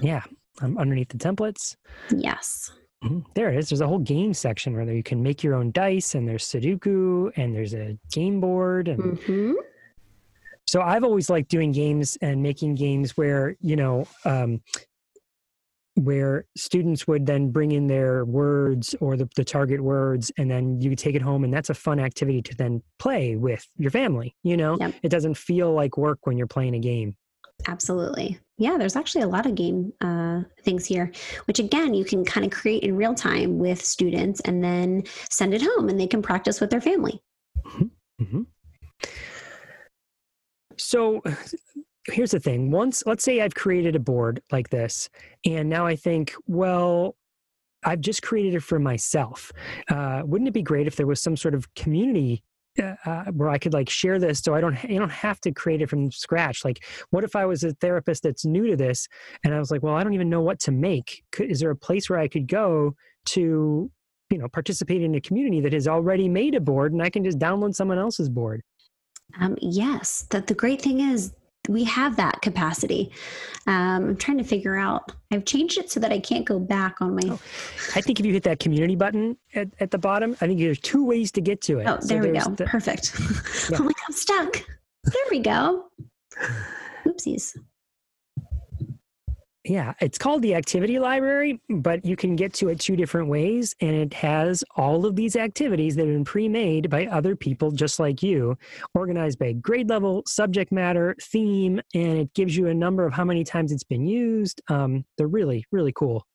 Yeah, 0.02 0.22
um, 0.60 0.76
underneath 0.78 1.10
the 1.10 1.18
templates. 1.18 1.76
Yes. 2.10 2.72
Mm-hmm. 3.04 3.20
There 3.34 3.50
it 3.50 3.58
is. 3.58 3.68
There's 3.68 3.82
a 3.82 3.86
whole 3.86 4.00
game 4.00 4.34
section 4.34 4.74
where 4.74 4.90
you 4.90 5.04
can 5.04 5.22
make 5.22 5.44
your 5.44 5.54
own 5.54 5.70
dice, 5.70 6.16
and 6.16 6.28
there's 6.28 6.44
Sudoku, 6.44 7.30
and 7.36 7.54
there's 7.54 7.74
a 7.74 7.96
game 8.10 8.40
board, 8.40 8.88
and 8.88 9.00
mm-hmm. 9.18 9.52
So 10.66 10.81
I've 10.81 11.05
always 11.05 11.31
liked 11.31 11.50
doing 11.50 11.72
games 11.72 12.16
and 12.20 12.42
making 12.42 12.77
games 12.77 13.16
where, 13.16 13.57
you 13.61 13.77
know, 13.77 14.07
um, 14.24 14.61
where 15.96 16.44
students 16.57 17.07
would 17.07 17.24
then 17.27 17.50
bring 17.50 17.72
in 17.72 17.87
their 17.87 18.24
words 18.24 18.94
or 19.00 19.16
the, 19.16 19.29
the 19.37 19.44
target 19.44 19.81
words 19.81 20.33
and 20.38 20.50
then 20.50 20.81
you 20.81 20.96
take 20.96 21.14
it 21.14 21.22
home 21.22 21.44
and 21.44 21.55
that's 21.55 21.70
a 21.70 21.74
fun 21.74 22.00
activity 22.00 22.42
to 22.42 22.55
then 22.57 22.83
play 22.98 23.37
with 23.37 23.66
your 23.77 23.92
family 23.92 24.35
you 24.42 24.57
know 24.57 24.77
yep. 24.81 24.92
it 25.03 25.09
doesn't 25.09 25.37
feel 25.37 25.72
like 25.72 25.96
work 25.96 26.18
when 26.24 26.37
you're 26.37 26.48
playing 26.48 26.74
a 26.74 26.81
game 26.81 27.14
absolutely 27.68 28.37
yeah 28.59 28.77
there's 28.77 28.96
actually 28.96 29.22
a 29.22 29.29
lot 29.29 29.46
of 29.46 29.55
game 29.55 29.92
uh, 30.00 30.40
things 30.64 30.85
here 30.85 31.12
which 31.44 31.61
again 31.61 31.94
you 31.94 32.05
can 32.05 32.24
kind 32.24 32.44
of 32.44 32.50
create 32.50 32.83
in 32.83 32.96
real 32.96 33.14
time 33.14 33.59
with 33.59 33.81
students 33.81 34.40
and 34.40 34.64
then 34.64 35.03
send 35.31 35.55
it 35.55 35.62
home 35.62 35.88
and 35.88 36.00
they 36.00 36.09
can 36.09 36.22
practice 36.22 36.61
with 36.61 36.70
their 36.70 36.81
family 36.81 37.22
mm-hmm. 37.64 37.85
Mm-hmm. 38.20 38.42
So 40.78 41.22
here's 42.06 42.32
the 42.32 42.40
thing 42.40 42.70
once 42.70 43.02
let's 43.06 43.24
say 43.24 43.40
i've 43.40 43.54
created 43.54 43.96
a 43.96 43.98
board 43.98 44.42
like 44.52 44.68
this 44.68 45.08
and 45.46 45.68
now 45.68 45.87
i 45.87 45.96
think 45.96 46.34
well 46.46 47.16
i've 47.84 48.00
just 48.00 48.22
created 48.22 48.54
it 48.54 48.62
for 48.62 48.78
myself 48.78 49.50
uh, 49.88 50.22
wouldn't 50.24 50.48
it 50.48 50.52
be 50.52 50.62
great 50.62 50.87
if 50.87 50.96
there 50.96 51.06
was 51.06 51.20
some 51.20 51.37
sort 51.37 51.54
of 51.54 51.72
community 51.74 52.42
uh, 52.82 52.94
uh 53.06 53.24
where 53.26 53.48
I 53.48 53.58
could 53.58 53.72
like 53.72 53.88
share 53.88 54.18
this, 54.18 54.40
so 54.40 54.52
I 54.52 54.60
don't 54.60 54.82
you 54.82 54.98
don't 54.98 55.12
have 55.12 55.40
to 55.42 55.52
create 55.52 55.80
it 55.80 55.88
from 55.88 56.10
scratch. 56.10 56.64
Like, 56.64 56.84
what 57.10 57.22
if 57.22 57.37
I 57.37 57.46
was 57.46 57.62
a 57.62 57.72
therapist 57.74 58.24
that's 58.24 58.44
new 58.44 58.66
to 58.66 58.76
this, 58.76 59.06
and 59.44 59.54
I 59.54 59.60
was 59.60 59.70
like, 59.70 59.84
well, 59.84 59.94
I 59.94 60.02
don't 60.02 60.12
even 60.12 60.28
know 60.28 60.40
what 60.40 60.58
to 60.60 60.72
make. 60.72 61.22
Could, 61.30 61.52
is 61.52 61.60
there 61.60 61.70
a 61.70 61.76
place 61.76 62.10
where 62.10 62.18
I 62.18 62.26
could 62.26 62.48
go 62.48 62.96
to, 63.26 63.88
you 64.30 64.38
know, 64.38 64.48
participate 64.48 65.02
in 65.02 65.14
a 65.14 65.20
community 65.20 65.60
that 65.60 65.72
has 65.72 65.87
already 65.87 66.28
made 66.28 66.56
a 66.56 66.60
board, 66.60 66.92
and 66.92 67.00
I 67.00 67.10
can 67.10 67.22
just 67.22 67.38
download 67.38 67.76
someone 67.76 67.98
else's 67.98 68.28
board? 68.28 68.62
Um, 69.40 69.56
yes, 69.60 70.26
that 70.30 70.46
the 70.46 70.54
great 70.54 70.80
thing 70.80 71.00
is 71.00 71.32
we 71.68 71.84
have 71.84 72.16
that 72.16 72.42
capacity. 72.42 73.10
Um, 73.66 74.08
I'm 74.10 74.16
trying 74.16 74.38
to 74.38 74.44
figure 74.44 74.76
out. 74.76 75.12
I've 75.30 75.44
changed 75.44 75.78
it 75.78 75.90
so 75.90 75.98
that 76.00 76.12
I 76.12 76.18
can't 76.18 76.44
go 76.44 76.58
back 76.58 77.00
on 77.00 77.14
my. 77.14 77.22
Oh, 77.24 77.40
I 77.94 78.00
think 78.00 78.20
if 78.20 78.26
you 78.26 78.32
hit 78.32 78.42
that 78.44 78.60
community 78.60 78.96
button 78.96 79.36
at, 79.54 79.68
at 79.80 79.90
the 79.90 79.98
bottom, 79.98 80.36
I 80.40 80.46
think 80.46 80.58
there's 80.60 80.80
two 80.80 81.04
ways 81.04 81.32
to 81.32 81.40
get 81.40 81.60
to 81.62 81.78
it. 81.78 81.86
Oh, 81.86 81.98
there 82.02 82.22
so 82.22 82.28
we 82.28 82.38
go. 82.38 82.50
The... 82.50 82.64
Perfect. 82.64 83.18
Yeah. 83.70 83.78
I'm 83.78 83.86
like, 83.86 83.96
I'm 84.06 84.12
stuck. 84.12 84.52
There 85.04 85.24
we 85.30 85.38
go. 85.38 85.86
Oopsies. 87.06 87.56
Yeah, 89.64 89.94
it's 89.98 90.18
called 90.18 90.42
the 90.42 90.55
activity 90.55 90.98
library, 90.98 91.59
but 91.70 92.05
you 92.05 92.16
can 92.16 92.37
get 92.37 92.53
to 92.55 92.68
it 92.68 92.79
two 92.79 92.96
different 92.96 93.29
ways. 93.29 93.74
And 93.81 93.96
it 93.96 94.12
has 94.12 94.62
all 94.77 95.07
of 95.07 95.16
these 95.16 95.37
activities 95.37 95.96
that 95.96 96.03
have 96.03 96.14
been 96.14 96.24
pre 96.24 96.48
made 96.48 96.90
by 96.90 97.07
other 97.07 97.35
people 97.35 97.70
just 97.70 97.98
like 97.98 98.22
you, 98.22 98.59
organized 98.94 99.38
by 99.38 99.53
grade 99.55 99.88
level, 99.88 100.22
subject 100.27 100.70
matter, 100.70 101.16
theme, 101.22 101.81
and 101.94 102.18
it 102.18 102.35
gives 102.35 102.55
you 102.55 102.66
a 102.66 102.74
number 102.74 103.07
of 103.07 103.14
how 103.14 103.24
many 103.24 103.42
times 103.42 103.72
it's 103.72 103.85
been 103.85 104.07
used. 104.07 104.61
Um, 104.68 105.07
they're 105.16 105.27
really, 105.29 105.64
really 105.72 105.92
cool. 105.92 106.27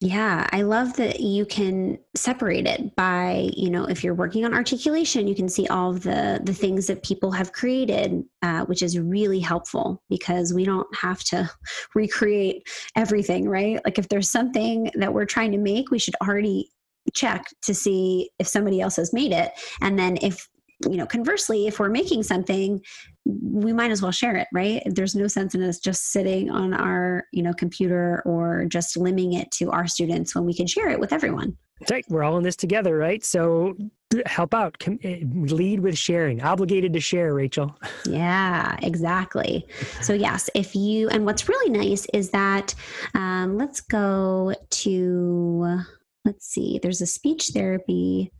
Yeah, 0.00 0.46
I 0.52 0.62
love 0.62 0.94
that 0.98 1.18
you 1.18 1.44
can 1.44 1.98
separate 2.14 2.68
it 2.68 2.94
by, 2.94 3.50
you 3.56 3.68
know, 3.68 3.84
if 3.84 4.04
you're 4.04 4.14
working 4.14 4.44
on 4.44 4.54
articulation, 4.54 5.26
you 5.26 5.34
can 5.34 5.48
see 5.48 5.66
all 5.66 5.90
of 5.90 6.04
the 6.04 6.40
the 6.44 6.54
things 6.54 6.86
that 6.86 7.02
people 7.02 7.32
have 7.32 7.52
created, 7.52 8.22
uh, 8.42 8.64
which 8.66 8.80
is 8.80 8.96
really 8.96 9.40
helpful 9.40 10.00
because 10.08 10.54
we 10.54 10.64
don't 10.64 10.86
have 10.94 11.24
to 11.24 11.50
recreate 11.96 12.62
everything, 12.94 13.48
right? 13.48 13.80
Like 13.84 13.98
if 13.98 14.08
there's 14.08 14.30
something 14.30 14.88
that 14.94 15.12
we're 15.12 15.24
trying 15.24 15.50
to 15.50 15.58
make, 15.58 15.90
we 15.90 15.98
should 15.98 16.14
already 16.22 16.70
check 17.12 17.46
to 17.62 17.74
see 17.74 18.30
if 18.38 18.46
somebody 18.46 18.80
else 18.80 18.96
has 18.96 19.12
made 19.12 19.32
it, 19.32 19.50
and 19.80 19.98
then 19.98 20.16
if 20.22 20.48
you 20.88 20.96
know 20.96 21.06
conversely 21.06 21.66
if 21.66 21.80
we're 21.80 21.88
making 21.88 22.22
something 22.22 22.80
we 23.28 23.72
might 23.72 23.90
as 23.90 24.00
well 24.00 24.10
share 24.10 24.36
it 24.36 24.48
right? 24.52 24.82
There's 24.86 25.14
no 25.14 25.26
sense 25.26 25.54
in 25.54 25.62
us 25.62 25.78
just 25.78 26.12
sitting 26.12 26.50
on 26.50 26.72
our 26.72 27.24
you 27.32 27.42
know 27.42 27.52
computer 27.52 28.22
or 28.24 28.64
just 28.66 28.96
limiting 28.96 29.34
it 29.34 29.50
to 29.52 29.70
our 29.70 29.86
students 29.86 30.34
when 30.34 30.44
we 30.44 30.54
can 30.54 30.66
share 30.66 30.88
it 30.88 30.98
with 30.98 31.12
everyone. 31.12 31.56
Right. 31.90 32.04
We're 32.08 32.24
all 32.24 32.38
in 32.38 32.42
this 32.42 32.56
together 32.56 32.96
right? 32.96 33.24
So 33.24 33.76
help 34.24 34.54
out 34.54 34.82
eh, 35.04 35.20
lead 35.22 35.80
with 35.80 35.98
sharing 35.98 36.42
obligated 36.42 36.94
to 36.94 37.00
share 37.00 37.34
rachel. 37.34 37.76
Yeah 38.06 38.76
exactly. 38.82 39.66
So 40.00 40.14
yes 40.14 40.48
if 40.54 40.74
you 40.74 41.08
and 41.10 41.24
what's 41.26 41.48
really 41.48 41.70
nice 41.70 42.06
is 42.14 42.30
that 42.30 42.74
um, 43.14 43.58
let's 43.58 43.80
go 43.80 44.54
to 44.70 45.84
let's 46.28 46.46
see, 46.46 46.78
there's 46.82 47.00
a 47.00 47.06
speech 47.06 47.50
therapy, 47.54 48.30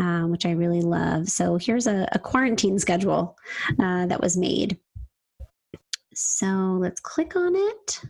um, 0.00 0.30
which 0.30 0.46
I 0.46 0.52
really 0.52 0.80
love. 0.80 1.28
So 1.28 1.56
here's 1.56 1.86
a, 1.86 2.08
a 2.12 2.18
quarantine 2.18 2.78
schedule 2.78 3.36
uh, 3.78 4.06
that 4.06 4.20
was 4.20 4.36
made. 4.36 4.78
So 6.14 6.46
let's 6.80 7.00
click 7.00 7.36
on 7.36 7.54
it. 7.54 8.00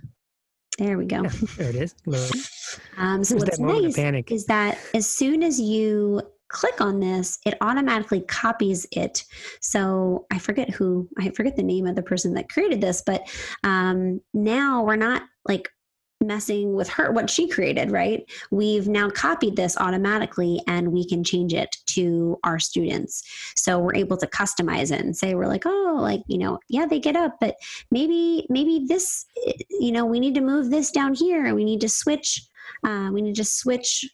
There 0.78 0.98
we 0.98 1.06
go. 1.06 1.22
Yeah, 1.22 1.30
there 1.56 1.70
it 1.70 1.76
is. 1.76 1.94
Um, 2.96 3.22
so 3.22 3.34
There's 3.34 3.44
what's 3.44 3.58
that 3.58 3.64
moment 3.64 3.86
of 3.86 4.14
nice 4.14 4.24
is 4.30 4.46
that 4.46 4.78
as 4.94 5.08
soon 5.08 5.44
as 5.44 5.60
you 5.60 6.22
click 6.48 6.80
on 6.80 6.98
this, 6.98 7.38
it 7.46 7.56
automatically 7.60 8.20
copies 8.22 8.86
it. 8.92 9.24
So 9.60 10.26
I 10.32 10.38
forget 10.38 10.70
who, 10.70 11.08
I 11.18 11.30
forget 11.30 11.56
the 11.56 11.62
name 11.62 11.86
of 11.86 11.94
the 11.94 12.02
person 12.02 12.34
that 12.34 12.48
created 12.48 12.80
this, 12.80 13.02
but 13.04 13.28
um, 13.62 14.20
now 14.32 14.82
we're 14.82 14.96
not 14.96 15.22
like 15.46 15.68
messing 16.26 16.74
with 16.74 16.88
her, 16.88 17.12
what 17.12 17.30
she 17.30 17.48
created, 17.48 17.90
right? 17.90 18.24
We've 18.50 18.88
now 18.88 19.10
copied 19.10 19.56
this 19.56 19.76
automatically 19.76 20.60
and 20.66 20.92
we 20.92 21.06
can 21.06 21.24
change 21.24 21.52
it 21.52 21.76
to 21.86 22.38
our 22.44 22.58
students. 22.58 23.22
So 23.56 23.78
we're 23.78 23.96
able 23.96 24.16
to 24.18 24.26
customize 24.26 24.92
it 24.92 25.00
and 25.00 25.16
say, 25.16 25.34
we're 25.34 25.46
like, 25.46 25.64
oh, 25.66 25.98
like, 26.00 26.22
you 26.26 26.38
know, 26.38 26.58
yeah, 26.68 26.86
they 26.86 27.00
get 27.00 27.16
up, 27.16 27.36
but 27.40 27.56
maybe, 27.90 28.46
maybe 28.48 28.84
this, 28.86 29.26
you 29.70 29.92
know, 29.92 30.06
we 30.06 30.20
need 30.20 30.34
to 30.34 30.40
move 30.40 30.70
this 30.70 30.90
down 30.90 31.14
here 31.14 31.46
and 31.46 31.56
we 31.56 31.64
need 31.64 31.80
to 31.80 31.88
switch, 31.88 32.42
uh, 32.84 33.10
we 33.12 33.22
need 33.22 33.36
to 33.36 33.44
switch 33.44 34.08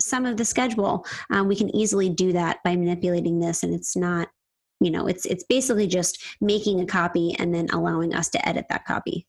some 0.00 0.26
of 0.26 0.36
the 0.36 0.44
schedule. 0.44 1.06
Um, 1.30 1.48
we 1.48 1.56
can 1.56 1.74
easily 1.74 2.08
do 2.08 2.32
that 2.32 2.58
by 2.64 2.76
manipulating 2.76 3.38
this 3.38 3.62
and 3.62 3.72
it's 3.74 3.96
not, 3.96 4.28
you 4.80 4.90
know, 4.90 5.06
it's, 5.06 5.26
it's 5.26 5.44
basically 5.44 5.86
just 5.86 6.22
making 6.40 6.80
a 6.80 6.86
copy 6.86 7.34
and 7.38 7.54
then 7.54 7.68
allowing 7.72 8.14
us 8.14 8.28
to 8.30 8.48
edit 8.48 8.66
that 8.70 8.84
copy. 8.84 9.26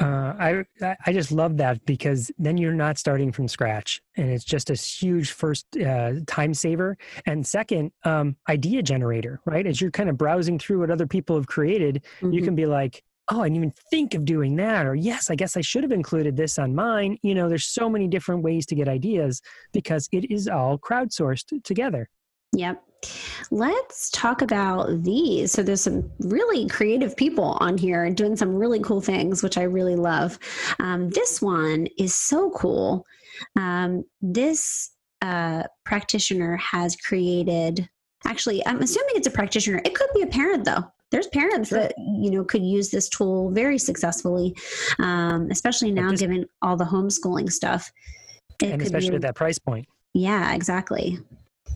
Uh, 0.00 0.34
I 0.38 0.64
I- 1.06 1.12
just 1.12 1.32
love 1.32 1.56
that 1.58 1.84
because 1.86 2.30
then 2.38 2.56
you're 2.58 2.74
not 2.74 2.98
starting 2.98 3.32
from 3.32 3.48
scratch, 3.48 4.02
and 4.16 4.28
it's 4.30 4.44
just 4.44 4.70
a 4.70 4.74
huge 4.74 5.32
first 5.32 5.66
uh, 5.76 6.12
time 6.26 6.54
saver, 6.54 6.96
and 7.26 7.46
second 7.46 7.92
um, 8.04 8.36
idea 8.48 8.82
generator. 8.82 9.40
Right, 9.46 9.66
as 9.66 9.80
you're 9.80 9.90
kind 9.90 10.10
of 10.10 10.18
browsing 10.18 10.58
through 10.58 10.80
what 10.80 10.90
other 10.90 11.06
people 11.06 11.36
have 11.36 11.46
created, 11.46 12.04
you 12.20 12.28
Mhm. 12.40 12.44
can 12.44 12.54
be 12.54 12.66
like, 12.66 13.02
"Oh, 13.30 13.40
I 13.40 13.44
didn't 13.44 13.56
even 13.56 13.72
think 13.90 14.14
of 14.14 14.24
doing 14.24 14.56
that," 14.56 14.86
or 14.86 14.94
"Yes, 14.94 15.30
I 15.30 15.34
guess 15.36 15.56
I 15.56 15.62
should 15.62 15.82
have 15.84 15.92
included 15.92 16.36
this 16.36 16.58
on 16.58 16.74
mine." 16.74 17.18
You 17.22 17.34
know, 17.34 17.48
there's 17.48 17.66
so 17.66 17.88
many 17.88 18.08
different 18.08 18.42
ways 18.42 18.66
to 18.66 18.74
get 18.74 18.88
ideas 18.88 19.40
because 19.72 20.08
it 20.12 20.30
is 20.30 20.48
all 20.48 20.78
crowdsourced 20.78 21.62
together. 21.64 22.08
Yep. 22.54 22.82
Let's 23.50 24.10
talk 24.10 24.42
about 24.42 25.02
these. 25.02 25.52
So 25.52 25.62
there's 25.62 25.82
some 25.82 26.10
really 26.20 26.68
creative 26.68 27.16
people 27.16 27.56
on 27.60 27.76
here 27.76 28.08
doing 28.10 28.36
some 28.36 28.54
really 28.54 28.80
cool 28.80 29.00
things, 29.00 29.42
which 29.42 29.58
I 29.58 29.62
really 29.64 29.96
love. 29.96 30.38
Um, 30.80 31.10
this 31.10 31.42
one 31.42 31.86
is 31.98 32.14
so 32.14 32.50
cool. 32.50 33.04
Um, 33.56 34.04
this 34.20 34.90
uh, 35.20 35.64
practitioner 35.84 36.56
has 36.56 36.96
created. 36.96 37.88
Actually, 38.24 38.64
I'm 38.66 38.80
assuming 38.80 39.16
it's 39.16 39.26
a 39.26 39.30
practitioner. 39.32 39.80
It 39.84 39.94
could 39.94 40.10
be 40.14 40.22
a 40.22 40.26
parent 40.26 40.64
though. 40.64 40.84
There's 41.10 41.26
parents 41.26 41.68
Sure. 41.68 41.80
that 41.80 41.94
you 41.98 42.30
know 42.30 42.42
could 42.44 42.62
use 42.62 42.90
this 42.90 43.08
tool 43.08 43.50
very 43.50 43.78
successfully, 43.78 44.56
um, 44.98 45.48
especially 45.50 45.90
now 45.90 46.10
given 46.12 46.46
all 46.62 46.76
the 46.76 46.84
homeschooling 46.84 47.52
stuff. 47.52 47.92
It 48.62 48.70
and 48.70 48.80
especially 48.80 49.10
be 49.10 49.16
at 49.16 49.22
that 49.22 49.34
price 49.34 49.58
point. 49.58 49.86
yeah, 50.14 50.54
exactly. 50.54 51.18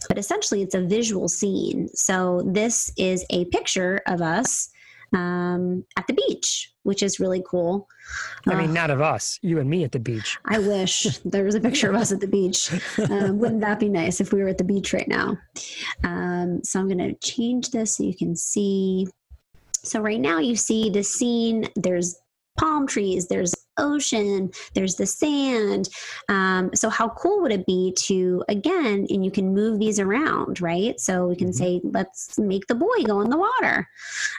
But 0.08 0.18
essentially, 0.18 0.62
it's 0.62 0.74
a 0.74 0.82
visual 0.82 1.28
scene. 1.28 1.88
So, 1.94 2.42
this 2.46 2.92
is 2.96 3.24
a 3.30 3.44
picture 3.46 4.00
of 4.06 4.22
us 4.22 4.70
um, 5.14 5.84
at 5.96 6.06
the 6.06 6.14
beach, 6.14 6.72
which 6.82 7.02
is 7.02 7.20
really 7.20 7.42
cool. 7.48 7.88
I 8.46 8.54
mean, 8.54 8.70
Uh, 8.70 8.72
not 8.72 8.90
of 8.90 9.00
us, 9.00 9.38
you 9.42 9.58
and 9.58 9.68
me 9.68 9.84
at 9.84 9.92
the 9.92 9.98
beach. 9.98 10.36
I 10.44 10.58
wish 10.58 11.18
there 11.24 11.44
was 11.44 11.54
a 11.54 11.60
picture 11.60 11.90
of 11.90 11.96
us 11.96 12.12
at 12.12 12.20
the 12.20 12.28
beach. 12.28 12.72
Um, 13.10 13.38
wouldn't 13.38 13.60
that 13.60 13.80
be 13.80 13.88
nice 13.88 14.20
if 14.20 14.32
we 14.32 14.42
were 14.42 14.48
at 14.48 14.58
the 14.58 14.64
beach 14.64 14.92
right 14.92 15.08
now? 15.08 15.36
Um, 16.04 16.62
so, 16.64 16.80
I'm 16.80 16.88
going 16.88 16.98
to 16.98 17.14
change 17.14 17.70
this 17.70 17.96
so 17.96 18.04
you 18.04 18.16
can 18.16 18.36
see. 18.36 19.06
So, 19.82 20.00
right 20.00 20.20
now, 20.20 20.38
you 20.38 20.56
see 20.56 20.90
the 20.90 21.02
scene. 21.02 21.68
There's 21.76 22.16
palm 22.56 22.86
trees, 22.86 23.28
there's 23.28 23.54
ocean, 23.78 24.50
there's 24.74 24.96
the 24.96 25.06
sand. 25.06 25.88
Um, 26.28 26.70
so, 26.74 26.88
how 26.88 27.10
cool 27.10 27.42
would 27.42 27.52
it 27.52 27.66
be 27.66 27.92
to, 27.98 28.42
again, 28.48 29.06
and 29.10 29.24
you 29.24 29.30
can 29.30 29.54
move 29.54 29.78
these 29.78 30.00
around, 30.00 30.60
right? 30.60 30.98
So, 30.98 31.26
we 31.26 31.36
can 31.36 31.48
Mhm. 31.48 31.54
say, 31.54 31.80
let's 31.84 32.38
make 32.38 32.66
the 32.66 32.74
boy 32.74 33.02
go 33.04 33.20
in 33.20 33.30
the 33.30 33.36
water. 33.36 33.88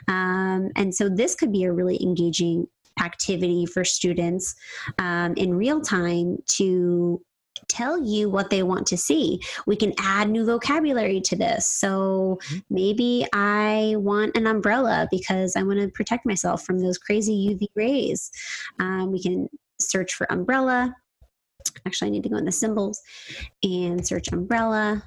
Um, 0.07 0.71
and 0.75 0.93
so, 0.93 1.09
this 1.09 1.35
could 1.35 1.51
be 1.51 1.63
a 1.63 1.71
really 1.71 2.01
engaging 2.01 2.67
activity 2.99 3.65
for 3.65 3.85
students 3.85 4.55
um, 4.97 5.33
in 5.35 5.53
real 5.53 5.81
time 5.81 6.37
to 6.47 7.21
tell 7.67 8.03
you 8.03 8.29
what 8.29 8.49
they 8.49 8.63
want 8.63 8.87
to 8.87 8.97
see. 8.97 9.41
We 9.65 9.75
can 9.75 9.93
add 9.99 10.29
new 10.29 10.45
vocabulary 10.45 11.21
to 11.21 11.35
this. 11.35 11.69
So 11.69 12.39
Mhm. 12.49 12.63
maybe 12.69 13.27
I 13.33 13.95
want 13.97 14.35
an 14.37 14.47
umbrella 14.47 15.07
because 15.11 15.55
I 15.55 15.63
want 15.63 15.79
to 15.79 15.89
protect 15.89 16.25
myself 16.25 16.63
from 16.63 16.79
those 16.79 16.97
crazy 16.97 17.33
UV 17.33 17.67
rays. 17.75 18.31
Um, 18.79 19.11
we 19.11 19.21
can 19.21 19.49
search 19.79 20.13
for 20.13 20.31
umbrella. 20.31 20.95
Actually, 21.85 22.07
I 22.07 22.11
need 22.11 22.23
to 22.23 22.29
go 22.29 22.37
in 22.37 22.45
the 22.45 22.51
symbols 22.51 23.01
and 23.63 24.05
search 24.05 24.31
umbrella. 24.31 25.03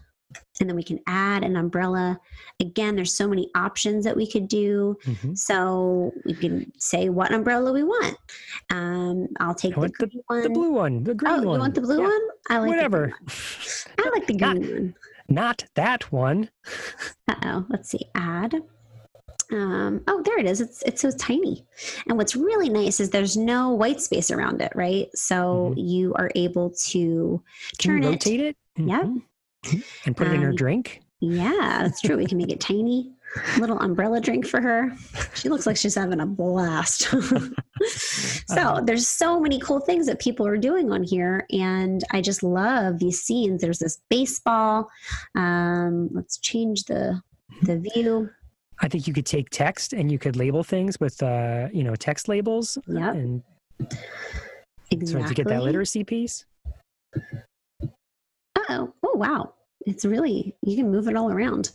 And 0.61 0.69
then 0.69 0.77
we 0.77 0.83
can 0.85 1.01
add 1.07 1.43
an 1.43 1.57
umbrella. 1.57 2.21
Again, 2.61 2.95
there's 2.95 3.15
so 3.15 3.27
many 3.27 3.51
options 3.55 4.05
that 4.05 4.15
we 4.17 4.27
could 4.31 4.47
do. 4.47 4.97
Mhm. 5.05 5.37
So 5.37 6.13
we 6.25 6.35
can 6.35 6.71
say 6.79 7.09
what 7.09 7.33
umbrella 7.33 7.73
we 7.73 7.83
want. 7.83 8.17
Um, 8.71 9.29
I'll 9.41 9.55
take 9.55 9.75
the 9.75 9.89
the- 9.99 10.23
one. 10.27 10.43
The 10.43 10.51
blue 10.51 10.71
one, 10.71 11.03
the 11.05 11.15
green 11.15 11.33
oh, 11.33 11.43
one. 11.43 11.55
you 11.55 11.61
want 11.61 11.75
the 11.75 11.81
blue 11.81 11.99
Yeah, 11.99 12.09
one? 12.09 12.21
I 12.51 12.59
like 12.59 12.69
Whatever. 12.69 13.07
The 13.27 14.03
one. 14.05 14.07
I 14.07 14.11
like 14.11 14.27
the 14.27 14.35
Not- 14.39 14.57
green 14.59 14.73
one. 14.73 14.95
Not 15.29 15.65
that 15.77 16.11
one. 16.13 16.51
Uh 17.29 17.35
oh. 17.45 17.67
Let's 17.71 17.89
see. 17.89 18.05
Add. 18.15 18.55
Um, 19.53 20.03
oh, 20.07 20.23
there 20.23 20.39
it 20.39 20.47
is. 20.47 20.61
It's 20.61 20.83
it's 20.83 21.01
so 21.03 21.11
tiny. 21.13 21.65
And 22.09 22.17
what's 22.19 22.37
really 22.37 22.69
nice 22.69 23.01
is 23.01 23.11
there's 23.11 23.37
no 23.37 23.71
white 23.71 24.01
space 24.01 24.31
around 24.31 24.61
it, 24.63 24.71
right? 24.77 25.09
So 25.15 25.75
you 25.77 26.15
are 26.15 26.31
able 26.37 26.71
to 26.91 27.43
turn 27.79 28.05
it. 28.05 28.07
rotate 28.07 28.41
it? 28.41 28.57
Yep. 28.77 29.03
Mhm. 29.03 29.23
And 30.07 30.17
put 30.17 30.27
it 30.29 30.33
in 30.35 30.43
her 30.43 30.51
Um, 30.51 30.57
drink? 30.57 31.01
Yeah, 31.21 31.81
that's 31.83 32.01
true. 32.01 32.17
We 32.17 32.27
can 32.27 32.39
make 32.39 32.51
it 32.51 32.61
tiny. 32.61 33.13
Little 33.59 33.79
umbrella 33.79 34.21
drink 34.21 34.47
for 34.47 34.61
her. 34.61 34.91
She 35.35 35.49
looks 35.49 35.67
like 35.67 35.77
she's 35.77 35.95
having 35.95 36.19
a 36.21 36.27
blast. 36.27 37.03
so 38.47 38.57
Uh, 38.61 38.81
there's 38.81 39.07
so 39.07 39.39
many 39.39 39.61
cool 39.61 39.81
things 39.81 40.07
that 40.07 40.19
people 40.19 40.47
are 40.47 40.57
doing 40.57 40.91
on 40.91 41.03
here, 41.05 41.47
and 41.53 42.03
I 42.11 42.23
just 42.23 42.43
love 42.43 42.99
these 42.99 43.21
scenes. 43.23 43.61
There's 43.61 43.79
this 43.79 44.01
baseball. 44.09 44.89
Um, 45.37 46.09
let's 46.13 46.39
change 46.39 46.85
the 46.85 47.21
the 47.63 47.79
view. 47.79 48.31
I 48.81 48.89
think 48.89 49.07
you 49.07 49.13
could 49.13 49.27
take 49.27 49.51
text 49.51 49.93
and 49.93 50.11
you 50.11 50.19
could 50.19 50.37
label 50.37 50.65
things 50.65 50.99
with, 50.99 51.23
uh, 51.23 51.69
you 51.73 51.85
know, 51.85 51.95
text 51.95 52.29
labels. 52.29 52.79
Yeah. 52.89 53.13
And 53.13 53.43
Exactly. 54.91 55.23
so 55.23 55.29
to 55.29 55.35
get 55.35 55.47
that 55.49 55.63
literacy 55.63 56.03
piece. 56.03 56.47
Oh, 58.69 58.93
oh 59.03 59.17
wow. 59.17 59.55
It's 59.87 60.05
really 60.05 60.57
you 60.63 60.77
can 60.77 60.91
move 60.91 61.09
it 61.09 61.17
all 61.17 61.31
around. 61.33 61.71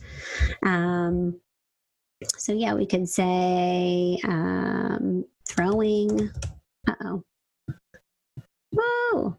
Um 0.64 1.40
so 2.36 2.52
yeah, 2.52 2.74
we 2.74 2.86
could 2.86 3.08
say 3.08 4.18
um 4.24 5.24
throwing 5.48 6.30
uh-oh. 6.88 7.22
Whoa. 8.72 9.36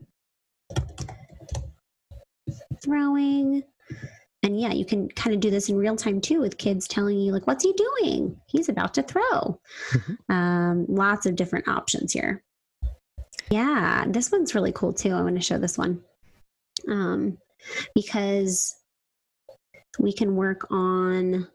Throwing. 2.83 3.63
And 4.43 4.59
yeah, 4.59 4.73
you 4.73 4.85
can 4.85 5.09
kind 5.09 5.33
of 5.33 5.39
do 5.39 5.49
this 5.49 5.69
in 5.69 5.77
real 5.77 5.95
time 5.95 6.21
too 6.21 6.39
with 6.41 6.57
kids 6.57 6.87
telling 6.87 7.19
you 7.19 7.31
like 7.31 7.47
what's 7.47 7.63
he 7.63 7.73
doing? 7.73 8.39
He's 8.47 8.69
about 8.69 8.93
to 8.95 9.03
throw. 9.03 9.59
Mhm. 9.91 10.17
Um 10.29 10.85
lots 10.89 11.25
of 11.25 11.35
different 11.35 11.67
options 11.67 12.13
here. 12.13 12.43
Yeah, 13.49 14.05
this 14.09 14.31
one's 14.31 14.53
really 14.53 14.73
cool 14.73 14.91
too. 14.91 15.11
I 15.11 15.21
want 15.21 15.35
to 15.35 15.41
show 15.41 15.57
this 15.57 15.77
one 15.77 16.03
um, 16.87 17.37
because 17.95 18.75
we 19.99 20.13
can 20.13 20.35
work 20.35 20.67
on, 20.69 21.47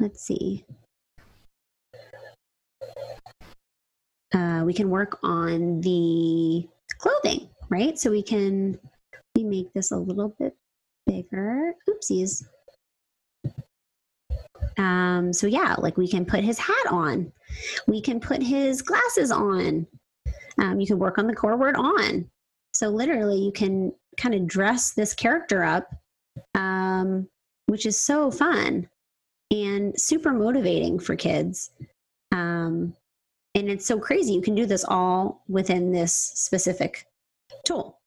let's 0.00 0.22
see, 0.22 0.64
uh, 4.34 4.62
we 4.64 4.72
can 4.72 4.90
work 4.90 5.18
on 5.22 5.80
the 5.80 6.66
clothing, 6.98 7.48
right? 7.68 7.98
So 7.98 8.10
we 8.10 8.22
can 8.22 8.78
we 9.34 9.44
make 9.44 9.72
this 9.72 9.92
a 9.92 9.96
little 9.96 10.34
bit 10.38 10.54
bigger. 11.06 11.74
Oopsies. 11.88 12.44
Um, 14.78 15.32
so 15.32 15.46
yeah, 15.46 15.74
like 15.78 15.96
we 15.96 16.08
can 16.08 16.24
put 16.24 16.44
his 16.44 16.58
hat 16.58 16.86
on. 16.90 17.32
We 17.86 18.00
can 18.00 18.20
put 18.20 18.42
his 18.42 18.82
glasses 18.82 19.30
on. 19.30 19.86
Um, 20.58 20.80
you 20.80 20.86
can 20.86 20.98
work 20.98 21.18
on 21.18 21.26
the 21.26 21.34
core 21.34 21.56
word 21.56 21.76
on. 21.76 22.30
So 22.74 22.88
literally, 22.88 23.38
you 23.38 23.52
can 23.52 23.92
kind 24.16 24.34
of 24.34 24.46
dress 24.46 24.92
this 24.92 25.14
character 25.14 25.62
up, 25.62 25.94
um, 26.54 27.28
which 27.66 27.86
is 27.86 28.00
so 28.00 28.30
fun 28.30 28.88
and 29.50 29.98
super 30.00 30.32
motivating 30.32 30.98
for 30.98 31.16
kids. 31.16 31.70
Um, 32.32 32.94
and 33.54 33.68
it's 33.68 33.86
so 33.86 33.98
crazy. 33.98 34.32
You 34.32 34.40
can 34.40 34.54
do 34.54 34.66
this 34.66 34.84
all 34.86 35.42
within 35.48 35.92
this 35.92 36.14
specific 36.14 37.06
tool. 37.64 37.98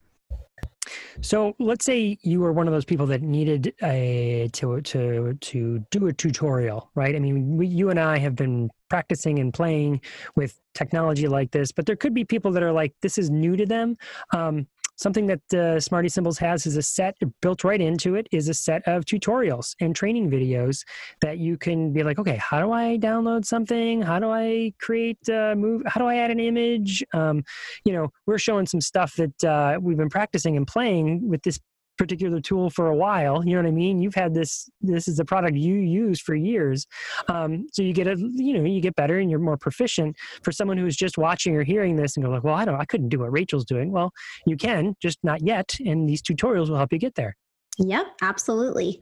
So 1.21 1.55
let's 1.59 1.85
say 1.85 2.17
you 2.21 2.39
were 2.39 2.51
one 2.51 2.67
of 2.67 2.73
those 2.73 2.85
people 2.85 3.05
that 3.07 3.21
needed 3.21 3.73
a 3.81 4.49
to 4.53 4.81
to 4.81 5.33
to 5.33 5.85
do 5.91 6.07
a 6.07 6.13
tutorial, 6.13 6.91
right? 6.95 7.15
I 7.15 7.19
mean, 7.19 7.57
we, 7.57 7.67
you 7.67 7.89
and 7.89 7.99
I 7.99 8.17
have 8.17 8.35
been 8.35 8.69
practicing 8.89 9.39
and 9.39 9.53
playing 9.53 10.01
with 10.35 10.59
technology 10.73 11.27
like 11.27 11.51
this, 11.51 11.71
but 11.71 11.85
there 11.85 11.95
could 11.95 12.13
be 12.13 12.23
people 12.23 12.51
that 12.51 12.63
are 12.63 12.71
like, 12.71 12.93
this 13.01 13.17
is 13.17 13.29
new 13.29 13.55
to 13.55 13.65
them. 13.65 13.97
Um, 14.33 14.67
something 14.95 15.27
that 15.27 15.53
uh, 15.53 15.79
Smarty 15.79 16.09
Symbols 16.09 16.37
has 16.39 16.65
is 16.65 16.77
a 16.77 16.81
set 16.81 17.17
built 17.41 17.63
right 17.63 17.81
into 17.81 18.15
it 18.15 18.27
is 18.31 18.49
a 18.49 18.53
set 18.53 18.81
of 18.87 19.05
tutorials 19.05 19.75
and 19.79 19.95
training 19.95 20.29
videos 20.29 20.83
that 21.21 21.37
you 21.37 21.57
can 21.57 21.91
be 21.93 22.03
like, 22.03 22.19
okay, 22.19 22.37
how 22.37 22.59
do 22.59 22.71
I 22.71 22.97
download 22.97 23.45
something? 23.45 24.01
How 24.01 24.19
do 24.19 24.29
I 24.29 24.73
create 24.79 25.27
a 25.29 25.55
move? 25.55 25.83
How 25.85 25.99
do 25.99 26.07
I 26.07 26.15
add 26.15 26.31
an 26.31 26.39
image? 26.39 27.03
Um, 27.13 27.43
you 27.83 27.93
know, 27.93 28.09
we're 28.25 28.37
showing 28.37 28.65
some 28.65 28.81
stuff 28.81 29.15
that 29.15 29.43
uh, 29.43 29.79
we've 29.81 29.97
been 29.97 30.09
practicing 30.09 30.57
and 30.57 30.65
playing 30.65 31.27
with 31.27 31.43
this 31.43 31.59
particular 31.97 32.39
tool 32.39 32.69
for 32.69 32.87
a 32.87 32.95
while 32.95 33.45
you 33.45 33.53
know 33.53 33.61
what 33.61 33.67
i 33.67 33.71
mean 33.71 34.01
you've 34.01 34.15
had 34.15 34.33
this 34.33 34.69
this 34.81 35.07
is 35.07 35.19
a 35.19 35.25
product 35.25 35.55
you 35.55 35.75
use 35.75 36.19
for 36.19 36.35
years 36.35 36.85
um, 37.27 37.65
so 37.71 37.81
you 37.81 37.93
get 37.93 38.07
a 38.07 38.15
you 38.17 38.53
know 38.57 38.63
you 38.63 38.81
get 38.81 38.95
better 38.95 39.19
and 39.19 39.29
you're 39.29 39.39
more 39.39 39.57
proficient 39.57 40.15
for 40.43 40.51
someone 40.51 40.77
who's 40.77 40.95
just 40.95 41.17
watching 41.17 41.55
or 41.55 41.63
hearing 41.63 41.95
this 41.95 42.15
and 42.15 42.25
go 42.25 42.31
like 42.31 42.43
well 42.43 42.55
i 42.55 42.65
don't 42.65 42.79
i 42.79 42.85
couldn't 42.85 43.09
do 43.09 43.19
what 43.19 43.31
rachel's 43.31 43.65
doing 43.65 43.91
well 43.91 44.11
you 44.45 44.57
can 44.57 44.95
just 45.01 45.17
not 45.23 45.41
yet 45.41 45.75
and 45.85 46.07
these 46.09 46.21
tutorials 46.21 46.69
will 46.69 46.77
help 46.77 46.91
you 46.91 46.99
get 46.99 47.15
there 47.15 47.35
Yep, 47.77 48.05
absolutely. 48.21 49.01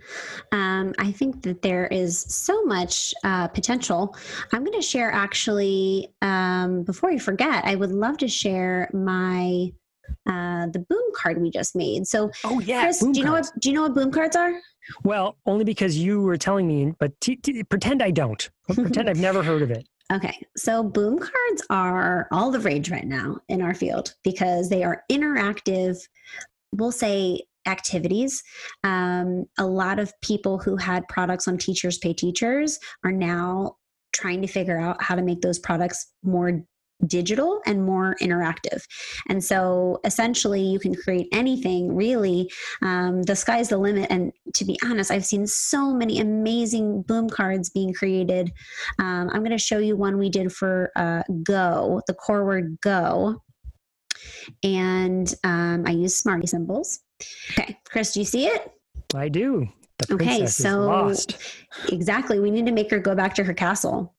Um, 0.51 0.93
I 0.97 1.12
think 1.12 1.43
that 1.43 1.62
there 1.62 1.86
is 1.88 2.17
so 2.19 2.63
much 2.63 3.13
uh, 3.23 3.47
potential. 3.47 4.15
I'm 4.51 4.63
going 4.63 4.79
to 4.79 4.82
share 4.82 5.12
actually, 5.12 6.10
um, 6.21 6.84
before 6.84 7.12
we 7.12 7.19
forget, 7.19 7.63
I 7.65 7.75
would 7.75 7.91
love 7.91 8.17
to 8.19 8.27
share 8.27 8.89
my 8.91 9.71
uh, 10.27 10.67
the 10.67 10.79
boom 10.89 11.03
card 11.15 11.41
we 11.41 11.49
just 11.49 11.75
made. 11.75 12.07
So, 12.07 12.31
oh 12.43 12.59
yeah, 12.61 12.83
Chris, 12.83 12.99
do 12.99 13.19
you 13.19 13.25
know 13.25 13.33
what 13.33 13.49
do 13.59 13.69
you 13.69 13.75
know 13.75 13.83
what 13.83 13.93
boom 13.93 14.11
cards 14.11 14.35
are? 14.35 14.53
Well, 15.03 15.37
only 15.45 15.63
because 15.63 15.97
you 15.97 16.21
were 16.21 16.37
telling 16.37 16.67
me, 16.67 16.93
but 16.99 17.19
t- 17.21 17.37
t- 17.37 17.63
pretend 17.63 18.01
I 18.01 18.11
don't. 18.11 18.49
pretend 18.67 19.09
I've 19.09 19.19
never 19.19 19.43
heard 19.43 19.61
of 19.61 19.71
it. 19.71 19.87
Okay, 20.11 20.45
so 20.57 20.83
boom 20.83 21.17
cards 21.17 21.65
are 21.71 22.27
all 22.29 22.51
the 22.51 22.59
rage 22.59 22.91
right 22.91 23.07
now 23.07 23.37
in 23.47 23.61
our 23.61 23.73
field 23.73 24.13
because 24.23 24.69
they 24.69 24.83
are 24.83 25.01
interactive. 25.09 25.97
We'll 26.73 26.91
say 26.91 27.43
activities. 27.65 28.43
Um, 28.83 29.45
a 29.57 29.65
lot 29.65 29.99
of 29.99 30.13
people 30.21 30.59
who 30.59 30.75
had 30.75 31.07
products 31.07 31.47
on 31.47 31.57
Teachers 31.57 31.97
Pay 31.97 32.13
Teachers 32.13 32.79
are 33.03 33.13
now 33.13 33.77
trying 34.11 34.41
to 34.41 34.47
figure 34.47 34.77
out 34.77 35.01
how 35.01 35.15
to 35.15 35.23
make 35.23 35.41
those 35.41 35.57
products 35.57 36.11
more 36.21 36.61
digital 37.07 37.61
and 37.65 37.85
more 37.85 38.15
interactive. 38.21 38.83
And 39.29 39.43
so 39.43 39.99
essentially, 40.03 40.61
you 40.61 40.79
can 40.79 40.95
create 40.95 41.27
anything 41.31 41.95
really. 41.95 42.51
Um, 42.81 43.23
the 43.23 43.35
sky's 43.35 43.69
the 43.69 43.77
limit. 43.77 44.07
And 44.09 44.31
to 44.55 44.65
be 44.65 44.77
honest, 44.83 45.11
I've 45.11 45.25
seen 45.25 45.47
so 45.47 45.93
many 45.93 46.19
amazing 46.19 47.03
boom 47.03 47.29
cards 47.29 47.69
being 47.69 47.93
created. 47.93 48.51
Um, 48.99 49.29
I'm 49.31 49.39
going 49.39 49.51
to 49.51 49.57
show 49.57 49.77
you 49.77 49.95
one 49.95 50.17
we 50.17 50.29
did 50.29 50.51
for 50.51 50.91
uh, 50.95 51.23
Go, 51.43 52.01
the 52.07 52.13
core 52.13 52.45
word 52.45 52.77
Go. 52.81 53.41
And 54.63 55.33
um, 55.43 55.83
I 55.85 55.91
use 55.91 56.17
Smarty 56.17 56.47
symbols. 56.47 56.99
Okay, 57.51 57.77
Chris, 57.85 58.13
do 58.13 58.19
you 58.19 58.25
see 58.25 58.47
it? 58.47 58.71
I 59.15 59.29
do. 59.29 59.67
okay, 60.11 60.45
so 60.47 61.13
exactly. 61.89 62.39
We 62.39 62.51
need 62.51 62.65
to 62.65 62.71
make 62.71 62.89
her 62.91 62.99
go 62.99 63.15
back 63.15 63.35
to 63.35 63.43
her 63.43 63.53
castle. 63.53 64.13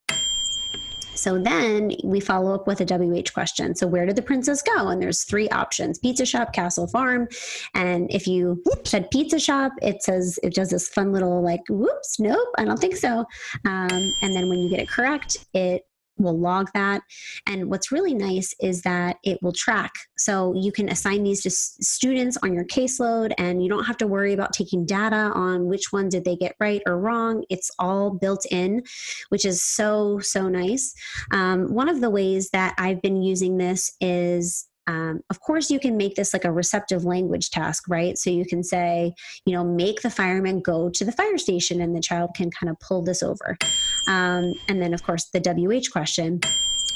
So 1.15 1.39
then 1.39 1.93
we 2.03 2.21
follow 2.21 2.55
up 2.55 2.67
with 2.67 2.81
a 2.81 2.85
WH 2.85 3.33
question. 3.33 3.75
So 3.75 3.87
where 3.87 4.07
did 4.07 4.17
the 4.17 4.23
princess 4.23 4.63
go? 4.63 4.89
And 4.89 5.01
there's 5.01 5.25
three 5.25 5.49
options: 5.51 5.99
pizza 5.99 6.27
shop, 6.27 6.53
castle, 6.53 6.87
farm. 6.87 7.29
And 7.75 8.11
if 8.11 8.27
you 8.27 8.63
said 8.85 9.11
pizza 9.11 9.39
shop, 9.39 9.73
it 9.83 10.03
says 10.03 10.39
it 10.43 10.55
does 10.55 10.71
this 10.71 10.89
fun 10.89 11.13
little 11.13 11.43
like, 11.43 11.63
whoops, 11.69 12.19
nope, 12.19 12.49
I 12.59 12.65
don't 12.65 12.79
think 12.79 12.97
so. 12.97 13.25
Um, 13.65 14.13
and 14.23 14.35
then 14.35 14.49
when 14.49 14.59
you 14.59 14.71
get 14.71 14.81
it 14.81 14.89
correct, 14.89 15.47
it 15.55 15.83
will 16.17 16.39
log 16.39 16.69
that. 16.75 17.03
And 17.47 17.71
what's 17.71 17.91
really 17.91 18.15
nice 18.15 18.55
is 18.61 18.83
that 18.83 19.17
it 19.25 19.39
will 19.43 19.53
track. 19.53 19.93
So 20.17 20.55
you 20.55 20.73
can 20.73 20.89
assign 20.89 21.23
these 21.23 21.43
to 21.43 21.51
students 21.51 22.37
on 22.43 22.55
your 22.55 22.65
caseload 22.65 23.33
and 23.39 23.63
you 23.63 23.69
don't 23.69 23.85
have 23.85 23.97
to 23.99 24.07
worry 24.07 24.33
about 24.33 24.53
taking 24.53 24.87
data 24.87 25.33
on 25.35 25.67
which 25.67 25.93
one 25.93 26.09
did 26.09 26.25
they 26.25 26.37
get 26.37 26.55
right 26.61 26.83
or 26.87 26.99
wrong. 26.99 27.45
It's 27.51 27.71
all 27.79 28.11
built 28.11 28.47
in, 28.51 28.83
which 29.29 29.45
is 29.45 29.63
so, 29.63 30.19
so 30.21 30.49
nice. 30.49 30.95
Um, 31.33 31.73
one 31.73 31.89
of 31.89 32.01
the 32.01 32.11
ways 32.11 32.51
that 32.51 32.75
I've 32.79 33.03
been 33.03 33.23
using 33.23 33.59
this 33.59 33.93
is 34.01 34.67
um, 34.87 35.21
of 35.31 35.41
course, 35.41 35.71
you 35.71 35.81
can 35.81 35.97
make 35.97 36.15
this 36.15 36.33
like 36.33 36.45
a 36.45 36.53
receptive 36.53 37.05
language 37.05 37.51
task, 37.51 37.85
right? 37.89 38.19
So 38.19 38.31
you 38.31 38.45
can 38.45 38.63
say, 38.63 39.15
you 39.47 39.55
know, 39.55 39.65
make 39.65 40.03
the 40.03 40.11
fireman 40.11 40.61
go 40.61 40.91
to 40.91 41.05
the 41.05 41.13
fire 41.13 41.39
station, 41.39 41.81
and 41.81 41.97
the 41.97 42.01
child 42.01 42.31
can 42.35 42.51
kind 42.51 42.71
of 42.71 42.79
pull 42.81 43.03
this 43.03 43.23
over. 43.23 43.57
Um, 44.09 44.53
and 44.69 44.83
then, 44.83 44.93
of 44.93 45.03
course, 45.03 45.27
the 45.33 45.41
WH 45.41 45.91
question 45.91 46.41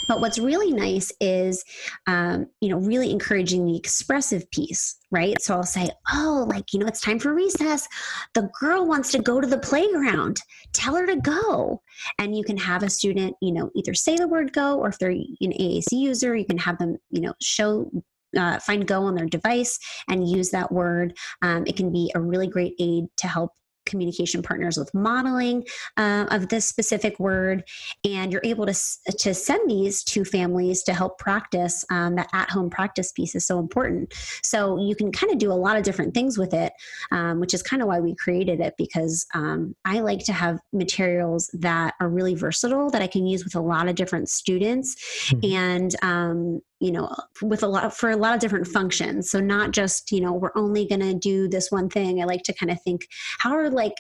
but 0.08 0.20
what's 0.20 0.38
really 0.38 0.72
nice 0.72 1.12
is, 1.20 1.64
um, 2.06 2.46
you 2.60 2.70
know, 2.70 2.78
really 2.78 3.10
encouraging 3.10 3.66
the 3.66 3.76
expressive 3.76 4.50
piece, 4.50 4.96
right? 5.10 5.40
So 5.40 5.54
I'll 5.54 5.62
say, 5.62 5.90
oh, 6.12 6.46
like, 6.48 6.72
you 6.72 6.80
know, 6.80 6.86
it's 6.86 7.00
time 7.00 7.18
for 7.18 7.34
recess. 7.34 7.86
The 8.34 8.50
girl 8.58 8.86
wants 8.86 9.12
to 9.12 9.18
go 9.18 9.40
to 9.40 9.46
the 9.46 9.58
playground. 9.58 10.40
Tell 10.72 10.96
her 10.96 11.06
to 11.06 11.16
go. 11.16 11.82
And 12.18 12.36
you 12.36 12.42
can 12.42 12.56
have 12.56 12.82
a 12.82 12.90
student, 12.90 13.36
you 13.42 13.52
know, 13.52 13.70
either 13.76 13.94
say 13.94 14.16
the 14.16 14.26
word 14.26 14.52
go, 14.52 14.78
or 14.78 14.88
if 14.88 14.98
they're 14.98 15.10
an 15.10 15.26
AAC 15.42 15.92
user, 15.92 16.34
you 16.34 16.46
can 16.46 16.58
have 16.58 16.78
them, 16.78 16.96
you 17.10 17.20
know, 17.20 17.34
show 17.40 17.90
uh, 18.36 18.58
find 18.58 18.86
go 18.86 19.04
on 19.04 19.14
their 19.14 19.26
device 19.26 19.78
and 20.08 20.28
use 20.28 20.50
that 20.50 20.70
word. 20.70 21.16
Um, 21.42 21.64
it 21.66 21.76
can 21.76 21.90
be 21.92 22.12
a 22.14 22.20
really 22.20 22.46
great 22.46 22.74
aid 22.78 23.04
to 23.16 23.26
help 23.26 23.52
communication 23.88 24.42
partners 24.42 24.76
with 24.76 24.92
modeling 24.94 25.64
uh, 25.96 26.26
of 26.30 26.48
this 26.48 26.68
specific 26.68 27.18
word, 27.18 27.64
and 28.04 28.32
you're 28.32 28.42
able 28.44 28.66
to, 28.66 28.74
to 29.18 29.34
send 29.34 29.68
these 29.68 30.04
to 30.04 30.24
families 30.24 30.82
to 30.84 30.94
help 30.94 31.18
practice. 31.18 31.84
Um, 31.90 32.18
that 32.18 32.28
at 32.32 32.50
home 32.50 32.68
practice 32.68 33.12
piece 33.12 33.34
is 33.34 33.46
so 33.46 33.58
important. 33.58 34.12
So 34.42 34.78
you 34.78 34.94
can 34.94 35.12
kind 35.12 35.32
of 35.32 35.38
do 35.38 35.52
a 35.52 35.54
lot 35.54 35.76
of 35.76 35.82
different 35.82 36.14
things 36.14 36.36
with 36.36 36.52
it, 36.52 36.72
um, 37.10 37.40
which 37.40 37.54
is 37.54 37.62
kind 37.62 37.80
of 37.80 37.88
why 37.88 38.00
we 38.00 38.14
created 38.14 38.60
it 38.60 38.74
because 38.76 39.26
um, 39.34 39.74
I 39.84 40.00
like 40.00 40.24
to 40.24 40.32
have 40.32 40.58
materials 40.72 41.50
that 41.54 41.94
are 42.00 42.08
really 42.08 42.34
versatile 42.34 42.90
that 42.90 43.02
I 43.02 43.06
can 43.06 43.26
use 43.26 43.44
with 43.44 43.54
a 43.54 43.60
lot 43.60 43.88
of 43.88 43.94
different 43.94 44.28
students. 44.28 44.96
Mm-hmm. 45.30 45.54
And 45.54 45.96
um, 46.02 46.60
you 46.80 46.92
know 46.92 47.14
with 47.42 47.62
a 47.62 47.66
lot 47.66 47.96
for 47.96 48.10
a 48.10 48.16
lot 48.16 48.34
of 48.34 48.40
different 48.40 48.66
functions. 48.66 49.30
So 49.30 49.40
not 49.40 49.72
just 49.72 50.12
you 50.12 50.20
know 50.20 50.32
we're 50.32 50.56
only 50.56 50.86
going 50.86 51.00
to 51.00 51.14
do 51.14 51.48
this 51.48 51.70
one 51.70 51.88
thing. 51.88 52.20
I 52.20 52.24
like 52.24 52.42
to 52.44 52.54
kind 52.54 52.70
of 52.70 52.80
think 52.82 53.06
how 53.38 53.52
are 53.52 53.70
like 53.70 53.94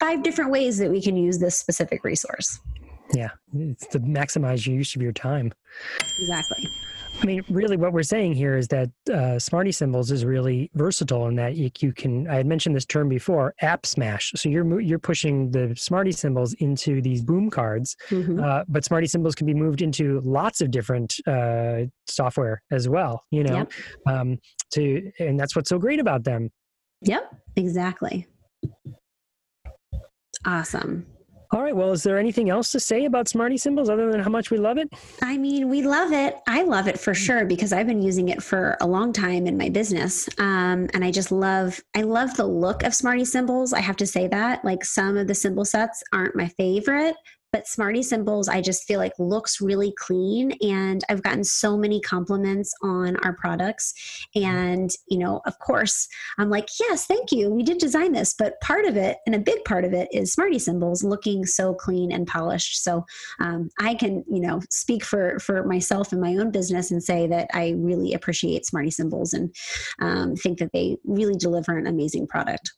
five 0.00 0.22
different 0.22 0.50
ways 0.50 0.78
that 0.78 0.90
we 0.90 1.02
can 1.02 1.16
use 1.16 1.38
this 1.38 1.58
specific 1.58 2.04
resource? 2.04 2.60
Yeah 3.14 3.30
it's 3.54 3.86
to 3.88 4.00
maximize 4.00 4.66
your 4.66 4.76
use 4.76 4.94
of 4.96 5.02
your 5.02 5.12
time. 5.12 5.52
Exactly 6.18 6.68
I 7.20 7.24
mean, 7.24 7.44
really, 7.48 7.76
what 7.76 7.92
we're 7.92 8.02
saying 8.02 8.34
here 8.34 8.56
is 8.56 8.68
that 8.68 8.90
uh, 9.12 9.38
Smarty 9.38 9.72
Symbols 9.72 10.10
is 10.10 10.24
really 10.24 10.70
versatile 10.74 11.26
in 11.28 11.36
that 11.36 11.56
you, 11.56 11.70
you, 11.80 11.92
can. 11.92 12.28
I 12.28 12.36
had 12.36 12.46
mentioned 12.46 12.76
this 12.76 12.84
term 12.84 13.08
before, 13.08 13.54
app 13.62 13.86
smash. 13.86 14.32
So 14.36 14.48
you're 14.48 14.80
you're 14.80 14.98
pushing 14.98 15.50
the 15.50 15.74
Smarty 15.76 16.12
Symbols 16.12 16.52
into 16.54 17.00
these 17.00 17.22
boom 17.22 17.48
cards, 17.50 17.96
mm-hmm. 18.10 18.40
uh, 18.42 18.64
but 18.68 18.84
Smarty 18.84 19.06
Symbols 19.06 19.34
can 19.34 19.46
be 19.46 19.54
moved 19.54 19.82
into 19.82 20.20
lots 20.24 20.60
of 20.60 20.70
different 20.70 21.14
uh, 21.26 21.84
software 22.06 22.62
as 22.70 22.88
well. 22.88 23.22
You 23.30 23.44
know, 23.44 23.56
yep. 23.56 23.72
um, 24.06 24.38
to 24.72 25.10
and 25.18 25.40
that's 25.40 25.56
what's 25.56 25.70
so 25.70 25.78
great 25.78 26.00
about 26.00 26.24
them. 26.24 26.50
Yep, 27.02 27.34
exactly. 27.56 28.26
Awesome. 30.44 31.06
All 31.52 31.62
right. 31.62 31.74
Well, 31.74 31.92
is 31.92 32.02
there 32.02 32.18
anything 32.18 32.50
else 32.50 32.72
to 32.72 32.80
say 32.80 33.04
about 33.04 33.28
Smarty 33.28 33.56
Symbols 33.56 33.88
other 33.88 34.10
than 34.10 34.20
how 34.20 34.30
much 34.30 34.50
we 34.50 34.58
love 34.58 34.78
it? 34.78 34.92
I 35.22 35.38
mean, 35.38 35.68
we 35.68 35.82
love 35.82 36.12
it. 36.12 36.36
I 36.48 36.62
love 36.62 36.88
it 36.88 36.98
for 36.98 37.14
sure 37.14 37.44
because 37.44 37.72
I've 37.72 37.86
been 37.86 38.02
using 38.02 38.28
it 38.28 38.42
for 38.42 38.76
a 38.80 38.86
long 38.86 39.12
time 39.12 39.46
in 39.46 39.56
my 39.56 39.68
business, 39.68 40.28
um, 40.38 40.88
and 40.92 41.04
I 41.04 41.10
just 41.10 41.30
love. 41.30 41.80
I 41.94 42.02
love 42.02 42.36
the 42.36 42.46
look 42.46 42.82
of 42.82 42.94
Smarty 42.94 43.24
Symbols. 43.24 43.72
I 43.72 43.80
have 43.80 43.96
to 43.96 44.06
say 44.06 44.26
that. 44.28 44.64
Like 44.64 44.84
some 44.84 45.16
of 45.16 45.28
the 45.28 45.34
symbol 45.34 45.64
sets 45.64 46.02
aren't 46.12 46.36
my 46.36 46.48
favorite, 46.48 47.16
but 47.52 47.66
Smarty 47.66 48.02
Symbols, 48.02 48.48
I 48.48 48.60
just 48.60 48.84
feel 48.84 48.98
like 48.98 49.12
looks 49.18 49.60
really 49.60 49.92
clean. 49.98 50.52
And 50.60 51.02
I've 51.08 51.22
gotten 51.22 51.44
so 51.44 51.76
many 51.76 52.00
compliments 52.00 52.72
on 52.82 53.16
our 53.24 53.34
products. 53.34 53.94
And, 54.34 54.90
you 55.08 55.18
know, 55.18 55.40
of 55.46 55.58
course, 55.58 56.08
I'm 56.38 56.50
like, 56.50 56.68
yes, 56.80 57.06
thank 57.06 57.32
you. 57.32 57.50
We 57.50 57.62
did 57.62 57.78
design 57.78 58.12
this. 58.12 58.34
But 58.38 58.60
part 58.60 58.84
of 58.84 58.96
it, 58.96 59.18
and 59.26 59.34
a 59.34 59.38
big 59.38 59.64
part 59.64 59.84
of 59.84 59.92
it, 59.92 60.08
is 60.12 60.32
Smarty 60.32 60.58
Symbols 60.58 61.02
looking 61.02 61.46
so 61.46 61.74
clean 61.74 62.12
and 62.12 62.26
polished. 62.26 62.82
So 62.82 63.04
um, 63.40 63.70
I 63.80 63.94
can, 63.94 64.24
you 64.30 64.40
know, 64.40 64.60
speak 64.70 65.04
for, 65.04 65.38
for 65.38 65.64
myself 65.64 66.12
and 66.12 66.20
my 66.20 66.36
own 66.36 66.50
business 66.50 66.90
and 66.90 67.02
say 67.02 67.26
that 67.28 67.48
I 67.54 67.74
really 67.76 68.12
appreciate 68.12 68.66
Smarty 68.66 68.90
Symbols 68.90 69.32
and 69.32 69.54
um, 70.00 70.36
think 70.36 70.58
that 70.58 70.72
they 70.72 70.96
really 71.04 71.36
deliver 71.36 71.76
an 71.76 71.86
amazing 71.86 72.26
product. 72.26 72.72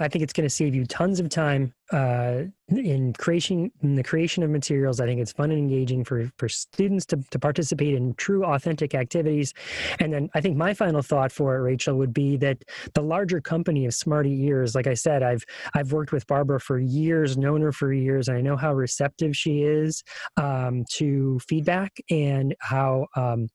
I 0.00 0.08
think 0.08 0.24
it's 0.24 0.32
going 0.32 0.44
to 0.44 0.50
save 0.50 0.74
you 0.74 0.84
tons 0.86 1.20
of 1.20 1.28
time 1.28 1.72
uh, 1.92 2.44
in 2.68 3.12
creation 3.12 3.70
in 3.82 3.94
the 3.94 4.02
creation 4.02 4.42
of 4.42 4.50
materials. 4.50 5.00
I 5.00 5.06
think 5.06 5.20
it's 5.20 5.32
fun 5.32 5.50
and 5.50 5.58
engaging 5.58 6.04
for 6.04 6.30
for 6.38 6.48
students 6.48 7.04
to, 7.06 7.22
to 7.30 7.38
participate 7.38 7.94
in 7.94 8.14
true 8.14 8.44
authentic 8.44 8.94
activities. 8.94 9.52
And 10.00 10.12
then 10.12 10.30
I 10.34 10.40
think 10.40 10.56
my 10.56 10.72
final 10.72 11.02
thought 11.02 11.30
for 11.30 11.56
it, 11.56 11.60
Rachel, 11.60 11.96
would 11.98 12.14
be 12.14 12.36
that 12.38 12.64
the 12.94 13.02
larger 13.02 13.40
company 13.40 13.84
of 13.84 13.94
Smarty 13.94 14.44
Ears, 14.44 14.74
like 14.74 14.86
I 14.86 14.94
said, 14.94 15.22
I've 15.22 15.44
I've 15.74 15.92
worked 15.92 16.12
with 16.12 16.26
Barbara 16.26 16.58
for 16.58 16.78
years, 16.78 17.36
known 17.36 17.60
her 17.60 17.72
for 17.72 17.92
years, 17.92 18.28
and 18.28 18.38
I 18.38 18.40
know 18.40 18.56
how 18.56 18.72
receptive 18.72 19.36
she 19.36 19.62
is 19.62 20.02
um, 20.38 20.84
to 20.94 21.38
feedback 21.40 21.98
and 22.10 22.54
how 22.60 23.06
um, 23.14 23.48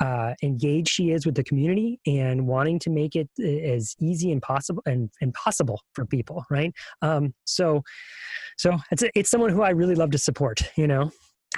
uh, 0.00 0.34
engaged 0.42 0.88
she 0.88 1.10
is 1.10 1.26
with 1.26 1.34
the 1.34 1.44
community 1.44 2.00
and 2.06 2.46
wanting 2.46 2.78
to 2.80 2.90
make 2.90 3.14
it 3.14 3.28
uh, 3.40 3.44
as 3.44 3.94
easy 4.00 4.32
and 4.32 4.42
possible 4.42 4.82
and, 4.86 5.10
and 5.20 5.32
possible 5.34 5.80
for 5.92 6.04
people, 6.06 6.44
right? 6.50 6.72
Um, 7.02 7.34
so 7.44 7.67
so 8.56 8.76
it's 8.90 9.04
it's 9.14 9.30
someone 9.30 9.50
who 9.50 9.62
I 9.62 9.70
really 9.70 9.94
love 9.94 10.10
to 10.12 10.18
support. 10.18 10.62
You 10.76 10.86
know. 10.86 11.10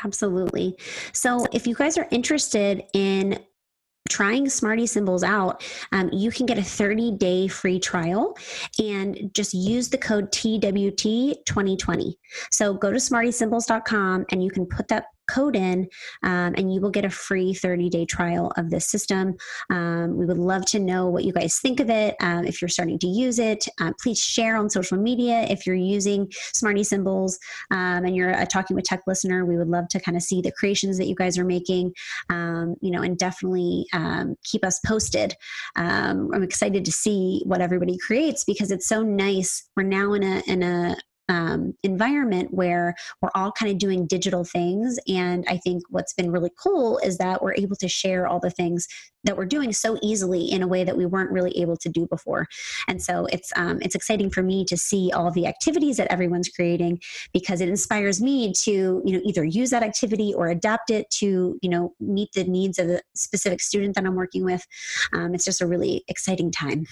Absolutely. 0.04 0.78
So 1.12 1.46
if 1.52 1.66
you 1.66 1.74
guys 1.74 1.98
are 1.98 2.06
interested 2.10 2.84
in 2.94 3.40
trying 4.08 4.48
Smarty 4.48 4.86
Symbols 4.86 5.22
out, 5.22 5.64
um, 5.92 6.10
you 6.12 6.30
can 6.30 6.46
get 6.46 6.58
a 6.58 6.62
30 6.62 7.12
day 7.12 7.48
free 7.48 7.78
trial 7.78 8.36
and 8.82 9.30
just 9.34 9.54
use 9.54 9.88
the 9.88 9.98
code 9.98 10.30
TWT2020. 10.32 12.14
So 12.50 12.74
go 12.74 12.90
to 12.90 12.98
smartysymbols.com 12.98 14.26
and 14.30 14.42
you 14.42 14.50
can 14.50 14.66
put 14.66 14.88
that 14.88 15.04
code 15.30 15.56
in, 15.56 15.88
um, 16.22 16.54
and 16.56 16.72
you 16.72 16.80
will 16.80 16.90
get 16.90 17.04
a 17.04 17.10
free 17.10 17.54
30 17.54 17.88
day 17.88 18.04
trial 18.04 18.52
of 18.56 18.70
this 18.70 18.86
system. 18.86 19.34
Um, 19.70 20.16
we 20.16 20.26
would 20.26 20.38
love 20.38 20.64
to 20.66 20.78
know 20.78 21.08
what 21.08 21.24
you 21.24 21.32
guys 21.32 21.58
think 21.58 21.80
of 21.80 21.90
it. 21.90 22.16
Um, 22.20 22.44
if 22.44 22.60
you're 22.60 22.68
starting 22.68 22.98
to 22.98 23.06
use 23.06 23.38
it, 23.38 23.66
uh, 23.80 23.92
please 24.02 24.18
share 24.18 24.56
on 24.56 24.70
social 24.70 24.98
media. 24.98 25.46
If 25.48 25.66
you're 25.66 25.76
using 25.76 26.30
Smarty 26.52 26.84
Symbols 26.84 27.38
um, 27.70 28.04
and 28.04 28.16
you're 28.16 28.30
a 28.30 28.46
Talking 28.46 28.74
with 28.74 28.84
Tech 28.84 29.00
listener, 29.06 29.44
we 29.44 29.56
would 29.56 29.68
love 29.68 29.88
to 29.88 30.00
kind 30.00 30.16
of 30.16 30.22
see 30.22 30.40
the 30.40 30.52
creations 30.52 30.98
that 30.98 31.06
you 31.06 31.14
guys 31.14 31.38
are 31.38 31.44
making, 31.44 31.92
um, 32.28 32.74
you 32.80 32.90
know, 32.90 33.02
and 33.02 33.16
definitely 33.16 33.86
keep 34.44 34.64
us 34.64 34.80
posted. 34.84 35.34
I'm 35.76 36.42
excited 36.42 36.84
to 36.84 36.92
see 36.92 37.42
what 37.46 37.60
everybody 37.60 37.96
creates 37.98 38.44
because 38.44 38.70
it's 38.70 38.88
so 38.88 39.02
nice. 39.02 39.68
We're 39.76 39.84
now 39.84 40.12
in 40.14 40.22
a 40.22 40.42
in 40.46 40.62
a 40.62 40.96
um, 41.30 41.74
environment 41.84 42.52
where 42.52 42.94
we're 43.22 43.30
all 43.36 43.52
kind 43.52 43.70
of 43.70 43.78
doing 43.78 44.06
digital 44.06 44.42
things. 44.42 44.98
And 45.06 45.44
I 45.48 45.58
think 45.58 45.84
what's 45.88 46.12
been 46.12 46.32
really 46.32 46.50
cool 46.60 46.98
is 46.98 47.18
that 47.18 47.40
we're 47.40 47.54
able 47.54 47.76
to 47.76 47.88
share 47.88 48.26
all 48.26 48.40
the 48.40 48.50
things 48.50 48.88
that 49.22 49.36
we're 49.36 49.46
doing 49.46 49.72
so 49.72 49.96
easily 50.02 50.50
in 50.50 50.62
a 50.62 50.66
way 50.66 50.82
that 50.82 50.96
we 50.96 51.06
weren't 51.06 51.30
really 51.30 51.56
able 51.58 51.76
to 51.76 51.88
do 51.88 52.06
before. 52.08 52.46
And 52.88 53.00
so 53.00 53.26
it's 53.26 53.52
um, 53.54 53.78
it's 53.80 53.94
exciting 53.94 54.30
for 54.30 54.42
me 54.42 54.64
to 54.64 54.76
see 54.76 55.12
all 55.14 55.30
the 55.30 55.46
activities 55.46 55.98
that 55.98 56.10
everyone's 56.10 56.48
creating 56.48 56.98
because 57.32 57.60
it 57.60 57.68
inspires 57.68 58.20
me 58.20 58.52
to 58.64 59.00
you 59.04 59.12
know 59.12 59.20
either 59.22 59.44
use 59.44 59.70
that 59.70 59.84
activity 59.84 60.34
or 60.34 60.48
adapt 60.48 60.90
it 60.90 61.08
to 61.10 61.58
you 61.62 61.70
know 61.70 61.94
meet 62.00 62.30
the 62.34 62.44
needs 62.44 62.78
of 62.78 62.88
the 62.88 63.02
specific 63.14 63.60
student 63.60 63.94
that 63.94 64.04
I'm 64.04 64.16
working 64.16 64.44
with. 64.44 64.66
Um, 65.12 65.34
it's 65.34 65.44
just 65.44 65.60
a 65.60 65.66
really 65.66 66.02
exciting 66.08 66.50
time. 66.50 66.86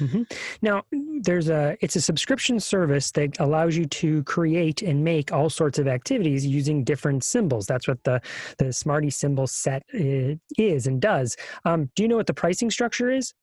Mm-hmm. 0.00 0.22
Now, 0.62 0.84
there's 1.22 1.48
a 1.48 1.76
it's 1.80 1.96
a 1.96 2.00
subscription 2.00 2.60
service 2.60 3.10
that 3.12 3.38
allows 3.40 3.76
you 3.76 3.86
to 3.86 4.22
create 4.24 4.82
and 4.82 5.02
make 5.02 5.32
all 5.32 5.50
sorts 5.50 5.78
of 5.78 5.88
activities 5.88 6.46
using 6.46 6.84
different 6.84 7.24
symbols. 7.24 7.66
That's 7.66 7.88
what 7.88 8.02
the 8.04 8.20
the 8.58 8.72
Smarty 8.72 9.10
symbol 9.10 9.46
set 9.46 9.82
uh, 9.94 10.34
is 10.58 10.86
and 10.86 11.00
does. 11.00 11.36
Um, 11.64 11.90
do 11.94 12.02
you 12.02 12.08
know 12.08 12.16
what 12.16 12.26
the 12.26 12.34
pricing 12.34 12.70
structure 12.70 13.10
is? 13.10 13.34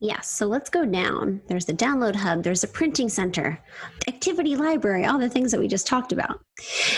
Yes, 0.00 0.30
so 0.30 0.46
let's 0.46 0.68
go 0.68 0.84
down. 0.84 1.40
There's 1.46 1.64
the 1.64 1.72
download 1.72 2.14
hub, 2.14 2.42
there's 2.42 2.64
a 2.64 2.68
printing 2.68 3.08
center, 3.08 3.58
activity 4.06 4.56
library, 4.56 5.06
all 5.06 5.18
the 5.18 5.30
things 5.30 5.50
that 5.52 5.60
we 5.60 5.68
just 5.68 5.86
talked 5.86 6.12
about. 6.12 6.40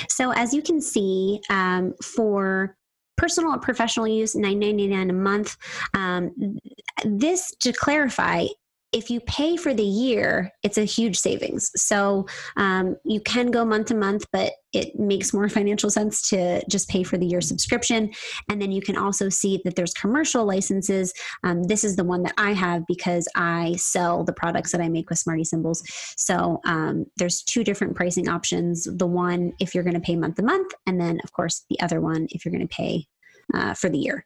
So, 0.08 0.32
as 0.32 0.52
you 0.52 0.62
can 0.62 0.80
see, 0.80 1.40
um, 1.50 1.94
for 2.02 2.76
personal 3.16 3.52
and 3.52 3.62
professional 3.62 4.06
use, 4.06 4.34
$9.99 4.34 5.10
a 5.10 5.12
month. 5.12 5.56
Um, 5.94 6.58
this, 7.04 7.54
to 7.60 7.72
clarify, 7.72 8.46
if 8.94 9.10
you 9.10 9.20
pay 9.20 9.56
for 9.56 9.74
the 9.74 9.82
year, 9.82 10.52
it's 10.62 10.78
a 10.78 10.84
huge 10.84 11.18
savings. 11.18 11.70
So 11.74 12.26
um, 12.56 12.96
you 13.04 13.20
can 13.20 13.50
go 13.50 13.64
month 13.64 13.88
to 13.88 13.96
month, 13.96 14.24
but 14.32 14.52
it 14.72 14.96
makes 14.98 15.34
more 15.34 15.48
financial 15.48 15.90
sense 15.90 16.28
to 16.30 16.64
just 16.68 16.88
pay 16.88 17.02
for 17.02 17.18
the 17.18 17.26
year 17.26 17.40
subscription. 17.40 18.12
And 18.48 18.62
then 18.62 18.70
you 18.70 18.80
can 18.80 18.96
also 18.96 19.28
see 19.28 19.60
that 19.64 19.74
there's 19.74 19.92
commercial 19.94 20.44
licenses. 20.44 21.12
Um, 21.42 21.64
this 21.64 21.82
is 21.82 21.96
the 21.96 22.04
one 22.04 22.22
that 22.22 22.34
I 22.38 22.52
have 22.52 22.84
because 22.86 23.26
I 23.34 23.74
sell 23.78 24.22
the 24.22 24.32
products 24.32 24.70
that 24.70 24.80
I 24.80 24.88
make 24.88 25.10
with 25.10 25.18
Smarty 25.18 25.44
Symbols. 25.44 25.82
So 26.16 26.60
um, 26.64 27.06
there's 27.16 27.42
two 27.42 27.64
different 27.64 27.96
pricing 27.96 28.28
options. 28.28 28.84
The 28.84 29.06
one 29.06 29.52
if 29.58 29.74
you're 29.74 29.84
going 29.84 29.94
to 29.94 30.00
pay 30.00 30.14
month 30.14 30.36
to 30.36 30.44
month, 30.44 30.72
and 30.86 31.00
then 31.00 31.18
of 31.24 31.32
course 31.32 31.64
the 31.68 31.80
other 31.80 32.00
one 32.00 32.28
if 32.30 32.44
you're 32.44 32.52
going 32.52 32.66
to 32.66 32.74
pay 32.74 33.06
uh, 33.52 33.74
for 33.74 33.90
the 33.90 33.98
year. 33.98 34.24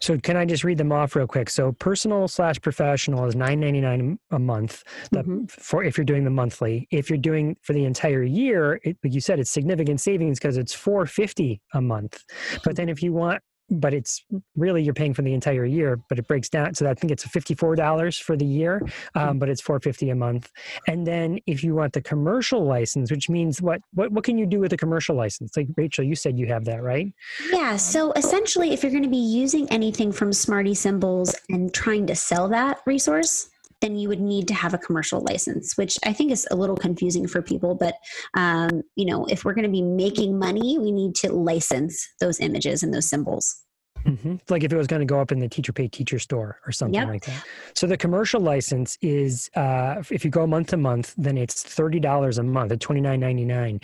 So 0.00 0.18
can 0.18 0.36
I 0.36 0.44
just 0.44 0.64
read 0.64 0.78
them 0.78 0.92
off 0.92 1.16
real 1.16 1.26
quick? 1.26 1.50
So 1.50 1.72
personal 1.72 2.28
slash 2.28 2.60
professional 2.60 3.26
is 3.26 3.34
nine 3.34 3.60
ninety 3.60 3.80
nine 3.80 4.18
a 4.30 4.38
month. 4.38 4.82
Mm-hmm. 5.12 5.46
For 5.46 5.84
if 5.84 5.96
you're 5.96 6.04
doing 6.04 6.24
the 6.24 6.30
monthly, 6.30 6.86
if 6.90 7.08
you're 7.10 7.18
doing 7.18 7.56
for 7.62 7.72
the 7.72 7.84
entire 7.84 8.22
year, 8.22 8.80
it, 8.82 8.96
like 9.02 9.14
you 9.14 9.20
said, 9.20 9.38
it's 9.38 9.50
significant 9.50 10.00
savings 10.00 10.38
because 10.38 10.56
it's 10.56 10.74
four 10.74 11.06
fifty 11.06 11.60
a 11.72 11.80
month. 11.80 12.22
But 12.64 12.76
then 12.76 12.88
if 12.88 13.02
you 13.02 13.12
want 13.12 13.42
but 13.70 13.94
it's 13.94 14.24
really 14.56 14.82
you're 14.82 14.94
paying 14.94 15.14
for 15.14 15.22
the 15.22 15.32
entire 15.32 15.64
year 15.64 16.00
but 16.08 16.18
it 16.18 16.26
breaks 16.26 16.48
down. 16.48 16.74
So 16.74 16.88
i 16.88 16.94
think 16.94 17.10
it's 17.10 17.24
$54 17.24 18.22
for 18.22 18.36
the 18.36 18.44
year 18.44 18.80
um, 19.14 19.28
mm-hmm. 19.28 19.38
but 19.38 19.48
it's 19.48 19.60
450 19.60 20.10
a 20.10 20.14
month. 20.14 20.50
And 20.86 21.06
then 21.06 21.38
if 21.46 21.64
you 21.64 21.74
want 21.74 21.92
the 21.92 22.02
commercial 22.02 22.64
license 22.64 23.10
which 23.10 23.28
means 23.28 23.62
what 23.62 23.80
what, 23.94 24.12
what 24.12 24.24
can 24.24 24.38
you 24.38 24.46
do 24.46 24.60
with 24.60 24.72
a 24.72 24.76
commercial 24.76 25.16
license? 25.16 25.56
Like 25.56 25.68
rachel 25.76 26.04
you 26.04 26.14
said 26.14 26.38
you 26.38 26.46
have 26.46 26.64
that 26.66 26.82
right? 26.82 27.12
Yeah 27.50 27.76
so 27.76 28.12
essentially 28.12 28.72
if 28.72 28.82
you're 28.82 28.92
going 28.92 29.02
to 29.02 29.08
be 29.08 29.16
using 29.16 29.68
anything 29.70 30.12
from 30.12 30.32
smarty 30.32 30.74
symbols 30.74 31.34
and 31.48 31.72
trying 31.72 32.06
to 32.06 32.14
sell 32.14 32.48
that 32.48 32.80
resource 32.86 33.50
then 33.84 33.96
you 33.96 34.08
would 34.08 34.20
need 34.20 34.48
to 34.48 34.54
have 34.54 34.72
a 34.72 34.78
commercial 34.78 35.20
license, 35.20 35.76
which 35.76 35.98
I 36.04 36.12
think 36.14 36.32
is 36.32 36.48
a 36.50 36.56
little 36.56 36.76
confusing 36.76 37.26
for 37.28 37.42
people. 37.42 37.74
But 37.74 37.96
um, 38.32 38.82
you 38.96 39.04
know, 39.04 39.26
if 39.26 39.44
we're 39.44 39.54
going 39.54 39.66
to 39.66 39.70
be 39.70 39.82
making 39.82 40.38
money, 40.38 40.78
we 40.78 40.90
need 40.90 41.14
to 41.16 41.32
license 41.32 42.08
those 42.18 42.40
images 42.40 42.82
and 42.82 42.94
those 42.94 43.08
symbols. 43.08 43.60
Mm-hmm. 44.06 44.36
Like 44.48 44.64
if 44.64 44.72
it 44.72 44.76
was 44.76 44.86
going 44.86 45.00
to 45.00 45.06
go 45.06 45.20
up 45.20 45.32
in 45.32 45.38
the 45.38 45.48
teacher 45.48 45.72
pay 45.72 45.88
teacher 45.88 46.18
store 46.18 46.58
or 46.66 46.72
something 46.72 46.94
yep. 46.94 47.08
like 47.08 47.24
that. 47.24 47.44
So 47.74 47.86
the 47.86 47.96
commercial 47.96 48.40
license 48.40 48.98
is 49.02 49.50
uh, 49.54 50.02
if 50.10 50.24
you 50.24 50.30
go 50.30 50.46
month 50.46 50.68
to 50.68 50.76
month, 50.76 51.14
then 51.16 51.36
it's 51.36 51.62
thirty 51.62 52.00
dollars 52.00 52.38
a 52.38 52.42
month 52.42 52.72
at 52.72 52.80
twenty 52.80 53.02
nine 53.02 53.20
ninety 53.20 53.44
nine. 53.44 53.80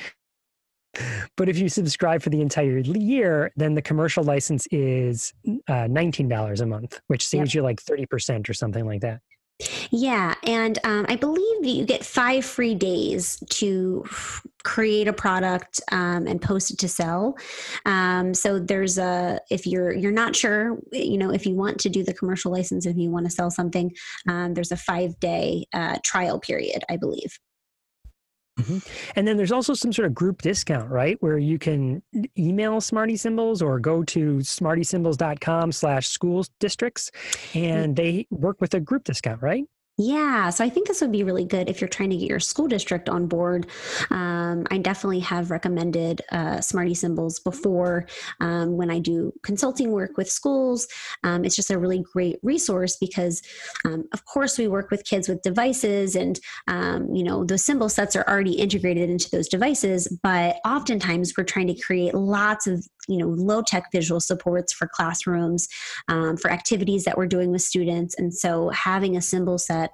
But 1.36 1.48
if 1.48 1.58
you 1.58 1.68
subscribe 1.68 2.22
for 2.22 2.30
the 2.30 2.40
entire 2.40 2.78
year, 2.78 3.52
then 3.54 3.74
the 3.74 3.82
commercial 3.82 4.24
license 4.24 4.66
is 4.72 5.32
uh, 5.68 5.86
$19 5.86 6.60
a 6.60 6.66
month, 6.66 7.00
which 7.06 7.26
saves 7.26 7.54
yep. 7.54 7.60
you 7.60 7.62
like 7.62 7.80
30% 7.80 8.48
or 8.48 8.54
something 8.54 8.84
like 8.84 9.00
that. 9.02 9.20
Yeah, 9.90 10.34
and 10.44 10.78
um, 10.84 11.06
I 11.08 11.16
believe 11.16 11.64
you 11.64 11.84
get 11.84 12.04
five 12.04 12.44
free 12.44 12.74
days 12.74 13.42
to 13.50 14.04
create 14.62 15.08
a 15.08 15.12
product 15.12 15.80
um, 15.90 16.26
and 16.26 16.40
post 16.40 16.70
it 16.70 16.78
to 16.78 16.88
sell. 16.88 17.36
Um, 17.86 18.34
so 18.34 18.58
there's 18.58 18.98
a 18.98 19.40
if 19.50 19.66
you're 19.66 19.92
you're 19.92 20.12
not 20.12 20.36
sure, 20.36 20.78
you 20.92 21.18
know, 21.18 21.30
if 21.30 21.46
you 21.46 21.54
want 21.54 21.78
to 21.80 21.88
do 21.88 22.02
the 22.02 22.14
commercial 22.14 22.52
license, 22.52 22.86
if 22.86 22.96
you 22.96 23.10
want 23.10 23.26
to 23.26 23.30
sell 23.30 23.50
something, 23.50 23.92
um, 24.28 24.54
there's 24.54 24.72
a 24.72 24.76
five 24.76 25.18
day 25.20 25.66
uh, 25.72 25.98
trial 26.04 26.38
period, 26.38 26.82
I 26.88 26.96
believe. 26.96 27.38
Mm-hmm. 28.70 29.12
And 29.16 29.28
then 29.28 29.36
there's 29.36 29.52
also 29.52 29.74
some 29.74 29.92
sort 29.92 30.06
of 30.06 30.14
group 30.14 30.42
discount, 30.42 30.90
right? 30.90 31.16
Where 31.20 31.38
you 31.38 31.58
can 31.58 32.02
email 32.38 32.80
Smarty 32.80 33.16
Symbols 33.16 33.62
or 33.62 33.78
go 33.78 34.02
to 34.04 34.36
smartysymbols.com 34.36 35.72
slash 35.72 36.08
school 36.08 36.44
districts 36.58 37.10
and 37.54 37.96
they 37.96 38.26
work 38.30 38.60
with 38.60 38.74
a 38.74 38.80
group 38.80 39.04
discount, 39.04 39.42
right? 39.42 39.64
Yeah, 40.02 40.48
so 40.48 40.64
I 40.64 40.70
think 40.70 40.88
this 40.88 41.02
would 41.02 41.12
be 41.12 41.24
really 41.24 41.44
good 41.44 41.68
if 41.68 41.82
you're 41.82 41.88
trying 41.88 42.08
to 42.08 42.16
get 42.16 42.26
your 42.26 42.40
school 42.40 42.66
district 42.66 43.10
on 43.10 43.26
board. 43.26 43.66
Um, 44.08 44.66
I 44.70 44.78
definitely 44.78 45.20
have 45.20 45.50
recommended 45.50 46.22
uh, 46.32 46.62
Smarty 46.62 46.94
Symbols 46.94 47.38
before 47.38 48.06
um, 48.40 48.78
when 48.78 48.90
I 48.90 48.98
do 48.98 49.30
consulting 49.42 49.90
work 49.92 50.16
with 50.16 50.30
schools. 50.30 50.88
Um, 51.22 51.44
it's 51.44 51.54
just 51.54 51.70
a 51.70 51.78
really 51.78 52.02
great 52.14 52.38
resource 52.42 52.96
because, 52.96 53.42
um, 53.84 54.06
of 54.14 54.24
course, 54.24 54.56
we 54.56 54.68
work 54.68 54.90
with 54.90 55.04
kids 55.04 55.28
with 55.28 55.42
devices, 55.42 56.16
and 56.16 56.40
um, 56.66 57.14
you 57.14 57.22
know 57.22 57.44
those 57.44 57.62
symbol 57.62 57.90
sets 57.90 58.16
are 58.16 58.26
already 58.26 58.54
integrated 58.54 59.10
into 59.10 59.28
those 59.30 59.48
devices. 59.48 60.08
But 60.22 60.60
oftentimes, 60.64 61.34
we're 61.36 61.44
trying 61.44 61.66
to 61.66 61.78
create 61.78 62.14
lots 62.14 62.66
of 62.66 62.88
you 63.06 63.18
know 63.18 63.28
low 63.28 63.60
tech 63.60 63.92
visual 63.92 64.20
supports 64.20 64.72
for 64.72 64.88
classrooms, 64.88 65.68
um, 66.08 66.38
for 66.38 66.50
activities 66.50 67.04
that 67.04 67.18
we're 67.18 67.26
doing 67.26 67.52
with 67.52 67.60
students, 67.60 68.14
and 68.18 68.32
so 68.32 68.70
having 68.70 69.14
a 69.14 69.20
symbol 69.20 69.58
set 69.58 69.89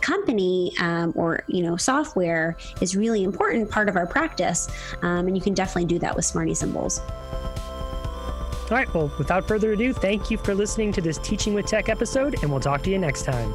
company 0.00 0.72
um, 0.80 1.12
or 1.14 1.44
you 1.48 1.62
know 1.62 1.76
software 1.76 2.56
is 2.80 2.96
really 2.96 3.24
important 3.24 3.70
part 3.70 3.88
of 3.88 3.96
our 3.96 4.06
practice 4.06 4.68
um, 5.02 5.26
and 5.26 5.36
you 5.36 5.42
can 5.42 5.54
definitely 5.54 5.86
do 5.86 5.98
that 5.98 6.14
with 6.14 6.24
smarty 6.24 6.54
symbols. 6.54 7.00
All 7.00 8.76
right 8.76 8.92
well 8.92 9.10
without 9.18 9.48
further 9.48 9.72
ado 9.72 9.92
thank 9.92 10.30
you 10.30 10.36
for 10.38 10.54
listening 10.54 10.92
to 10.92 11.00
this 11.00 11.18
teaching 11.18 11.54
with 11.54 11.66
tech 11.66 11.88
episode 11.88 12.42
and 12.42 12.50
we'll 12.50 12.60
talk 12.60 12.82
to 12.82 12.90
you 12.90 12.98
next 12.98 13.24
time 13.24 13.52